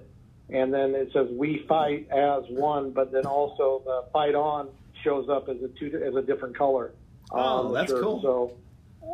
and 0.50 0.72
then 0.74 0.94
it 0.94 1.10
says 1.14 1.28
"We 1.30 1.64
fight 1.66 2.08
as 2.10 2.42
one," 2.50 2.90
but 2.90 3.10
then 3.10 3.24
also 3.24 3.80
the 3.86 4.04
"Fight 4.12 4.34
on" 4.34 4.68
shows 5.02 5.30
up 5.30 5.48
as 5.48 5.56
a 5.62 5.68
two 5.78 6.02
as 6.06 6.14
a 6.14 6.20
different 6.20 6.58
color. 6.58 6.92
Oh, 7.32 7.68
the 7.68 7.74
that's 7.74 7.90
shirt. 7.90 8.02
cool. 8.02 8.20
So 8.20 8.52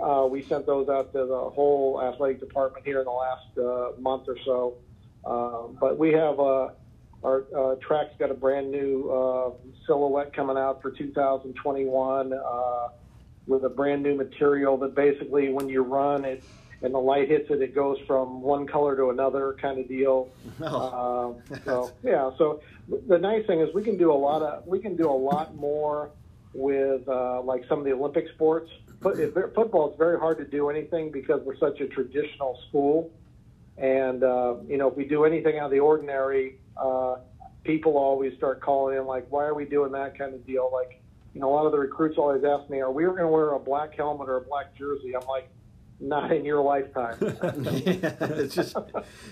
uh, 0.02 0.26
we 0.30 0.42
sent 0.42 0.66
those 0.66 0.88
out 0.88 1.12
to 1.12 1.24
the 1.24 1.50
whole 1.50 2.02
athletic 2.02 2.40
department 2.40 2.84
here 2.84 2.98
in 2.98 3.04
the 3.04 3.10
last 3.10 3.58
uh, 3.58 4.00
month 4.00 4.28
or 4.28 4.36
so. 4.44 4.76
Um, 5.24 5.76
but 5.80 5.98
we 5.98 6.12
have 6.12 6.38
uh, 6.38 6.70
our 7.22 7.44
uh, 7.56 7.74
track's 7.76 8.14
got 8.18 8.30
a 8.30 8.34
brand 8.34 8.70
new 8.70 9.10
uh, 9.10 9.50
silhouette 9.86 10.32
coming 10.32 10.56
out 10.56 10.82
for 10.82 10.90
2021 10.90 12.32
uh, 12.32 12.88
with 13.46 13.64
a 13.64 13.68
brand 13.68 14.02
new 14.02 14.14
material 14.14 14.76
that 14.78 14.94
basically, 14.94 15.48
when 15.48 15.68
you 15.68 15.82
run 15.82 16.24
it 16.24 16.42
and 16.82 16.92
the 16.92 16.98
light 16.98 17.28
hits 17.28 17.50
it, 17.50 17.62
it 17.62 17.74
goes 17.74 17.98
from 18.06 18.42
one 18.42 18.66
color 18.66 18.96
to 18.96 19.10
another 19.10 19.56
kind 19.60 19.78
of 19.78 19.88
deal. 19.88 20.28
Oh. 20.62 21.36
Um, 21.50 21.58
so 21.64 21.92
yeah, 22.02 22.30
so 22.38 22.60
the 22.88 23.18
nice 23.18 23.46
thing 23.46 23.60
is 23.60 23.74
we 23.74 23.82
can 23.82 23.98
do 23.98 24.10
a 24.10 24.14
lot 24.14 24.42
of 24.42 24.66
we 24.66 24.78
can 24.78 24.96
do 24.96 25.10
a 25.10 25.12
lot 25.12 25.54
more 25.54 26.10
with 26.54 27.06
uh, 27.08 27.42
like 27.42 27.64
some 27.68 27.78
of 27.80 27.84
the 27.84 27.92
Olympic 27.92 28.28
sports. 28.34 28.70
Football 29.02 29.90
is 29.92 29.98
very 29.98 30.18
hard 30.18 30.38
to 30.38 30.44
do 30.44 30.70
anything 30.70 31.12
because 31.12 31.40
we're 31.44 31.56
such 31.58 31.80
a 31.80 31.86
traditional 31.86 32.58
school, 32.68 33.12
and 33.76 34.22
uh, 34.22 34.56
you 34.66 34.78
know 34.78 34.88
if 34.88 34.96
we 34.96 35.04
do 35.04 35.24
anything 35.24 35.58
out 35.58 35.66
of 35.66 35.70
the 35.70 35.80
ordinary, 35.80 36.58
uh, 36.76 37.16
people 37.66 37.98
always 37.98 38.34
start 38.36 38.60
calling 38.60 38.96
in 38.96 39.04
like, 39.04 39.26
why 39.30 39.44
are 39.44 39.54
we 39.54 39.64
doing 39.64 39.92
that 39.92 40.16
kind 40.16 40.32
of 40.34 40.46
deal? 40.46 40.70
Like, 40.72 41.02
you 41.34 41.40
know, 41.40 41.50
a 41.50 41.54
lot 41.54 41.66
of 41.66 41.72
the 41.72 41.78
recruits 41.78 42.16
always 42.16 42.44
ask 42.44 42.70
me, 42.70 42.80
are 42.80 42.90
we 42.90 43.04
going 43.04 43.18
to 43.18 43.28
wear 43.28 43.52
a 43.52 43.58
black 43.58 43.94
helmet 43.94 44.28
or 44.28 44.38
a 44.38 44.40
black 44.40 44.74
jersey? 44.76 45.14
I'm 45.14 45.26
like, 45.26 45.48
not 45.98 46.32
in 46.32 46.44
your 46.44 46.60
lifetime. 46.60 47.16
yeah, 47.22 48.14
it's 48.20 48.54
just 48.54 48.76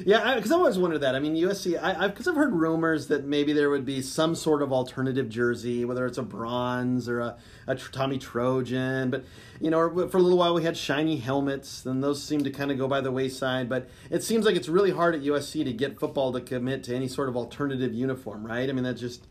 yeah, 0.05 0.35
because 0.35 0.50
I, 0.50 0.57
always 0.57 0.79
wondered 0.79 1.00
that. 1.00 1.14
I 1.14 1.20
mean, 1.20 1.35
USC, 1.37 1.81
I 1.81 2.09
because 2.09 2.27
I've 2.27 2.37
heard 2.37 2.53
rumors 2.55 3.09
that 3.09 3.24
maybe 3.24 3.53
there 3.53 3.70
would 3.70 3.85
be 3.85 4.00
some 4.00 4.35
sort 4.35 4.62
of 4.62 4.72
alternative 4.72 5.29
jersey, 5.29 5.85
whether 5.85 6.07
it's 6.07 6.18
a 6.18 6.22
bronze 6.22 7.09
or 7.09 7.20
a, 7.20 7.37
a 7.66 7.74
Tommy 7.74 8.18
Trojan. 8.18 9.11
But 9.11 9.24
you 9.61 9.70
know, 9.70 10.09
for 10.09 10.16
a 10.16 10.20
little 10.20 10.38
while 10.38 10.55
we 10.55 10.62
had 10.62 10.77
shiny 10.77 11.18
helmets, 11.18 11.85
and 11.85 12.03
those 12.03 12.22
seem 12.22 12.44
to 12.44 12.50
kind 12.50 12.70
of 12.70 12.79
go 12.79 12.88
by 12.88 13.00
the 13.00 13.12
wayside. 13.12 13.68
But 13.68 13.88
it 14.11 14.22
seems 14.22 14.46
like 14.46 14.57
it's 14.57 14.68
really 14.68 14.90
hard 14.90 15.14
at 15.14 15.22
USC 15.22 15.64
to 15.64 15.72
get 15.72 15.98
football 15.98 16.33
to 16.33 16.40
commit 16.40 16.85
to 16.85 16.96
any 16.96 17.09
sort 17.09 17.29
of 17.29 17.37
alternative 17.37 17.92
uniform, 17.92 18.46
right? 18.46 18.68
I 18.68 18.72
mean, 18.72 18.85
that 18.85 18.94
just 18.94 19.27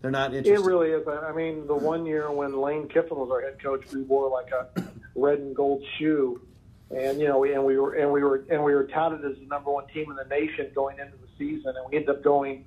they're 0.00 0.12
not 0.12 0.32
interested. 0.32 0.64
It 0.64 0.64
really 0.64 0.90
is. 0.90 1.08
I 1.08 1.32
mean, 1.32 1.66
the 1.66 1.74
one 1.74 2.06
year 2.06 2.30
when 2.30 2.60
Lane 2.60 2.86
Kiffin 2.86 3.18
was 3.18 3.30
our 3.32 3.40
head 3.40 3.60
coach, 3.60 3.84
we 3.92 4.02
wore 4.02 4.30
like 4.30 4.52
a 4.52 4.84
red 5.16 5.40
and 5.40 5.56
gold 5.56 5.82
shoe 5.98 6.40
and 6.90 7.20
you 7.20 7.28
know, 7.28 7.38
we 7.38 7.52
and 7.52 7.64
we 7.64 7.76
were 7.76 7.94
and 7.94 8.10
we 8.10 8.22
were 8.22 8.44
and 8.50 8.62
we 8.64 8.74
were 8.74 8.84
touted 8.84 9.24
as 9.24 9.38
the 9.38 9.46
number 9.46 9.70
one 9.70 9.86
team 9.88 10.10
in 10.10 10.16
the 10.16 10.24
nation 10.24 10.70
going 10.74 10.98
into 10.98 11.16
the 11.18 11.28
season, 11.38 11.74
and 11.76 11.90
we 11.90 11.96
ended 11.96 12.10
up 12.10 12.22
going 12.22 12.64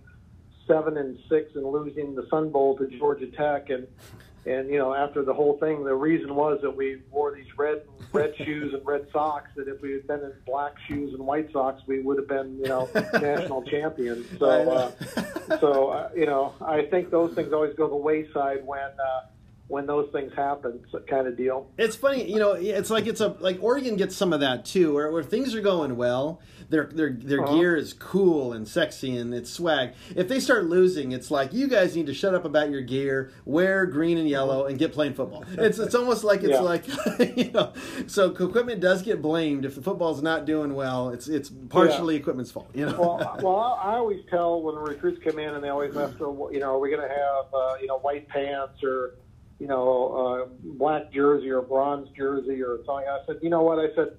seven 0.68 0.98
and 0.98 1.18
six 1.28 1.56
and 1.56 1.66
losing 1.66 2.16
the 2.16 2.28
Sun 2.30 2.52
Bowl 2.52 2.78
to 2.78 2.88
Georgia 3.00 3.28
Tech, 3.28 3.70
and 3.70 3.88
and 4.46 4.70
you 4.70 4.78
know, 4.78 4.94
after 4.94 5.24
the 5.24 5.34
whole 5.34 5.58
thing, 5.58 5.84
the 5.84 5.96
reason 5.96 6.36
was 6.36 6.60
that 6.62 6.76
we 6.76 7.02
wore 7.10 7.34
these 7.36 7.58
red 7.58 7.82
red 8.14 8.36
shoes 8.38 8.74
and 8.74 8.86
red 8.86 9.08
socks. 9.12 9.50
That 9.56 9.68
if 9.68 9.82
we 9.82 9.94
had 9.94 10.06
been 10.06 10.20
in 10.20 10.34
black 10.46 10.74
shoes 10.88 11.14
and 11.16 11.26
white 11.26 11.52
socks, 11.52 11.82
we 11.88 12.02
would 12.02 12.18
have 12.18 12.28
been 12.28 12.60
you 12.60 12.68
know 12.68 12.90
national 13.14 13.64
champions. 13.64 14.28
So 14.38 14.48
uh, 14.48 15.58
so 15.60 15.90
uh, 15.90 16.10
you 16.16 16.28
know, 16.28 16.54
I 16.62 16.84
think 16.84 17.10
those 17.10 17.34
things 17.34 17.54
always 17.54 17.76
go 17.76 17.90
the 17.90 17.96
wayside 17.96 18.66
when. 18.66 18.82
Uh, 18.82 19.22
when 19.72 19.86
those 19.86 20.10
things 20.12 20.34
happen, 20.36 20.84
kind 21.10 21.28
of 21.28 21.38
deal. 21.38 21.72
It's 21.78 21.96
funny, 21.96 22.30
you 22.30 22.40
know. 22.40 22.52
It's 22.52 22.90
like 22.90 23.08
it's 23.08 23.22
a 23.22 23.38
like 23.40 23.58
Oregon 23.62 23.96
gets 23.96 24.18
some 24.18 24.34
of 24.34 24.42
that 24.42 24.66
too, 24.66 24.94
where, 24.94 25.10
where 25.10 25.24
things 25.24 25.56
are 25.56 25.62
going 25.62 25.96
well, 25.96 26.42
their 26.70 26.88
their 26.88 27.12
their 27.14 27.42
uh-huh. 27.42 27.56
gear 27.56 27.76
is 27.78 27.94
cool 27.94 28.52
and 28.52 28.68
sexy 28.68 29.16
and 29.16 29.34
it's 29.34 29.50
swag. 29.50 29.94
If 30.14 30.28
they 30.28 30.42
start 30.42 30.66
losing, 30.66 31.14
it's 31.14 31.32
like 31.32 31.54
you 31.54 31.70
guys 31.70 31.96
need 31.96 32.08
to 32.08 32.14
shut 32.14 32.36
up 32.36 32.44
about 32.44 32.70
your 32.70 32.82
gear, 32.82 33.32
wear 33.46 33.86
green 33.86 34.18
and 34.18 34.28
yellow, 34.28 34.66
and 34.66 34.78
get 34.78 34.92
playing 34.92 35.14
football. 35.14 35.46
It's 35.62 35.80
it's 35.80 35.96
almost 35.96 36.24
like 36.24 36.44
it's 36.44 36.54
yeah. 36.54 36.60
like 36.60 36.88
you 37.38 37.52
know. 37.52 37.72
So 38.08 38.32
equipment 38.32 38.82
does 38.82 39.04
get 39.04 39.22
blamed 39.22 39.64
if 39.64 39.76
the 39.76 39.82
football's 39.82 40.22
not 40.22 40.46
doing 40.46 40.74
well. 40.74 41.10
It's 41.10 41.28
it's 41.28 41.50
partially 41.70 42.16
yeah. 42.16 42.22
equipment's 42.22 42.52
fault. 42.52 42.72
You 42.74 42.88
know. 42.88 43.00
Well, 43.00 43.38
well, 43.42 43.80
I 43.82 43.94
always 43.94 44.22
tell 44.30 44.62
when 44.62 44.76
recruits 44.76 45.22
come 45.24 45.40
in 45.40 45.54
and 45.54 45.64
they 45.64 45.70
always 45.70 45.96
ask, 45.96 46.20
you 46.20 46.60
know, 46.60 46.76
are 46.76 46.80
we 46.80 46.90
going 46.90 47.08
to 47.08 47.08
have 47.08 47.54
uh, 47.54 47.76
you 47.80 47.88
know 47.88 48.00
white 48.00 48.28
pants 48.28 48.84
or 48.84 49.16
you 49.62 49.68
know, 49.68 50.48
uh, 50.50 50.50
black 50.64 51.14
jersey 51.14 51.52
or 51.52 51.62
bronze 51.62 52.10
jersey 52.18 52.64
or 52.64 52.80
something. 52.84 53.08
I 53.08 53.20
said, 53.28 53.36
you 53.44 53.52
know 53.52 53.62
what? 53.62 53.78
I 53.78 53.94
said, 53.94 54.18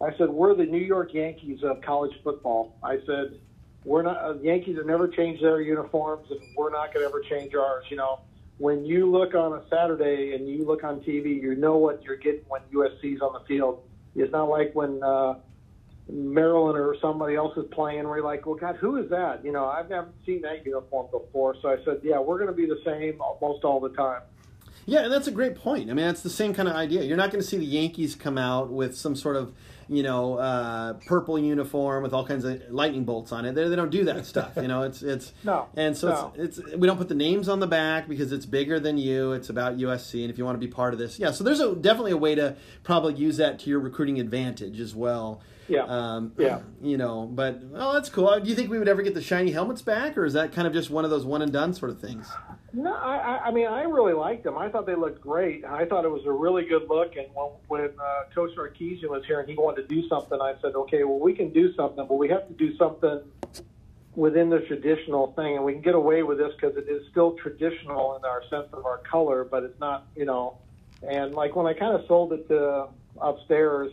I 0.00 0.16
said 0.16 0.30
we're 0.30 0.54
the 0.54 0.64
New 0.64 0.78
York 0.78 1.12
Yankees 1.12 1.64
of 1.64 1.82
college 1.82 2.12
football. 2.22 2.78
I 2.84 2.98
said 3.04 3.40
we're 3.84 4.02
not. 4.02 4.18
Uh, 4.22 4.34
Yankees 4.34 4.76
have 4.76 4.86
never 4.86 5.08
changed 5.08 5.42
their 5.42 5.60
uniforms, 5.60 6.28
and 6.30 6.38
we're 6.56 6.70
not 6.70 6.94
going 6.94 7.04
to 7.04 7.08
ever 7.08 7.20
change 7.20 7.52
ours. 7.56 7.84
You 7.90 7.96
know, 7.96 8.20
when 8.58 8.84
you 8.84 9.10
look 9.10 9.34
on 9.34 9.54
a 9.54 9.64
Saturday 9.68 10.36
and 10.36 10.48
you 10.48 10.64
look 10.64 10.84
on 10.84 11.00
TV, 11.00 11.42
you 11.42 11.56
know 11.56 11.78
what 11.78 12.04
you're 12.04 12.14
getting 12.14 12.44
when 12.46 12.60
USC's 12.72 13.20
on 13.20 13.32
the 13.32 13.40
field. 13.48 13.82
It's 14.14 14.30
not 14.30 14.44
like 14.44 14.72
when 14.76 15.02
uh, 15.02 15.34
Maryland 16.08 16.78
or 16.78 16.94
somebody 17.02 17.34
else 17.34 17.56
is 17.56 17.64
playing. 17.72 18.02
You're 18.02 18.22
like, 18.22 18.46
well, 18.46 18.54
God, 18.54 18.76
who 18.76 18.98
is 18.98 19.10
that? 19.10 19.44
You 19.44 19.50
know, 19.50 19.66
I've 19.66 19.90
never 19.90 20.10
seen 20.24 20.42
that 20.42 20.64
uniform 20.64 21.08
before. 21.10 21.56
So 21.60 21.70
I 21.70 21.78
said, 21.84 22.02
yeah, 22.04 22.20
we're 22.20 22.38
going 22.38 22.50
to 22.50 22.56
be 22.56 22.66
the 22.66 22.80
same 22.84 23.20
almost 23.20 23.64
all 23.64 23.80
the 23.80 23.90
time. 23.90 24.22
Yeah, 24.88 25.02
and 25.02 25.12
that's 25.12 25.26
a 25.26 25.32
great 25.32 25.56
point. 25.56 25.90
I 25.90 25.94
mean, 25.94 26.06
that's 26.06 26.22
the 26.22 26.30
same 26.30 26.54
kind 26.54 26.68
of 26.68 26.76
idea. 26.76 27.02
You're 27.02 27.16
not 27.16 27.32
going 27.32 27.42
to 27.42 27.46
see 27.46 27.56
the 27.56 27.66
Yankees 27.66 28.14
come 28.14 28.38
out 28.38 28.70
with 28.70 28.96
some 28.96 29.16
sort 29.16 29.34
of, 29.34 29.52
you 29.88 30.04
know, 30.04 30.38
uh, 30.38 30.92
purple 31.06 31.36
uniform 31.40 32.04
with 32.04 32.12
all 32.12 32.24
kinds 32.24 32.44
of 32.44 32.62
lightning 32.70 33.04
bolts 33.04 33.32
on 33.32 33.44
it. 33.44 33.56
They, 33.56 33.68
they 33.68 33.74
don't 33.74 33.90
do 33.90 34.04
that 34.04 34.24
stuff. 34.26 34.52
You 34.54 34.68
know, 34.68 34.82
it's 34.82 35.02
it's 35.02 35.32
no, 35.44 35.68
and 35.76 35.96
so 35.96 36.08
no. 36.08 36.32
it's, 36.36 36.58
it's 36.58 36.76
we 36.76 36.86
don't 36.86 36.98
put 36.98 37.08
the 37.08 37.16
names 37.16 37.48
on 37.48 37.58
the 37.58 37.66
back 37.66 38.08
because 38.08 38.30
it's 38.30 38.46
bigger 38.46 38.78
than 38.78 38.96
you. 38.96 39.32
It's 39.32 39.50
about 39.50 39.76
USC, 39.76 40.22
and 40.22 40.30
if 40.30 40.38
you 40.38 40.44
want 40.44 40.54
to 40.54 40.64
be 40.64 40.72
part 40.72 40.92
of 40.92 41.00
this, 41.00 41.18
yeah. 41.18 41.32
So 41.32 41.42
there's 41.42 41.60
a, 41.60 41.74
definitely 41.74 42.12
a 42.12 42.16
way 42.16 42.36
to 42.36 42.56
probably 42.84 43.14
use 43.14 43.38
that 43.38 43.58
to 43.60 43.70
your 43.70 43.80
recruiting 43.80 44.20
advantage 44.20 44.78
as 44.78 44.94
well. 44.94 45.40
Yeah. 45.68 45.82
Um, 45.82 46.32
yeah. 46.38 46.60
You 46.80 46.96
know, 46.96 47.26
but 47.26 47.60
oh, 47.74 47.92
that's 47.92 48.08
cool. 48.08 48.38
Do 48.38 48.48
you 48.48 48.54
think 48.54 48.70
we 48.70 48.78
would 48.78 48.88
ever 48.88 49.02
get 49.02 49.14
the 49.14 49.22
shiny 49.22 49.50
helmets 49.50 49.82
back, 49.82 50.16
or 50.16 50.24
is 50.24 50.34
that 50.34 50.52
kind 50.52 50.68
of 50.68 50.72
just 50.72 50.90
one 50.90 51.04
of 51.04 51.10
those 51.10 51.24
one 51.24 51.42
and 51.42 51.52
done 51.52 51.74
sort 51.74 51.90
of 51.90 52.00
things? 52.00 52.30
No, 52.72 52.92
I, 52.92 53.46
I 53.46 53.50
mean 53.52 53.66
I 53.66 53.82
really 53.82 54.12
liked 54.12 54.44
them. 54.44 54.58
I 54.58 54.68
thought 54.68 54.86
they 54.86 54.94
looked 54.94 55.20
great. 55.20 55.64
I 55.64 55.86
thought 55.86 56.04
it 56.04 56.10
was 56.10 56.26
a 56.26 56.32
really 56.32 56.64
good 56.64 56.88
look. 56.88 57.16
And 57.16 57.26
when 57.34 57.50
when 57.68 57.90
uh, 57.98 58.24
Coach 58.34 58.50
Sarkisian 58.56 59.08
was 59.08 59.24
here 59.26 59.40
and 59.40 59.48
he 59.48 59.54
wanted 59.54 59.88
to 59.88 59.94
do 59.94 60.06
something, 60.08 60.38
I 60.40 60.54
said, 60.60 60.74
okay, 60.74 61.04
well 61.04 61.18
we 61.18 61.32
can 61.34 61.52
do 61.52 61.72
something, 61.74 62.06
but 62.06 62.16
we 62.16 62.28
have 62.28 62.46
to 62.48 62.54
do 62.54 62.76
something 62.76 63.20
within 64.14 64.48
the 64.48 64.60
traditional 64.60 65.32
thing, 65.32 65.56
and 65.56 65.64
we 65.64 65.74
can 65.74 65.82
get 65.82 65.94
away 65.94 66.22
with 66.22 66.38
this 66.38 66.52
because 66.58 66.76
it 66.76 66.88
is 66.88 67.06
still 67.10 67.32
traditional 67.32 68.16
in 68.16 68.24
our 68.24 68.42
sense 68.48 68.66
of 68.72 68.86
our 68.86 68.98
color, 68.98 69.44
but 69.44 69.62
it's 69.62 69.78
not, 69.78 70.06
you 70.16 70.24
know. 70.24 70.58
And 71.08 71.34
like 71.34 71.54
when 71.54 71.66
I 71.66 71.74
kind 71.74 71.94
of 71.94 72.06
sold 72.08 72.32
it 72.32 72.48
to 72.48 72.88
upstairs 73.20 73.92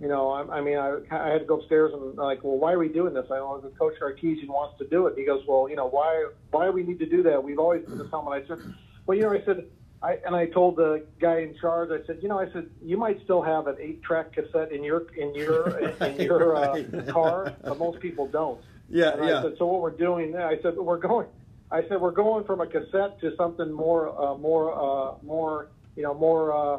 you 0.00 0.06
know, 0.06 0.30
I, 0.30 0.58
I 0.58 0.60
mean, 0.60 0.76
I, 0.76 0.98
I 1.10 1.28
had 1.28 1.40
to 1.40 1.44
go 1.44 1.58
upstairs 1.58 1.92
and 1.92 2.14
like, 2.14 2.44
well, 2.44 2.56
why 2.56 2.72
are 2.72 2.78
we 2.78 2.88
doing 2.88 3.14
this? 3.14 3.26
I 3.30 3.36
know 3.36 3.60
the 3.60 3.70
coach 3.70 3.94
Sarkisian 4.00 4.46
wants 4.46 4.78
to 4.78 4.86
do 4.86 5.06
it. 5.08 5.18
He 5.18 5.24
goes, 5.24 5.42
well, 5.46 5.68
you 5.68 5.76
know, 5.76 5.88
why 5.88 6.28
why 6.50 6.66
do 6.66 6.72
we 6.72 6.84
need 6.84 7.00
to 7.00 7.06
do 7.06 7.22
that? 7.24 7.42
We've 7.42 7.58
always 7.58 7.84
done 7.84 7.98
this 7.98 8.08
helmet. 8.10 8.44
I 8.44 8.46
said, 8.46 8.74
well, 9.06 9.16
you 9.16 9.24
know, 9.24 9.32
I 9.32 9.44
said, 9.44 9.66
I 10.00 10.18
and 10.24 10.36
I 10.36 10.46
told 10.46 10.76
the 10.76 11.04
guy 11.20 11.40
in 11.40 11.56
charge, 11.58 11.90
I 11.90 12.06
said, 12.06 12.20
you 12.22 12.28
know, 12.28 12.38
I 12.38 12.50
said 12.52 12.70
you 12.80 12.96
might 12.96 13.20
still 13.24 13.42
have 13.42 13.66
an 13.66 13.76
eight 13.80 14.02
track 14.02 14.32
cassette 14.32 14.70
in 14.70 14.84
your 14.84 15.06
in 15.16 15.34
your 15.34 15.78
in 16.00 16.20
your 16.20 16.54
uh, 16.54 16.82
car, 17.08 17.54
but 17.64 17.78
most 17.78 17.98
people 17.98 18.28
don't. 18.28 18.60
Yeah, 18.88 19.14
and 19.14 19.28
yeah. 19.28 19.40
I 19.40 19.42
said, 19.42 19.54
so 19.58 19.66
what 19.66 19.82
we're 19.82 19.90
doing 19.90 20.32
now? 20.32 20.48
I 20.48 20.58
said, 20.62 20.76
we're 20.76 20.98
going. 20.98 21.26
I 21.70 21.82
said 21.88 22.00
we're 22.00 22.12
going 22.12 22.44
from 22.44 22.60
a 22.60 22.66
cassette 22.66 23.20
to 23.20 23.34
something 23.36 23.70
more 23.70 24.08
uh, 24.08 24.36
more 24.38 24.72
uh, 24.72 25.14
more 25.22 25.68
you 25.96 26.02
know 26.04 26.14
more. 26.14 26.52
Uh, 26.52 26.78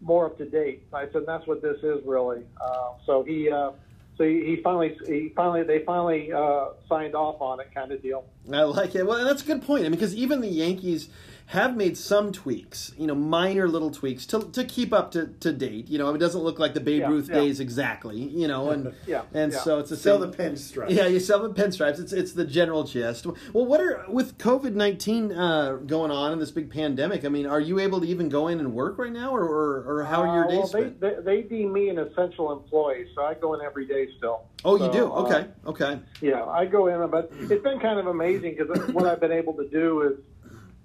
more 0.00 0.26
up 0.26 0.38
to 0.38 0.44
date. 0.44 0.84
I 0.92 1.06
said 1.12 1.22
that's 1.26 1.46
what 1.46 1.62
this 1.62 1.78
is 1.82 2.04
really. 2.04 2.42
Uh, 2.60 2.92
so 3.06 3.22
he, 3.22 3.50
uh, 3.50 3.72
so 4.16 4.24
he, 4.24 4.44
he, 4.44 4.60
finally, 4.62 4.98
he 5.06 5.32
finally, 5.34 5.62
they 5.62 5.80
finally 5.80 6.32
uh, 6.32 6.68
signed 6.88 7.14
off 7.14 7.40
on 7.40 7.60
it, 7.60 7.68
kind 7.74 7.92
of 7.92 8.02
deal. 8.02 8.24
I 8.52 8.62
like 8.62 8.94
it. 8.94 9.06
Well, 9.06 9.24
that's 9.24 9.42
a 9.42 9.46
good 9.46 9.62
point. 9.62 9.80
I 9.80 9.88
mean, 9.88 9.92
because 9.92 10.14
even 10.14 10.40
the 10.40 10.48
Yankees 10.48 11.08
have 11.50 11.76
made 11.76 11.98
some 11.98 12.30
tweaks, 12.30 12.92
you 12.96 13.08
know, 13.08 13.14
minor 13.14 13.66
little 13.66 13.90
tweaks 13.90 14.24
to, 14.24 14.38
to 14.52 14.64
keep 14.64 14.92
up 14.92 15.10
to, 15.10 15.26
to 15.40 15.52
date. 15.52 15.88
You 15.88 15.98
know, 15.98 16.14
it 16.14 16.18
doesn't 16.18 16.42
look 16.42 16.60
like 16.60 16.74
the 16.74 16.80
Babe 16.80 17.00
yeah, 17.00 17.08
Ruth 17.08 17.28
yeah. 17.28 17.34
days 17.34 17.58
exactly, 17.58 18.18
you 18.18 18.46
know, 18.46 18.70
and 18.70 18.94
yeah, 19.06 19.22
and 19.34 19.52
yeah. 19.52 19.58
so 19.58 19.80
it's 19.80 19.90
a 19.90 19.96
sell 19.96 20.18
the 20.18 20.28
pinstripes. 20.28 20.90
Yeah, 20.90 21.08
you 21.08 21.18
sell 21.18 21.42
the 21.42 21.52
pinstripes. 21.52 21.98
It's 21.98 22.12
it's 22.12 22.34
the 22.34 22.44
general 22.44 22.84
gist. 22.84 23.26
Well, 23.52 23.66
what 23.66 23.80
are 23.80 24.04
with 24.08 24.38
COVID 24.38 24.74
nineteen 24.74 25.32
uh, 25.32 25.78
going 25.86 26.12
on 26.12 26.30
and 26.30 26.40
this 26.40 26.52
big 26.52 26.70
pandemic? 26.70 27.24
I 27.24 27.28
mean, 27.28 27.46
are 27.46 27.60
you 27.60 27.80
able 27.80 28.00
to 28.00 28.06
even 28.06 28.28
go 28.28 28.46
in 28.46 28.60
and 28.60 28.72
work 28.72 28.96
right 28.96 29.12
now, 29.12 29.34
or 29.34 29.42
or, 29.42 29.84
or 29.88 30.04
how 30.04 30.22
are 30.22 30.32
your 30.32 30.44
uh, 30.44 30.50
days? 30.50 30.72
Well, 30.72 30.92
they, 31.00 31.14
they, 31.14 31.22
they 31.22 31.42
deem 31.48 31.72
me 31.72 31.88
an 31.88 31.98
essential 31.98 32.52
employee, 32.52 33.08
so 33.16 33.24
I 33.24 33.34
go 33.34 33.54
in 33.54 33.60
every 33.60 33.86
day 33.86 34.06
still. 34.18 34.44
Oh, 34.64 34.78
so, 34.78 34.86
you 34.86 34.92
do? 34.92 35.06
Okay, 35.06 35.48
uh, 35.66 35.70
okay. 35.70 35.98
Yeah, 36.20 36.44
I 36.44 36.66
go 36.66 36.86
in, 36.86 37.10
but 37.10 37.32
it's 37.32 37.62
been 37.64 37.80
kind 37.80 37.98
of 37.98 38.06
amazing 38.06 38.56
because 38.56 38.92
what 38.92 39.04
I've 39.04 39.20
been 39.20 39.32
able 39.32 39.54
to 39.54 39.68
do 39.68 40.02
is 40.02 40.12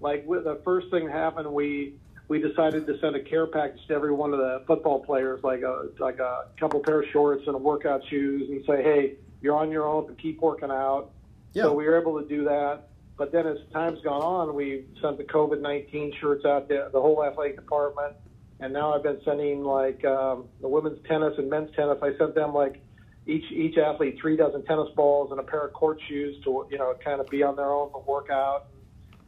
like 0.06 0.24
with 0.28 0.44
the 0.44 0.62
first 0.64 0.92
thing 0.92 1.08
that 1.08 1.14
happened, 1.14 1.52
we 1.52 1.96
we 2.28 2.40
decided 2.40 2.86
to 2.86 2.98
send 3.00 3.16
a 3.16 3.24
care 3.24 3.48
package 3.48 3.82
to 3.88 3.94
every 3.96 4.14
one 4.14 4.34
of 4.34 4.40
the 4.40 4.64
football 4.68 5.04
players, 5.04 5.44
like 5.44 5.64
a 5.64 5.88
like 6.00 6.20
a 6.20 6.46
couple 6.60 6.80
pair 6.80 7.02
of 7.02 7.10
shorts 7.12 7.44
and 7.48 7.56
a 7.56 7.58
workout 7.58 8.02
shoes, 8.08 8.48
and 8.50 8.64
say, 8.66 8.84
hey, 8.84 9.16
you're 9.42 9.58
on 9.58 9.72
your 9.72 9.88
own, 9.88 10.06
but 10.06 10.22
keep 10.22 10.40
working 10.42 10.70
out. 10.70 11.10
Yeah. 11.54 11.64
So 11.64 11.74
we 11.74 11.86
were 11.86 12.00
able 12.00 12.22
to 12.22 12.28
do 12.28 12.44
that. 12.44 12.90
But 13.18 13.32
then 13.32 13.48
as 13.48 13.58
time's 13.74 14.00
gone 14.02 14.22
on, 14.22 14.54
we 14.54 14.86
sent 15.02 15.18
the 15.18 15.24
COVID 15.24 15.62
19 15.62 16.14
shirts 16.22 16.46
out 16.46 16.70
to 16.70 16.90
the 16.94 17.02
whole 17.02 17.24
athletic 17.24 17.56
department. 17.56 18.14
And 18.60 18.74
now 18.74 18.94
I've 18.94 19.04
been 19.04 19.22
sending 19.26 19.64
like 19.64 20.06
um, 20.06 20.46
the 20.62 20.68
women's 20.68 21.04
tennis 21.08 21.34
and 21.40 21.50
men's 21.50 21.76
tennis. 21.76 21.98
I 22.04 22.16
sent 22.20 22.36
them 22.36 22.54
like 22.54 22.80
each 23.26 23.52
each 23.52 23.78
athlete 23.80 24.20
three 24.22 24.38
dozen 24.38 24.64
tennis 24.66 24.90
balls 24.96 25.32
and 25.32 25.40
a 25.40 25.44
pair 25.44 25.66
of 25.66 25.74
court 25.74 26.00
shoes 26.08 26.36
to 26.44 26.68
you 26.70 26.78
know 26.78 26.94
kind 27.04 27.20
of 27.20 27.28
be 27.28 27.42
on 27.42 27.56
their 27.56 27.72
own 27.74 27.90
for 27.92 28.04
workout. 28.04 28.68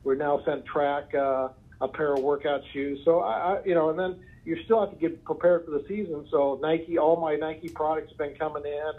We're 0.08 0.16
now 0.16 0.41
sent 0.45 0.66
track 0.66 1.14
uh, 1.14 1.49
a 1.82 1.88
pair 1.89 2.14
of 2.14 2.24
workout 2.24 2.62
shoes. 2.72 3.01
So 3.03 3.20
I, 3.20 3.55
I 3.55 3.64
you 3.66 3.76
know, 3.76 3.89
and 3.89 3.99
then 3.99 4.22
you 4.45 4.58
still 4.64 4.80
have 4.80 4.91
to 4.91 4.95
get 4.95 5.22
prepared 5.26 5.66
for 5.66 5.72
the 5.72 5.84
season. 5.86 6.26
So 6.32 6.58
Nike, 6.62 6.97
all 6.97 7.18
my 7.18 7.36
Nike 7.36 7.68
products 7.68 8.12
have 8.12 8.18
been 8.18 8.36
coming 8.36 8.64
in, 8.66 8.91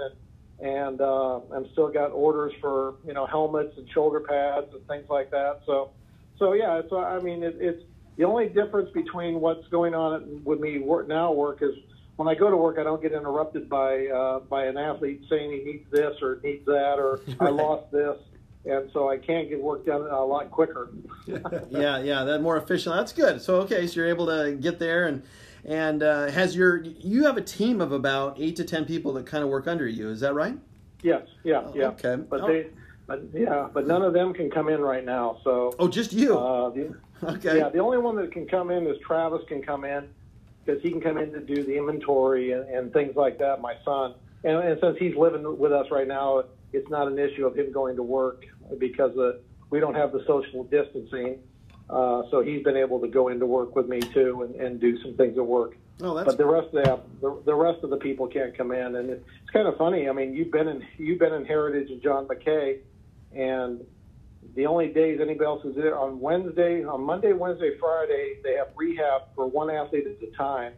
and 0.60 0.68
and 0.70 1.00
uh, 1.00 1.40
I'm 1.50 1.66
still 1.72 1.88
got 1.88 2.08
orders 2.08 2.52
for 2.60 2.96
you 3.06 3.14
know 3.14 3.24
helmets 3.24 3.72
and 3.78 3.88
shoulder 3.88 4.20
pads 4.20 4.66
and 4.74 4.86
things 4.86 5.08
like 5.08 5.30
that. 5.30 5.62
So 5.64 5.92
so 6.38 6.52
yeah, 6.52 6.78
it's 6.78 6.92
I 6.92 7.20
mean 7.20 7.42
it, 7.42 7.56
it's 7.58 7.82
the 8.18 8.24
only 8.24 8.50
difference 8.50 8.90
between 8.92 9.40
what's 9.40 9.66
going 9.68 9.94
on 9.94 10.42
with 10.44 10.60
me 10.60 10.78
work 10.78 11.08
now 11.08 11.32
work 11.32 11.62
is 11.62 11.74
when 12.16 12.28
I 12.28 12.34
go 12.34 12.50
to 12.50 12.56
work, 12.56 12.78
I 12.78 12.82
don't 12.82 13.00
get 13.00 13.12
interrupted 13.12 13.66
by 13.70 14.08
uh, 14.08 14.40
by 14.40 14.66
an 14.66 14.76
athlete 14.76 15.22
saying 15.30 15.52
he 15.52 15.72
needs 15.72 15.90
this 15.90 16.20
or 16.20 16.38
needs 16.44 16.66
that 16.66 16.96
or 16.98 17.20
I 17.40 17.48
lost 17.48 17.90
this, 17.92 18.18
and 18.68 18.90
so 18.92 19.08
I 19.08 19.16
can 19.18 19.48
get 19.48 19.60
work 19.60 19.86
done 19.86 20.02
a 20.02 20.24
lot 20.24 20.50
quicker. 20.50 20.90
yeah, 21.70 21.98
yeah, 22.00 22.24
that 22.24 22.42
more 22.42 22.56
efficient. 22.56 22.94
That's 22.94 23.12
good. 23.12 23.40
So 23.40 23.56
okay, 23.62 23.86
so 23.86 24.00
you're 24.00 24.08
able 24.08 24.26
to 24.26 24.52
get 24.60 24.78
there 24.78 25.06
and 25.06 25.22
and 25.64 26.02
uh, 26.02 26.30
has 26.30 26.54
your 26.54 26.82
you 26.84 27.24
have 27.24 27.36
a 27.36 27.42
team 27.42 27.80
of 27.80 27.92
about 27.92 28.38
eight 28.38 28.56
to 28.56 28.64
ten 28.64 28.84
people 28.84 29.12
that 29.14 29.26
kind 29.26 29.42
of 29.42 29.50
work 29.50 29.66
under 29.66 29.86
you. 29.88 30.10
Is 30.10 30.20
that 30.20 30.34
right? 30.34 30.56
Yes, 31.02 31.22
yeah, 31.44 31.62
Oh, 31.64 31.72
yeah. 31.74 31.88
okay. 31.88 32.16
But 32.16 32.40
Oh. 32.42 32.46
they, 32.48 32.66
but 33.06 33.22
yeah, 33.32 33.68
but 33.72 33.86
none 33.86 34.02
of 34.02 34.12
them 34.12 34.34
can 34.34 34.50
come 34.50 34.68
in 34.68 34.80
right 34.80 35.04
now. 35.04 35.38
So 35.44 35.72
Oh, 35.78 35.88
just 35.88 36.12
you. 36.12 36.36
uh, 36.36 36.70
the, 36.70 36.94
okay. 37.22 37.58
yeah, 37.58 37.68
the 37.68 37.78
only 37.78 37.98
one 37.98 38.16
that 38.16 38.32
can 38.32 38.46
come 38.46 38.70
in 38.70 38.86
is 38.86 38.96
Travis 39.06 39.42
can 39.48 39.62
come 39.62 39.84
in 39.84 40.08
because 40.64 40.82
he 40.82 40.90
can 40.90 41.00
come 41.00 41.16
in 41.18 41.32
to 41.32 41.40
do 41.40 41.62
the 41.62 41.76
inventory 41.76 42.52
and, 42.52 42.68
and 42.68 42.92
things 42.92 43.16
like 43.16 43.38
that. 43.38 43.60
My 43.62 43.74
son, 43.84 44.14
and, 44.44 44.56
and 44.58 44.78
since 44.80 44.96
he's 44.98 45.16
living 45.16 45.58
with 45.58 45.72
us 45.72 45.86
right 45.90 46.06
now, 46.08 46.42
it's 46.72 46.90
not 46.90 47.06
an 47.08 47.18
issue 47.18 47.46
of 47.46 47.56
him 47.56 47.72
going 47.72 47.96
to 47.96 48.02
work 48.02 48.44
because 48.78 49.16
uh, 49.16 49.38
we 49.70 49.80
don't 49.80 49.94
have 49.94 50.12
the 50.12 50.24
social 50.26 50.64
distancing. 50.64 51.38
Uh, 51.88 52.22
so 52.30 52.42
he's 52.42 52.62
been 52.62 52.76
able 52.76 53.00
to 53.00 53.08
go 53.08 53.28
into 53.28 53.46
work 53.46 53.74
with 53.74 53.88
me 53.88 54.00
too 54.00 54.42
and, 54.42 54.54
and 54.56 54.80
do 54.80 55.00
some 55.02 55.14
things 55.14 55.38
at 55.38 55.46
work. 55.46 55.76
oh, 56.02 56.14
that's 56.14 56.26
but 56.26 56.36
the 56.36 56.44
rest 56.44 56.66
of 56.68 56.72
the, 56.72 57.00
the 57.20 57.42
the 57.46 57.54
rest 57.54 57.82
of 57.82 57.90
the 57.90 57.96
people 57.96 58.26
can't 58.26 58.56
come 58.56 58.72
in, 58.72 58.96
and 58.96 59.08
it's 59.08 59.50
kind 59.52 59.66
of 59.66 59.76
funny. 59.78 60.08
I 60.08 60.12
mean, 60.12 60.34
you've 60.34 60.50
been 60.50 60.68
in 60.68 60.86
you've 60.98 61.18
been 61.18 61.32
in 61.32 61.46
Heritage 61.46 61.90
and 61.90 62.02
John 62.02 62.26
McKay, 62.26 62.80
and 63.34 63.84
the 64.54 64.66
only 64.66 64.88
days 64.88 65.18
anybody 65.20 65.46
else 65.46 65.64
is 65.64 65.76
there 65.76 65.98
on 65.98 66.20
Wednesday, 66.20 66.84
on 66.84 67.02
Monday, 67.02 67.32
Wednesday, 67.32 67.76
Friday, 67.78 68.36
they 68.42 68.54
have 68.54 68.68
rehab 68.76 69.22
for 69.34 69.46
one 69.46 69.70
athlete 69.70 70.06
at 70.06 70.28
a 70.28 70.30
time 70.32 70.72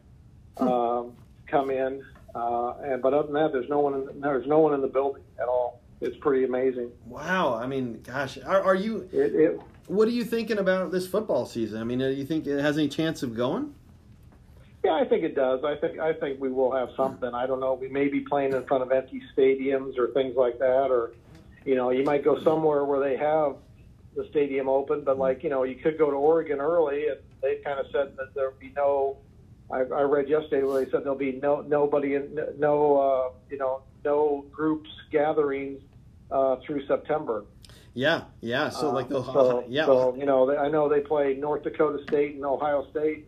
um, 0.59 1.13
come 1.47 1.71
in, 1.71 2.05
uh, 2.35 2.75
and 2.83 3.03
but 3.03 3.15
other 3.15 3.27
than 3.27 3.35
that, 3.35 3.53
there's 3.53 3.69
no 3.69 3.81
one 3.81 3.95
in, 3.95 4.21
there's 4.21 4.47
no 4.47 4.61
one 4.61 4.75
in 4.75 4.81
the 4.81 4.89
building 4.89 5.23
at 5.41 5.49
all. 5.49 5.80
It's 6.01 6.17
pretty 6.17 6.45
amazing. 6.45 6.91
wow. 7.05 7.55
I 7.55 7.67
mean, 7.67 8.01
gosh, 8.03 8.39
are, 8.39 8.63
are 8.63 8.75
you? 8.75 9.09
It, 9.13 9.35
it 9.35 9.61
What 9.87 10.09
are 10.09 10.13
you 10.13 10.25
thinking 10.25 10.59
about 10.59 10.91
this 10.91 11.07
football 11.07 11.45
season? 11.45 11.81
I 11.81 11.85
mean, 11.85 11.99
do 11.99 12.11
you 12.11 12.25
think 12.25 12.47
it 12.47 12.61
has 12.61 12.79
any 12.79 12.89
chance 12.89 13.23
of 13.23 13.35
going? 13.35 13.75
Yeah, 14.83 14.95
I 14.95 15.05
think 15.05 15.25
it 15.25 15.35
does. 15.35 15.63
I 15.63 15.77
think 15.77 15.99
I 15.99 16.15
think 16.15 16.41
we 16.41 16.49
will 16.49 16.73
have 16.73 16.89
something. 16.97 17.35
I 17.35 17.47
don't 17.47 17.61
know. 17.61 17.75
We 17.75 17.89
may 17.89 18.09
be 18.09 18.21
playing 18.21 18.55
in 18.55 18.65
front 18.65 18.83
of 18.83 18.91
empty 18.91 19.21
stadiums 19.37 19.99
or 19.99 20.09
things 20.13 20.37
like 20.37 20.59
that, 20.59 20.91
or 20.91 21.13
you 21.67 21.75
know, 21.75 21.91
you 21.91 22.03
might 22.03 22.25
go 22.25 22.43
somewhere 22.43 22.85
where 22.87 22.99
they 22.99 23.17
have 23.19 23.57
the 24.17 24.27
stadium 24.31 24.71
open. 24.71 25.05
But 25.05 25.19
like 25.19 25.45
you 25.45 25.51
know, 25.51 25.65
you 25.65 25.75
could 25.75 25.99
go 25.99 26.11
to 26.11 26.17
Oregon 26.17 26.61
early, 26.61 27.09
and 27.09 27.19
they've 27.43 27.63
kind 27.63 27.79
of 27.79 27.87
said 27.93 28.17
that 28.17 28.35
there'd 28.35 28.59
be 28.59 28.73
no. 28.75 29.19
I, 29.73 29.79
I 29.79 30.03
read 30.03 30.29
yesterday 30.29 30.63
where 30.65 30.85
they 30.85 30.91
said 30.91 31.05
there'll 31.05 31.15
be 31.19 31.33
no 31.43 31.61
nobody, 31.63 32.15
in, 32.17 32.39
no 32.59 32.97
uh, 32.99 33.31
you 33.51 33.59
know, 33.59 33.83
no 34.05 34.45
groups 34.51 34.91
gatherings 35.11 35.81
uh, 36.31 36.57
through 36.67 36.87
September. 36.87 37.45
Yeah, 37.95 38.23
yeah. 38.41 38.69
So 38.71 38.89
Uh, 38.89 38.93
like 38.93 39.09
the 39.09 39.23
so, 39.25 39.65
yeah. 39.69 39.87
So 39.87 40.15
you 40.17 40.27
know, 40.27 40.47
they, 40.47 40.57
I 40.57 40.69
know 40.69 40.89
they 40.89 41.01
play 41.01 41.35
North 41.35 41.63
Dakota 41.63 42.03
State 42.05 42.35
and 42.37 42.45
Ohio 42.45 42.87
State. 42.91 43.27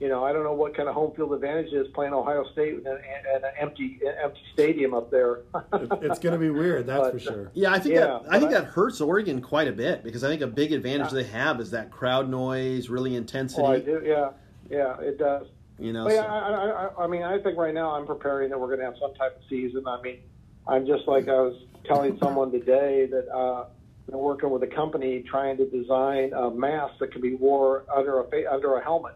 You 0.00 0.08
know, 0.08 0.24
I 0.24 0.32
don't 0.32 0.44
know 0.44 0.52
what 0.52 0.76
kind 0.76 0.88
of 0.88 0.94
home 0.94 1.12
field 1.16 1.32
advantage 1.32 1.72
is 1.72 1.88
playing 1.88 2.12
Ohio 2.12 2.44
State 2.52 2.74
in 2.74 2.86
an, 2.86 2.98
in 2.98 3.44
an 3.44 3.50
empty 3.58 3.98
empty 4.22 4.40
stadium 4.52 4.94
up 4.94 5.10
there. 5.10 5.40
It's 5.72 6.20
going 6.20 6.34
to 6.34 6.38
be 6.38 6.50
weird, 6.50 6.86
that's 6.86 7.00
But, 7.00 7.12
for 7.14 7.18
sure. 7.18 7.50
Yeah, 7.52 7.72
I 7.72 7.80
think 7.80 7.96
Yeah, 7.96 8.00
that 8.06 8.22
I 8.30 8.38
think 8.38 8.52
I- 8.52 8.60
that 8.60 8.64
hurts 8.66 9.00
Oregon 9.00 9.40
quite 9.42 9.66
a 9.68 9.72
bit 9.72 10.04
because 10.04 10.22
I 10.22 10.28
think 10.28 10.40
a 10.42 10.46
big 10.46 10.72
advantage 10.72 11.08
Yeah. 11.12 11.22
they 11.22 11.28
have 11.30 11.60
is 11.60 11.72
that 11.72 11.90
crowd 11.90 12.28
noise, 12.30 12.88
really 12.88 13.16
intensity. 13.16 13.62
oh, 13.62 13.72
I 13.72 13.80
do. 13.80 14.00
Yeah, 14.04 14.30
yeah, 14.70 15.00
it 15.00 15.18
does. 15.18 15.48
You 15.78 15.92
know, 15.92 16.04
But 16.04 16.14
yeah, 16.14 16.22
so- 16.22 16.28
I, 16.28 16.86
I, 17.02 17.04
I, 17.04 17.06
mean, 17.06 17.22
I 17.22 17.38
think 17.38 17.56
right 17.56 17.74
now 17.74 17.90
I'm 17.92 18.06
preparing 18.06 18.50
that 18.50 18.58
we're 18.58 18.66
going 18.66 18.80
to 18.80 18.84
have 18.86 18.96
some 19.00 19.14
type 19.14 19.36
of 19.36 19.42
season. 19.48 19.86
I 19.86 20.00
mean, 20.02 20.18
I'm 20.66 20.86
just 20.86 21.06
like 21.06 21.28
I 21.28 21.40
was 21.40 21.54
telling 21.86 22.18
someone 22.22 22.50
today 22.50 23.06
that 23.06 23.28
uh, 23.32 23.66
I'm 24.12 24.18
working 24.18 24.50
with 24.50 24.62
a 24.64 24.66
company 24.66 25.22
trying 25.28 25.56
to 25.58 25.66
design 25.70 26.32
a 26.32 26.50
mask 26.50 26.94
that 27.00 27.12
can 27.12 27.20
be 27.20 27.34
wore 27.34 27.84
under 27.94 28.20
a 28.20 28.46
under 28.52 28.76
a 28.76 28.82
helmet. 28.82 29.14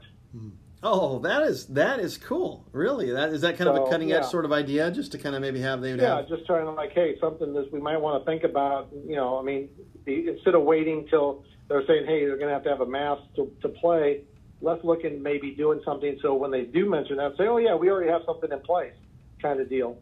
oh, 0.84 1.18
that 1.20 1.42
is 1.42 1.66
that 1.66 1.98
is 2.00 2.16
cool. 2.16 2.64
Really, 2.72 3.10
that 3.10 3.30
is 3.30 3.40
that 3.40 3.56
kind 3.58 3.68
of 3.68 3.74
a 3.76 3.78
So, 3.84 3.90
cutting 3.90 4.12
edge 4.12 4.22
yeah. 4.22 4.28
sort 4.28 4.44
of 4.44 4.52
idea, 4.52 4.90
just 4.90 5.12
to 5.12 5.18
kind 5.18 5.34
of 5.34 5.40
maybe 5.42 5.60
have 5.60 5.80
they 5.80 5.94
Yeah, 5.94 6.16
have. 6.18 6.28
just 6.28 6.46
trying 6.46 6.64
to 6.66 6.70
like, 6.72 6.92
hey, 6.92 7.16
something 7.20 7.52
that 7.54 7.72
we 7.72 7.80
might 7.80 8.00
want 8.00 8.22
to 8.22 8.30
think 8.30 8.44
about. 8.44 8.88
You 9.06 9.16
know, 9.16 9.38
I 9.38 9.42
mean, 9.42 9.68
the, 10.04 10.28
instead 10.28 10.54
of 10.54 10.62
waiting 10.62 11.06
till 11.08 11.44
they're 11.68 11.84
saying, 11.86 12.06
hey, 12.06 12.20
they're 12.26 12.36
going 12.36 12.48
to 12.48 12.54
have 12.54 12.64
to 12.64 12.70
have 12.70 12.80
a 12.82 12.86
mask 12.86 13.22
to, 13.36 13.50
to 13.62 13.68
play. 13.68 14.22
Let's 14.62 14.84
look 14.84 15.04
and 15.04 15.22
maybe 15.22 15.50
doing 15.50 15.80
something 15.84 16.18
so 16.22 16.34
when 16.34 16.50
they 16.50 16.62
do 16.62 16.88
mention 16.88 17.16
that, 17.16 17.36
say, 17.36 17.48
oh 17.48 17.58
yeah, 17.58 17.74
we 17.74 17.90
already 17.90 18.10
have 18.10 18.22
something 18.24 18.50
in 18.50 18.60
place, 18.60 18.94
kind 19.42 19.60
of 19.60 19.68
deal. 19.68 19.98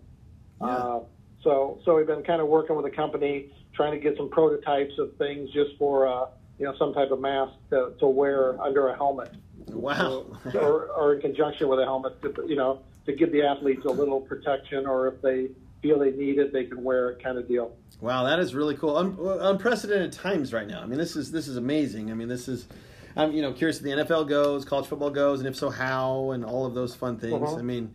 Yeah. 0.60 0.66
Uh, 0.66 1.00
so, 1.42 1.80
so 1.84 1.96
we've 1.96 2.06
been 2.06 2.22
kind 2.22 2.42
of 2.42 2.48
working 2.48 2.76
with 2.76 2.84
a 2.84 2.90
company 2.90 3.50
trying 3.74 3.92
to 3.92 3.98
get 3.98 4.16
some 4.18 4.28
prototypes 4.28 4.92
of 4.98 5.16
things 5.16 5.50
just 5.50 5.76
for 5.78 6.06
uh, 6.06 6.26
you 6.58 6.66
know 6.66 6.74
some 6.78 6.92
type 6.92 7.10
of 7.10 7.20
mask 7.20 7.54
to, 7.70 7.94
to 7.98 8.06
wear 8.06 8.60
under 8.62 8.88
a 8.88 8.96
helmet 8.96 9.32
Wow. 9.68 10.26
or, 10.54 10.88
or 10.88 11.14
in 11.14 11.20
conjunction 11.20 11.68
with 11.68 11.78
a 11.80 11.84
helmet, 11.84 12.20
to, 12.22 12.34
you 12.46 12.56
know, 12.56 12.80
to 13.06 13.12
give 13.12 13.32
the 13.32 13.42
athletes 13.42 13.84
a 13.84 13.90
little 13.90 14.20
protection, 14.20 14.86
or 14.86 15.08
if 15.08 15.22
they 15.22 15.48
feel 15.82 15.98
they 15.98 16.10
need 16.10 16.38
it, 16.38 16.52
they 16.52 16.64
can 16.64 16.82
wear 16.82 17.10
it, 17.10 17.22
kind 17.22 17.38
of 17.38 17.48
deal. 17.48 17.74
Wow, 18.00 18.24
that 18.24 18.38
is 18.38 18.54
really 18.54 18.76
cool. 18.76 18.96
Un- 18.96 19.16
unprecedented 19.40 20.12
times 20.12 20.52
right 20.52 20.66
now. 20.66 20.82
I 20.82 20.86
mean, 20.86 20.98
this 20.98 21.16
is 21.16 21.32
this 21.32 21.48
is 21.48 21.56
amazing. 21.56 22.10
I 22.10 22.14
mean, 22.14 22.28
this 22.28 22.48
is. 22.48 22.66
I'm 23.16 23.32
you 23.32 23.42
know 23.42 23.52
curious 23.52 23.78
if 23.78 23.82
the 23.84 23.90
NFL 23.90 24.28
goes, 24.28 24.64
college 24.64 24.86
football 24.86 25.10
goes, 25.10 25.40
and 25.40 25.48
if 25.48 25.56
so, 25.56 25.70
how, 25.70 26.30
and 26.30 26.44
all 26.44 26.66
of 26.66 26.74
those 26.74 26.94
fun 26.94 27.18
things. 27.18 27.42
Uh-huh. 27.42 27.56
I 27.56 27.62
mean, 27.62 27.94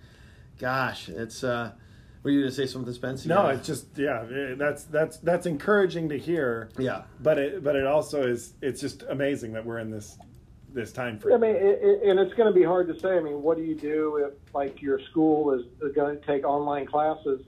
gosh, 0.60 1.10
it's. 1.10 1.44
uh 1.44 1.72
Were 2.24 2.32
you 2.32 2.40
going 2.42 2.50
to 2.50 2.56
say 2.56 2.66
something, 2.66 2.94
Spence? 2.94 3.26
No, 3.26 3.48
Yeah. 3.50 3.56
it's 3.56 3.68
just 3.68 3.86
yeah, 3.98 4.26
eh, 4.34 4.56
that's 4.58 4.84
that's 4.86 5.18
that's 5.18 5.46
encouraging 5.46 6.10
to 6.10 6.18
hear. 6.18 6.70
yeah. 6.78 7.04
But 7.22 7.38
it 7.38 7.64
but 7.64 7.76
it 7.76 7.86
also 7.86 8.24
is 8.24 8.54
it's 8.62 8.82
just 8.82 9.04
amazing 9.10 9.54
that 9.54 9.66
we're 9.66 9.80
in 9.80 9.92
this 9.92 10.18
this 10.74 10.92
time 10.92 11.18
frame. 11.20 11.36
I 11.36 11.38
mean, 11.38 11.56
it, 11.56 11.80
it, 11.82 12.10
and 12.10 12.20
it's 12.20 12.34
going 12.34 12.52
to 12.52 12.60
be 12.60 12.66
hard 12.66 12.88
to 12.90 13.00
say. 13.00 13.16
I 13.18 13.22
mean, 13.22 13.42
what 13.42 13.56
do 13.56 13.64
you 13.64 13.76
do 13.76 14.18
if, 14.18 14.34
like, 14.54 14.82
your 14.82 15.00
school 15.10 15.54
is 15.54 15.64
going 15.96 16.20
to 16.20 16.26
take 16.26 16.44
online 16.46 16.86
classes? 16.86 17.46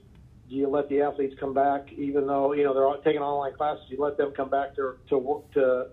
Do 0.48 0.54
you 0.54 0.66
let 0.66 0.88
the 0.88 1.02
athletes 1.02 1.34
come 1.38 1.52
back, 1.52 1.92
even 1.92 2.26
though 2.26 2.54
you 2.54 2.64
know 2.64 2.72
they're 2.72 2.86
all 2.86 2.96
taking 3.02 3.20
online 3.20 3.52
classes? 3.52 3.84
You 3.90 3.98
let 4.00 4.16
them 4.16 4.32
come 4.34 4.48
back 4.48 4.74
to 4.76 4.94
to 5.10 5.18
work 5.18 5.50
to 5.52 5.88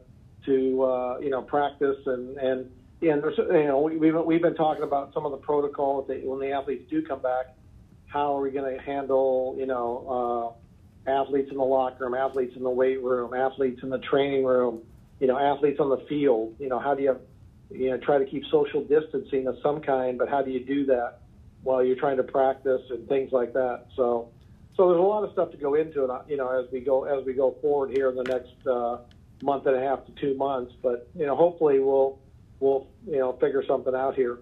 to 0.45 0.83
uh, 0.83 1.17
you 1.19 1.29
know 1.29 1.41
practice 1.41 1.97
and 2.05 2.37
and 2.37 2.71
and 3.01 3.23
there's, 3.23 3.37
you 3.37 3.67
know 3.67 3.81
we, 3.81 3.97
we've 3.97 4.15
we've 4.25 4.41
been 4.41 4.55
talking 4.55 4.83
about 4.83 5.13
some 5.13 5.25
of 5.25 5.31
the 5.31 5.37
protocol 5.37 6.03
they, 6.03 6.19
when 6.19 6.39
the 6.39 6.51
athletes 6.51 6.89
do 6.89 7.01
come 7.01 7.21
back. 7.21 7.55
How 8.07 8.37
are 8.37 8.41
we 8.41 8.51
going 8.51 8.73
to 8.73 8.81
handle 8.81 9.55
you 9.57 9.65
know 9.65 10.57
uh, 11.07 11.11
athletes 11.11 11.51
in 11.51 11.57
the 11.57 11.63
locker 11.63 12.05
room, 12.05 12.13
athletes 12.13 12.55
in 12.55 12.63
the 12.63 12.69
weight 12.69 13.01
room, 13.01 13.33
athletes 13.33 13.81
in 13.83 13.89
the 13.89 13.99
training 13.99 14.45
room? 14.45 14.81
you 15.19 15.27
know, 15.27 15.37
athletes 15.37 15.79
on 15.79 15.89
the 15.89 16.05
field. 16.07 16.55
You 16.59 16.69
know, 16.69 16.79
how 16.79 16.93
do 16.93 17.03
you, 17.03 17.17
you 17.71 17.89
know, 17.89 17.97
try 17.97 18.17
to 18.17 18.25
keep 18.25 18.43
social 18.51 18.83
distancing 18.83 19.47
of 19.47 19.57
some 19.63 19.81
kind, 19.81 20.17
but 20.17 20.29
how 20.29 20.41
do 20.41 20.51
you 20.51 20.63
do 20.63 20.85
that 20.87 21.19
while 21.63 21.83
you're 21.83 21.95
trying 21.95 22.17
to 22.17 22.23
practice 22.23 22.81
and 22.89 23.07
things 23.07 23.31
like 23.31 23.53
that? 23.53 23.85
So, 23.95 24.29
so 24.75 24.89
there's 24.89 24.99
a 24.99 25.03
lot 25.03 25.23
of 25.23 25.31
stuff 25.31 25.51
to 25.51 25.57
go 25.57 25.75
into 25.75 26.03
it, 26.03 26.09
uh, 26.09 26.21
you 26.27 26.37
know, 26.37 26.49
as 26.49 26.69
we 26.71 26.81
go 26.81 27.05
as 27.05 27.25
we 27.25 27.33
go 27.33 27.55
forward 27.61 27.91
here 27.95 28.09
in 28.09 28.15
the 28.15 28.23
next 28.23 28.67
uh, 28.67 28.97
month 29.41 29.65
and 29.65 29.75
a 29.75 29.79
half 29.79 30.05
to 30.05 30.11
two 30.13 30.35
months. 30.35 30.73
But 30.81 31.09
you 31.15 31.25
know, 31.25 31.35
hopefully 31.35 31.79
we'll 31.79 32.19
we'll 32.59 32.87
you 33.05 33.19
know 33.19 33.33
figure 33.33 33.63
something 33.67 33.95
out 33.95 34.15
here. 34.15 34.39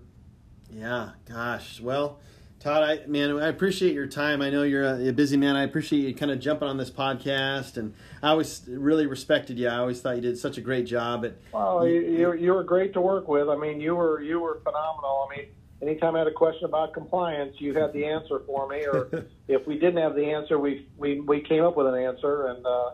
Yeah, 0.72 1.12
gosh. 1.28 1.80
Well, 1.80 2.20
Todd, 2.60 2.84
I 2.84 3.06
man, 3.08 3.38
I 3.40 3.48
appreciate 3.48 3.94
your 3.94 4.08
time. 4.08 4.42
I 4.42 4.50
know 4.50 4.64
you're 4.64 4.86
a, 4.86 5.10
a 5.10 5.12
busy 5.14 5.38
man. 5.38 5.56
I 5.56 5.64
appreciate 5.64 6.08
you 6.08 6.16
kind 6.16 6.32
of 6.32 6.40
jumping 6.40 6.68
on 6.68 6.78
this 6.78 6.90
podcast, 6.90 7.78
and 7.78 7.94
I 8.22 8.30
always 8.30 8.62
really 8.68 9.06
respected 9.06 9.60
you. 9.60 9.68
I 9.68 9.78
always 9.78 10.02
thought 10.02 10.16
you 10.16 10.22
did 10.22 10.38
such 10.38 10.58
a 10.58 10.62
great 10.62 10.86
job 10.86 11.26
at. 11.26 11.36
Well, 11.52 11.88
you, 11.88 12.02
you 12.02 12.34
you 12.34 12.54
were 12.54 12.64
great 12.64 12.94
to 12.94 13.02
work 13.02 13.28
with. 13.28 13.50
I 13.50 13.58
mean, 13.58 13.82
you 13.82 13.96
were 13.96 14.22
you 14.22 14.40
were 14.40 14.62
phenomenal. 14.64 15.28
I 15.30 15.36
mean, 15.36 15.48
anytime 15.82 16.16
I 16.16 16.20
had 16.20 16.28
a 16.28 16.32
question 16.32 16.66
about 16.66 16.94
compliance, 16.94 17.56
you 17.60 17.74
had 17.74 17.94
the 17.94 18.06
answer 18.06 18.40
for 18.46 18.68
me. 18.68 18.86
Or 18.86 19.26
if 19.48 19.68
we 19.68 19.76
didn't 19.76 20.02
have 20.02 20.16
the 20.16 20.32
answer, 20.32 20.58
we 20.58 20.88
we 20.98 21.20
we 21.20 21.42
came 21.42 21.64
up 21.64 21.76
with 21.76 21.88
an 21.88 21.96
answer. 21.96 22.48
And 22.48 22.66
uh, 22.66 22.92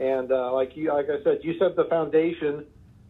And 0.00 0.32
uh, 0.32 0.52
like 0.54 0.76
you, 0.76 0.88
like 0.88 1.10
I 1.10 1.22
said, 1.22 1.40
you 1.42 1.58
set 1.58 1.76
the 1.76 1.84
foundation 1.84 2.64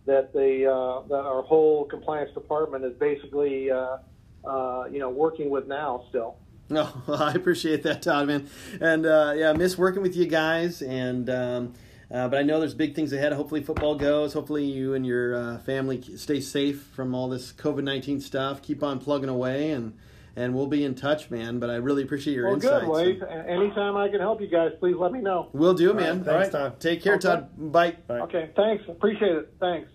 that 0.06 0.32
the 0.32 0.66
uh, 0.66 1.06
that 1.08 1.24
our 1.24 1.42
whole 1.42 1.84
compliance 1.84 2.34
department 2.34 2.84
is 2.84 2.94
basically 2.94 3.70
uh, 3.70 3.98
uh, 4.44 4.84
you 4.90 4.98
know 4.98 5.08
working 5.08 5.50
with 5.50 5.68
now 5.68 6.04
still. 6.08 6.36
No, 6.68 6.88
I 7.08 7.32
appreciate 7.32 7.84
that, 7.84 8.02
Todd, 8.02 8.26
man. 8.26 8.50
And 8.80 9.06
uh, 9.06 9.34
yeah, 9.36 9.50
I 9.50 9.52
miss 9.52 9.78
working 9.78 10.02
with 10.02 10.16
you 10.16 10.26
guys. 10.26 10.82
And 10.82 11.30
um, 11.30 11.74
uh, 12.10 12.26
but 12.26 12.38
I 12.38 12.42
know 12.42 12.58
there's 12.58 12.74
big 12.74 12.96
things 12.96 13.12
ahead. 13.12 13.32
Hopefully, 13.32 13.62
football 13.62 13.94
goes. 13.94 14.32
Hopefully, 14.32 14.64
you 14.64 14.94
and 14.94 15.06
your 15.06 15.36
uh, 15.36 15.58
family 15.58 16.02
stay 16.16 16.40
safe 16.40 16.82
from 16.92 17.14
all 17.14 17.28
this 17.28 17.52
COVID 17.52 17.84
nineteen 17.84 18.20
stuff. 18.20 18.62
Keep 18.62 18.82
on 18.82 18.98
plugging 18.98 19.28
away, 19.28 19.70
and 19.70 19.96
and 20.36 20.54
we'll 20.54 20.66
be 20.66 20.84
in 20.84 20.94
touch, 20.94 21.30
man. 21.30 21.58
But 21.58 21.70
I 21.70 21.76
really 21.76 22.02
appreciate 22.02 22.34
your 22.34 22.46
Well, 22.46 22.54
insights. 22.54 22.84
good, 22.86 22.88
Wade. 22.90 23.22
Anytime 23.22 23.96
I 23.96 24.08
can 24.08 24.20
help 24.20 24.40
you 24.40 24.46
guys, 24.48 24.72
please 24.80 24.96
let 24.96 25.12
me 25.12 25.20
know. 25.20 25.48
We'll 25.52 25.74
do, 25.74 25.90
All 25.90 25.94
right, 25.96 26.02
man. 26.02 26.24
thanks, 26.24 26.28
all 26.28 26.34
right, 26.62 26.70
Todd. 26.70 26.80
take 26.80 27.02
care, 27.02 27.14
Okay. 27.14 27.22
Todd. 27.28 27.48
Bye. 27.72 27.96
Bye. 28.06 28.20
Okay, 28.20 28.50
thanks. 28.56 28.84
Appreciate 28.88 29.36
it. 29.36 29.54
Thanks. 29.60 29.88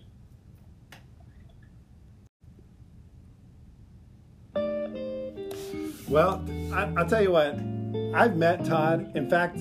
Well, 6.08 6.44
I, 6.72 6.92
I'll 6.96 7.06
tell 7.06 7.22
you 7.22 7.32
what. 7.32 7.54
I've 8.14 8.36
met 8.36 8.64
Todd. 8.64 9.12
In 9.16 9.28
fact, 9.28 9.58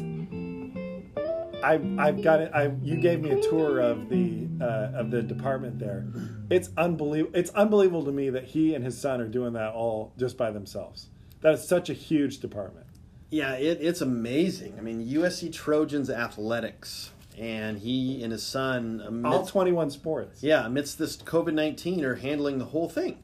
I've 1.63 1.99
I've 1.99 2.23
got 2.23 2.41
it. 2.41 2.51
I 2.53 2.71
you 2.83 2.97
gave 2.97 3.21
me 3.21 3.31
a 3.31 3.41
tour 3.41 3.79
of 3.79 4.09
the 4.09 4.47
uh, 4.61 4.91
of 4.99 5.11
the 5.11 5.21
department 5.21 5.79
there. 5.79 6.05
It's 6.49 6.69
unbelievable. 6.77 7.37
It's 7.37 7.49
unbelievable 7.51 8.05
to 8.05 8.11
me 8.11 8.29
that 8.29 8.45
he 8.45 8.75
and 8.75 8.83
his 8.83 8.99
son 8.99 9.21
are 9.21 9.27
doing 9.27 9.53
that 9.53 9.73
all 9.73 10.13
just 10.17 10.37
by 10.37 10.51
themselves. 10.51 11.07
That 11.41 11.53
is 11.53 11.67
such 11.67 11.89
a 11.89 11.93
huge 11.93 12.39
department. 12.39 12.85
Yeah, 13.29 13.53
it, 13.53 13.79
it's 13.81 14.01
amazing. 14.01 14.75
I 14.77 14.81
mean, 14.81 15.05
USC 15.07 15.51
Trojans 15.51 16.09
athletics, 16.09 17.11
and 17.37 17.79
he 17.79 18.23
and 18.23 18.31
his 18.31 18.43
son. 18.43 19.01
All 19.01 19.07
amidst- 19.39 19.51
twenty 19.51 19.71
one 19.71 19.89
sports. 19.89 20.43
Yeah, 20.43 20.65
amidst 20.65 20.97
this 20.97 21.17
COVID 21.17 21.53
19 21.53 22.03
are 22.05 22.15
handling 22.15 22.59
the 22.59 22.65
whole 22.65 22.89
thing. 22.89 23.19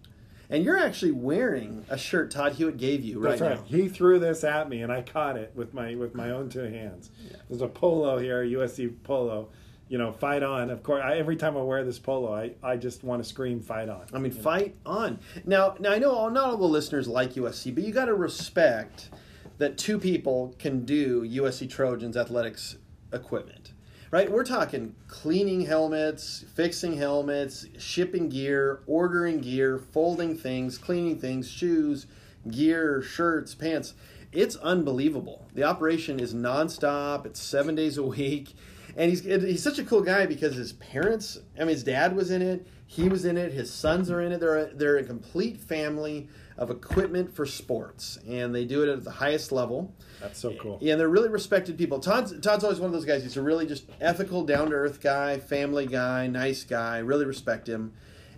And 0.50 0.66
you're 0.66 0.78
actually 0.78 1.14
wearing 1.14 1.86
a 1.90 1.98
shirt 1.98 2.30
Todd 2.30 2.54
Hewitt 2.54 2.76
gave 2.76 3.06
you 3.06 3.20
right, 3.20 3.40
That's 3.40 3.42
right. 3.42 3.56
now. 3.56 3.64
He 3.64 3.88
threw 3.88 4.20
this 4.20 4.44
at 4.44 4.68
me, 4.68 4.82
and 4.82 4.92
I 4.92 5.02
caught 5.02 5.38
it 5.38 5.54
with 5.56 5.74
my 5.74 5.96
with 5.96 6.14
my 6.14 6.30
own 6.32 6.50
two 6.50 6.64
hands. 6.64 7.10
There's 7.50 7.62
a 7.62 7.70
polo 7.70 8.18
here, 8.18 8.44
USC 8.44 8.94
polo. 9.04 9.48
You 9.92 9.98
know, 9.98 10.14
fight 10.14 10.42
on. 10.42 10.70
Of 10.70 10.84
course, 10.84 11.02
I, 11.04 11.18
every 11.18 11.36
time 11.36 11.58
I 11.58 11.62
wear 11.62 11.84
this 11.84 12.00
polo, 12.00 12.34
I, 12.34 12.52
I 12.64 12.78
just 12.78 13.04
want 13.04 13.22
to 13.22 13.28
scream, 13.28 13.60
fight 13.60 13.90
on. 13.90 14.06
I 14.14 14.20
mean, 14.20 14.32
fight 14.32 14.74
on. 14.86 15.20
Now, 15.46 15.76
now 15.82 15.92
I 15.92 16.00
know 16.00 16.14
all, 16.14 16.30
not 16.30 16.52
all 16.52 16.56
the 16.56 16.64
listeners 16.64 17.10
like 17.10 17.34
USC, 17.34 17.76
but 17.76 17.84
you 17.84 17.92
got 17.92 18.06
to 18.06 18.14
respect 18.14 19.10
that 19.58 19.78
two 19.78 20.00
people 20.00 20.56
can 20.58 20.86
do 20.86 21.24
USC 21.24 21.70
Trojans 21.70 22.16
athletics 22.16 22.78
equipment. 23.12 23.74
Right? 24.12 24.32
We're 24.32 24.46
talking 24.46 24.96
cleaning 25.10 25.66
helmets, 25.66 26.46
fixing 26.56 26.96
helmets, 26.96 27.66
shipping 27.78 28.30
gear, 28.30 28.84
ordering 28.88 29.42
gear, 29.42 29.78
folding 29.78 30.38
things, 30.38 30.78
cleaning 30.78 31.20
things, 31.20 31.52
shoes, 31.52 32.08
gear, 32.50 33.02
shirts, 33.02 33.56
pants. 33.56 33.94
It's 34.32 34.56
unbelievable. 34.56 35.50
The 35.54 35.64
operation 35.64 36.22
is 36.22 36.34
nonstop. 36.34 37.26
It's 37.26 37.42
seven 37.42 37.76
days 37.76 37.98
a 37.98 38.04
week, 38.04 38.54
and 38.96 39.10
he's 39.10 39.24
he's 39.24 39.64
such 39.64 39.80
a 39.80 39.84
cool 39.84 40.02
guy 40.02 40.26
because 40.26 40.56
his 40.56 40.74
parents. 40.74 41.40
I 41.58 41.62
mean, 41.62 41.70
his 41.70 41.84
dad 41.84 42.16
was 42.16 42.32
in 42.32 42.42
it. 42.42 42.68
He 42.88 43.08
was 43.08 43.26
in 43.26 43.38
it. 43.38 43.54
His 43.54 43.72
sons 43.72 44.12
are 44.12 44.22
in 44.22 44.32
it. 44.32 44.40
They're 44.40 44.58
a, 44.58 44.74
they're 44.74 44.98
a 44.98 45.04
complete 45.04 45.62
family 45.62 46.28
of 46.58 46.70
equipment 46.70 47.34
for 47.34 47.46
sports, 47.46 48.20
and 48.28 48.54
they 48.54 48.66
do 48.66 48.84
it 48.84 48.90
at 48.90 49.04
the 49.04 49.12
highest 49.12 49.52
level. 49.52 49.96
That's 50.20 50.38
so 50.38 50.54
cool. 50.56 50.78
Yeah, 50.82 50.94
and 50.94 51.00
they're 51.00 51.10
really 51.10 51.30
respected 51.30 51.78
people. 51.78 52.00
Todd's 52.00 52.38
Todd's 52.42 52.64
always 52.64 52.80
one 52.80 52.88
of 52.88 52.94
those 52.94 53.06
guys. 53.06 53.24
He's 53.24 53.38
a 53.38 53.42
really 53.42 53.66
just 53.66 53.86
ethical, 54.02 54.44
down 54.44 54.70
to 54.70 54.76
earth 54.76 55.02
guy, 55.02 55.40
family 55.40 55.88
guy, 55.88 56.28
nice 56.28 56.64
guy. 56.64 57.00
Really 57.00 57.26
respect 57.26 57.68
him, 57.68 57.94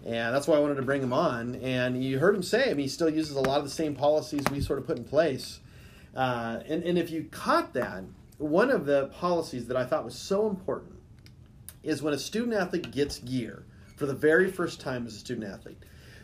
and 0.06 0.36
that's 0.36 0.48
why 0.48 0.56
I 0.56 0.60
wanted 0.60 0.76
to 0.76 0.84
bring 0.84 1.02
him 1.02 1.14
on. 1.14 1.56
And 1.56 2.04
you 2.04 2.20
heard 2.20 2.36
him 2.36 2.44
say, 2.44 2.66
I 2.70 2.74
mean, 2.76 2.84
he 2.84 2.88
still 2.88 3.10
uses 3.10 3.36
a 3.36 3.42
lot 3.42 3.58
of 3.58 3.64
the 3.64 3.72
same 3.72 3.96
policies 3.96 4.44
we 4.52 4.62
sort 4.62 4.80
of 4.80 4.86
put 4.86 4.98
in 4.98 5.04
place. 5.04 5.60
Uh, 6.16 6.60
and 6.68 6.84
and 6.84 6.98
if 6.98 7.10
you 7.10 7.24
caught 7.32 7.74
that, 7.74 8.04
one 8.44 8.70
of 8.70 8.86
the 8.86 9.08
policies 9.08 9.68
that 9.68 9.78
I 9.78 9.86
thought 9.86 10.04
was 10.04 10.16
so 10.16 10.48
important 10.50 10.96
is 11.82 12.02
when 12.02 12.14
a 12.14 12.20
student 12.20 12.54
athlete 12.54 12.92
gets 12.92 13.20
gear 13.20 13.66
for 13.96 14.06
the 14.06 14.14
very 14.14 14.52
first 14.52 14.82
time 14.82 15.08
as 15.08 15.16
a 15.16 15.20
student 15.20 15.48
athlete. 15.48 15.82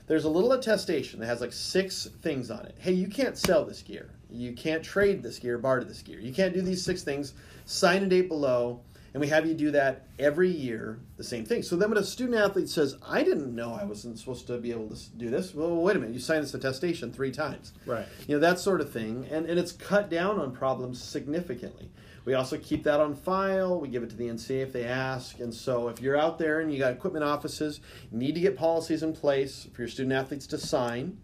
There's 0.07 0.25
a 0.25 0.29
little 0.29 0.51
attestation 0.53 1.19
that 1.19 1.27
has 1.27 1.39
like 1.39 1.53
six 1.53 2.07
things 2.21 2.51
on 2.51 2.65
it. 2.65 2.75
Hey, 2.79 2.91
you 2.91 3.07
can't 3.07 3.37
sell 3.37 3.63
this 3.63 3.81
gear. 3.81 4.09
You 4.29 4.53
can't 4.53 4.83
trade 4.83 5.23
this 5.23 5.39
gear, 5.39 5.57
barter 5.57 5.85
this 5.85 6.01
gear. 6.01 6.19
You 6.19 6.33
can't 6.33 6.53
do 6.53 6.61
these 6.61 6.83
six 6.83 7.03
things. 7.03 7.33
Sign 7.65 8.03
a 8.03 8.07
date 8.07 8.27
below, 8.27 8.81
and 9.13 9.21
we 9.21 9.27
have 9.27 9.45
you 9.45 9.53
do 9.53 9.71
that 9.71 10.07
every 10.17 10.49
year, 10.49 10.99
the 11.17 11.23
same 11.23 11.45
thing. 11.45 11.63
So 11.63 11.75
then 11.75 11.89
when 11.89 11.97
a 11.97 12.03
student 12.03 12.37
athlete 12.37 12.69
says, 12.69 12.97
I 13.07 13.23
didn't 13.23 13.55
know 13.55 13.73
I 13.73 13.83
wasn't 13.83 14.19
supposed 14.19 14.45
to 14.47 14.57
be 14.57 14.71
able 14.71 14.89
to 14.89 15.09
do 15.17 15.29
this, 15.29 15.53
well, 15.53 15.75
wait 15.75 15.95
a 15.95 15.99
minute, 15.99 16.13
you 16.13 16.19
signed 16.19 16.43
this 16.43 16.53
attestation 16.53 17.11
three 17.13 17.31
times. 17.31 17.73
Right. 17.85 18.05
You 18.27 18.35
know, 18.35 18.41
that 18.41 18.59
sort 18.59 18.81
of 18.81 18.91
thing. 18.91 19.27
And, 19.31 19.45
and 19.45 19.59
it's 19.59 19.71
cut 19.71 20.09
down 20.09 20.39
on 20.39 20.51
problems 20.51 21.01
significantly. 21.01 21.91
We 22.25 22.33
also 22.33 22.57
keep 22.57 22.83
that 22.83 22.99
on 22.99 23.15
file. 23.15 23.79
We 23.79 23.87
give 23.87 24.03
it 24.03 24.09
to 24.11 24.15
the 24.15 24.27
NCAA 24.27 24.61
if 24.63 24.73
they 24.73 24.85
ask. 24.85 25.39
And 25.39 25.53
so 25.53 25.87
if 25.87 26.01
you're 26.01 26.17
out 26.17 26.37
there 26.37 26.59
and 26.59 26.71
you 26.71 26.79
got 26.79 26.91
equipment 26.93 27.23
offices, 27.25 27.79
you 28.11 28.17
need 28.17 28.35
to 28.35 28.41
get 28.41 28.57
policies 28.57 29.03
in 29.03 29.13
place 29.13 29.67
for 29.73 29.81
your 29.81 29.89
student 29.89 30.13
athletes 30.13 30.47
to 30.47 30.57
sign 30.57 31.17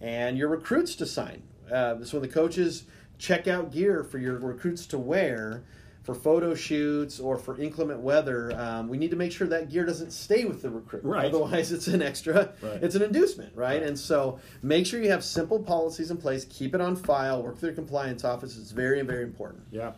and 0.00 0.36
your 0.38 0.48
recruits 0.48 0.94
to 0.96 1.06
sign. 1.06 1.42
Uh, 1.70 2.02
so 2.04 2.18
when 2.18 2.28
the 2.28 2.32
coaches 2.32 2.84
check 3.18 3.46
out 3.48 3.72
gear 3.72 4.04
for 4.04 4.18
your 4.18 4.38
recruits 4.38 4.86
to 4.86 4.98
wear 4.98 5.64
for 6.02 6.14
photo 6.14 6.54
shoots 6.54 7.20
or 7.20 7.36
for 7.36 7.60
inclement 7.60 8.00
weather, 8.00 8.50
um, 8.58 8.88
we 8.88 8.96
need 8.96 9.10
to 9.10 9.16
make 9.16 9.30
sure 9.30 9.46
that 9.46 9.68
gear 9.68 9.84
doesn't 9.84 10.10
stay 10.10 10.46
with 10.46 10.62
the 10.62 10.70
recruit. 10.70 11.04
Right. 11.04 11.26
Otherwise, 11.26 11.70
it's 11.70 11.86
an 11.88 12.00
extra, 12.00 12.50
Right. 12.62 12.82
it's 12.82 12.94
an 12.94 13.02
inducement, 13.02 13.54
right? 13.54 13.80
Right. 13.80 13.82
And 13.82 13.98
so 13.98 14.38
make 14.62 14.86
sure 14.86 15.02
you 15.02 15.10
have 15.10 15.22
simple 15.22 15.58
policies 15.58 16.10
in 16.10 16.16
place, 16.16 16.46
keep 16.48 16.74
it 16.74 16.80
on 16.80 16.96
file, 16.96 17.42
work 17.42 17.56
with 17.56 17.62
your 17.64 17.72
compliance 17.72 18.24
office. 18.24 18.56
It's 18.56 18.70
very, 18.70 19.02
very 19.02 19.22
important. 19.24 19.64
Yeah. 19.70 19.92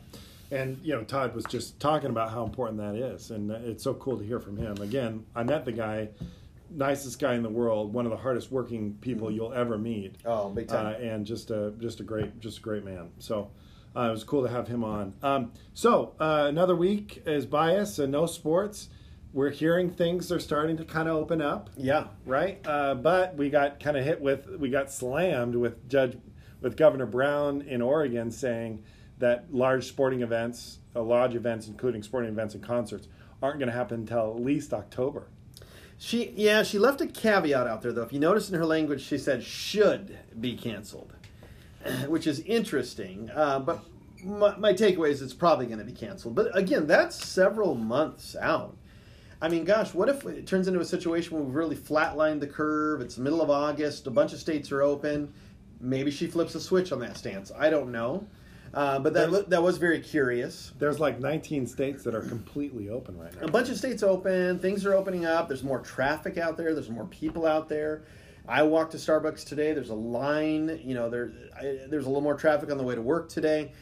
And, 0.51 0.81
you 0.83 0.95
know, 0.95 1.05
Todd 1.05 1.35
was 1.35 1.45
just 1.45 1.79
talking 1.79 2.11
about 2.11 2.31
how 2.31 2.45
important 2.45 2.79
that 2.79 2.97
is. 2.97 3.31
And 3.31 3.51
it's 3.51 3.85
so 3.85 3.95
cool 3.95 4.19
to 4.19 4.25
hear 4.25 4.41
from 4.41 4.57
him. 4.57 4.77
Again, 4.81 5.25
I 5.35 5.45
met 5.45 5.65
the 5.65 5.73
guy, 5.73 6.09
nicest 6.71 7.21
guy 7.21 7.35
in 7.35 7.43
the 7.43 7.51
world, 7.51 7.93
one 7.93 8.05
of 8.05 8.11
the 8.11 8.17
hardest 8.17 8.51
working 8.51 8.95
people 9.01 9.31
you'll 9.31 9.53
ever 9.53 9.79
meet. 9.79 10.17
Oh, 10.25 10.51
big 10.51 10.69
time. 10.69 10.87
Uh, 10.87 10.99
and 10.99 11.25
just 11.25 11.51
a, 11.51 11.73
just 11.79 12.01
a 12.01 12.03
great, 12.03 12.41
just 12.41 12.59
a 12.59 12.61
great 12.61 12.85
man. 12.85 13.11
So 13.19 13.51
uh, 13.95 14.03
it 14.03 14.11
was 14.11 14.25
cool 14.25 14.43
to 14.43 14.49
have 14.49 14.67
him 14.67 14.83
on. 14.83 15.15
Um, 15.23 15.53
so 15.73 16.15
uh, 16.19 16.47
another 16.49 16.75
week 16.75 17.23
is 17.27 17.47
bias 17.47 17.99
and 17.99 18.11
no 18.11 18.27
sports. 18.27 18.89
We're 19.33 19.51
hearing 19.51 19.91
things 19.91 20.33
are 20.33 20.41
starting 20.41 20.77
to 20.79 20.85
kind 20.85 21.09
of 21.09 21.15
open 21.15 21.41
up 21.41 21.71
yeah. 21.77 22.09
right? 22.27 22.61
Uh, 22.67 22.97
but 22.97 23.37
we 23.37 23.49
got 23.49 23.79
kind 23.79 23.97
of 23.97 24.05
hit 24.05 24.21
with, 24.21 24.49
we 24.59 24.71
got 24.71 24.91
slammed 24.91 25.55
with 25.55 25.89
Judge, 25.89 26.19
with 26.61 26.77
Governor 26.77 27.07
Brown 27.07 27.63
in 27.63 27.81
Oregon 27.81 28.33
saying 28.33 28.83
that 29.21 29.47
large 29.55 29.87
sporting 29.87 30.23
events, 30.23 30.79
uh, 30.95 31.03
large 31.03 31.35
events, 31.35 31.69
including 31.69 32.03
sporting 32.03 32.31
events 32.31 32.55
and 32.55 32.63
concerts, 32.63 33.09
aren't 33.43 33.59
going 33.59 33.71
to 33.71 33.75
happen 33.77 34.01
until 34.01 34.35
at 34.37 34.43
least 34.43 34.75
October. 34.75 35.29
She 35.97 36.33
yeah, 36.35 36.63
she 36.63 36.79
left 36.79 37.01
a 37.03 37.07
caveat 37.07 37.67
out 37.67 37.83
there 37.83 37.93
though. 37.93 38.03
If 38.03 38.13
you 38.13 38.19
notice 38.21 38.49
in 38.49 38.57
her 38.57 38.65
language, 38.65 39.03
she 39.03 39.19
said 39.19 39.45
should 39.45 40.19
be 40.41 40.57
canceled, 40.57 41.13
which 42.07 42.27
is 42.27 42.41
interesting. 42.41 43.31
Uh, 43.35 43.59
but 43.61 43.85
my, 44.25 44.57
my 44.57 44.73
takeaway 44.73 45.11
is 45.11 45.21
it's 45.21 45.35
probably 45.35 45.67
going 45.67 45.79
to 45.79 45.85
be 45.85 45.93
canceled. 45.93 46.35
But 46.35 46.57
again, 46.57 46.87
that's 46.87 47.23
several 47.23 47.75
months 47.75 48.35
out. 48.35 48.77
I 49.43 49.49
mean, 49.49 49.65
gosh, 49.65 49.95
what 49.95 50.09
if 50.09 50.25
it 50.27 50.47
turns 50.47 50.69
into 50.69 50.81
a 50.81 50.85
situation 50.85 51.35
where 51.35 51.43
we've 51.43 51.55
really 51.55 51.77
flatlined 51.77 52.41
the 52.41 52.47
curve? 52.47 53.01
It's 53.01 53.17
the 53.17 53.23
middle 53.23 53.41
of 53.41 53.51
August, 53.51 54.07
a 54.07 54.11
bunch 54.11 54.33
of 54.33 54.39
states 54.39 54.71
are 54.71 54.83
open. 54.83 55.33
Maybe 55.81 56.11
she 56.11 56.27
flips 56.27 56.55
a 56.55 56.61
switch 56.61 56.93
on 56.93 57.01
that 57.01 57.17
stance. 57.17 57.51
I 57.57 57.71
don't 57.71 57.91
know. 57.91 58.27
Uh, 58.73 58.99
but 59.01 59.13
that, 59.15 59.31
wa- 59.31 59.43
that 59.49 59.63
was 59.63 59.79
very 59.79 60.01
curious. 60.01 60.73
There's 60.79 61.01
like 61.01 61.19
19 61.19 61.67
states 61.67 62.05
that 62.05 62.15
are 62.15 62.23
completely 62.23 62.89
open 62.89 63.19
right 63.19 63.35
now. 63.35 63.47
A 63.47 63.51
bunch 63.51 63.69
of 63.69 63.77
states 63.77 64.03
open. 64.03 64.59
Things 64.61 64.87
are 64.87 64.95
opening 64.95 65.27
up. 65.27 65.49
There's 65.49 65.65
more 65.65 65.81
traffic 65.81 66.39
out 66.39 66.57
there. 66.57 66.73
There's 66.75 66.91
more 66.91 67.07
people 67.07 67.47
out 67.47 67.69
there. 67.69 68.03
I 68.47 68.63
walked 68.63 68.93
to 68.93 68.99
Starbucks 68.99 69.45
today. 69.45 69.73
There's 69.73 69.91
a 69.91 69.95
line. 69.95 70.81
You 70.85 70.95
know, 70.95 71.11
there 71.11 71.33
I, 71.57 71.81
there's 71.89 72.05
a 72.05 72.09
little 72.09 72.23
more 72.23 72.37
traffic 72.37 72.71
on 72.71 72.79
the 72.79 72.85
way 72.85 72.95
to 72.95 73.03
work 73.03 73.29
today. 73.29 73.73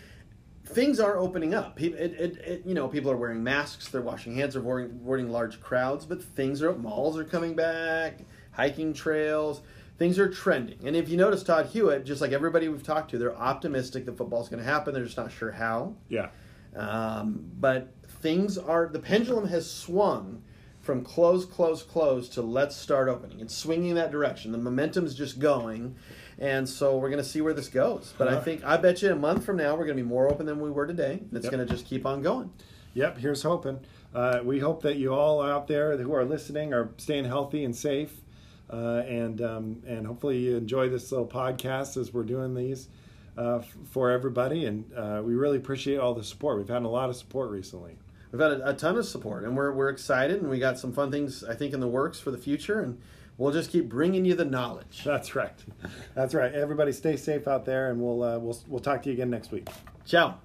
Things 0.65 1.01
are 1.01 1.17
opening 1.17 1.55
up. 1.55 1.77
People, 1.77 1.99
it, 1.99 2.13
it, 2.13 2.37
it, 2.39 2.63
you 2.67 2.75
know, 2.75 2.89
people 2.89 3.11
are 3.11 3.17
wearing 3.17 3.43
masks. 3.43 3.89
They're 3.89 4.03
washing 4.03 4.35
hands. 4.35 4.55
They're 4.55 4.61
avoiding, 4.63 4.91
avoiding 5.03 5.31
large 5.31 5.61
crowds. 5.61 6.05
But 6.05 6.23
things 6.23 6.63
are 6.63 6.75
malls 6.75 7.17
are 7.17 7.25
coming 7.25 7.55
back. 7.55 8.19
Hiking 8.53 8.93
trails. 8.93 9.63
Things 9.99 10.19
are 10.19 10.29
trending. 10.29 10.79
And 10.87 10.95
if 10.95 11.09
you 11.09 11.17
notice, 11.17 11.43
Todd 11.43 11.67
Hewitt, 11.67 12.05
just 12.05 12.21
like 12.21 12.31
everybody 12.33 12.69
we've 12.69 12.83
talked 12.85 13.11
to, 13.11 13.19
they're 13.19 13.37
optimistic 13.37 14.05
that 14.07 14.17
football's 14.17 14.49
going 14.49 14.63
to 14.63 14.69
happen. 14.69 14.95
They're 14.95 15.05
just 15.05 15.17
not 15.17 15.33
sure 15.33 15.51
how. 15.51 15.95
Yeah. 16.09 16.29
Um, 16.77 17.51
but 17.59 17.93
things 18.21 18.57
are 18.59 18.87
the 18.87 19.01
pendulum 19.01 19.49
has 19.49 19.69
swung 19.69 20.43
from 20.81 21.03
close, 21.03 21.45
close, 21.45 21.83
close 21.83 22.29
to 22.31 22.43
let's 22.43 22.77
start 22.77 23.09
opening. 23.09 23.41
It's 23.41 23.55
swinging 23.55 23.95
that 23.97 24.11
direction. 24.13 24.53
The 24.53 24.59
momentum's 24.59 25.15
just 25.15 25.39
going, 25.41 25.97
and 26.39 26.69
so 26.69 26.97
we're 26.97 27.11
going 27.11 27.23
to 27.23 27.29
see 27.29 27.41
where 27.41 27.53
this 27.53 27.69
goes. 27.69 28.15
But 28.17 28.29
I 28.29 28.41
think 28.41 28.65
I 28.65 28.77
bet 28.77 29.03
you 29.03 29.11
a 29.13 29.17
month 29.17 29.45
from 29.45 29.57
now 29.57 29.73
we're 29.73 29.85
going 29.85 29.97
to 29.97 30.03
be 30.03 30.09
more 30.09 30.31
open 30.31 30.47
than 30.47 30.61
we 30.61 30.71
were 30.71 30.87
today. 30.87 31.15
and 31.21 31.31
It's 31.33 31.45
Yep. 31.45 31.53
going 31.53 31.67
to 31.67 31.71
just 31.75 31.87
keep 31.87 32.07
on 32.07 32.23
going. 32.23 32.51
Yep, 32.95 33.19
here's 33.19 33.43
hoping. 33.43 33.81
Uh, 34.15 34.41
we 34.45 34.61
hope 34.61 34.83
that 34.83 34.97
you 34.97 35.13
all 35.13 35.43
out 35.43 35.67
there 35.69 35.97
who 35.99 36.15
are 36.15 36.25
listening 36.25 36.73
are 36.73 36.91
staying 36.97 37.25
healthy 37.27 37.65
and 37.65 37.77
safe, 37.77 38.23
uh, 38.71 39.03
and 39.07 39.41
um, 39.43 39.83
and 39.87 40.07
hopefully 40.07 40.39
you 40.39 40.57
enjoy 40.57 40.89
this 40.89 41.11
little 41.11 41.27
podcast 41.27 41.97
as 41.97 42.13
we're 42.13 42.23
doing 42.25 42.55
these 42.55 42.89
uh, 43.37 43.57
f- 43.59 43.77
for 43.91 44.11
everybody. 44.11 44.67
And 44.67 44.85
uh, 44.95 45.23
we 45.25 45.35
really 45.35 45.57
appreciate 45.57 45.99
all 45.99 46.15
the 46.15 46.25
support. 46.25 46.59
We've 46.59 46.69
had 46.69 46.83
a 46.83 46.89
lot 46.89 47.09
of 47.09 47.17
support 47.17 47.51
recently. 47.51 47.97
We've 48.33 48.41
had 48.41 48.53
a, 48.53 48.71
a 48.71 48.75
ton 48.75 48.97
of 48.97 49.07
support, 49.07 49.45
and 49.45 49.57
we're 49.57 49.73
we're 49.73 49.89
excited, 49.89 50.41
and 50.41 50.51
we 50.51 50.59
got 50.59 50.79
some 50.79 50.93
fun 50.93 51.11
things 51.11 51.43
I 51.45 51.55
think 51.55 51.73
in 51.73 51.81
the 51.81 51.89
works 51.89 52.21
for 52.21 52.31
the 52.31 52.39
future, 52.39 52.81
and 52.81 53.01
we'll 53.39 53.53
just 53.53 53.71
keep 53.71 53.89
bringing 53.89 54.25
you 54.25 54.35
the 54.35 54.45
knowledge. 54.45 55.03
That's 55.05 55.35
right. 55.35 55.55
That's 56.15 56.35
right. 56.35 56.53
Everybody, 56.53 56.93
stay 56.93 57.17
safe 57.17 57.49
out 57.49 57.65
there, 57.65 57.91
and 57.91 58.01
we'll 58.01 58.23
uh, 58.23 58.39
we'll 58.39 58.59
we'll 58.69 58.81
talk 58.81 59.03
to 59.05 59.09
you 59.09 59.15
again 59.15 59.31
next 59.31 59.51
week. 59.51 59.69
Ciao. 60.05 60.39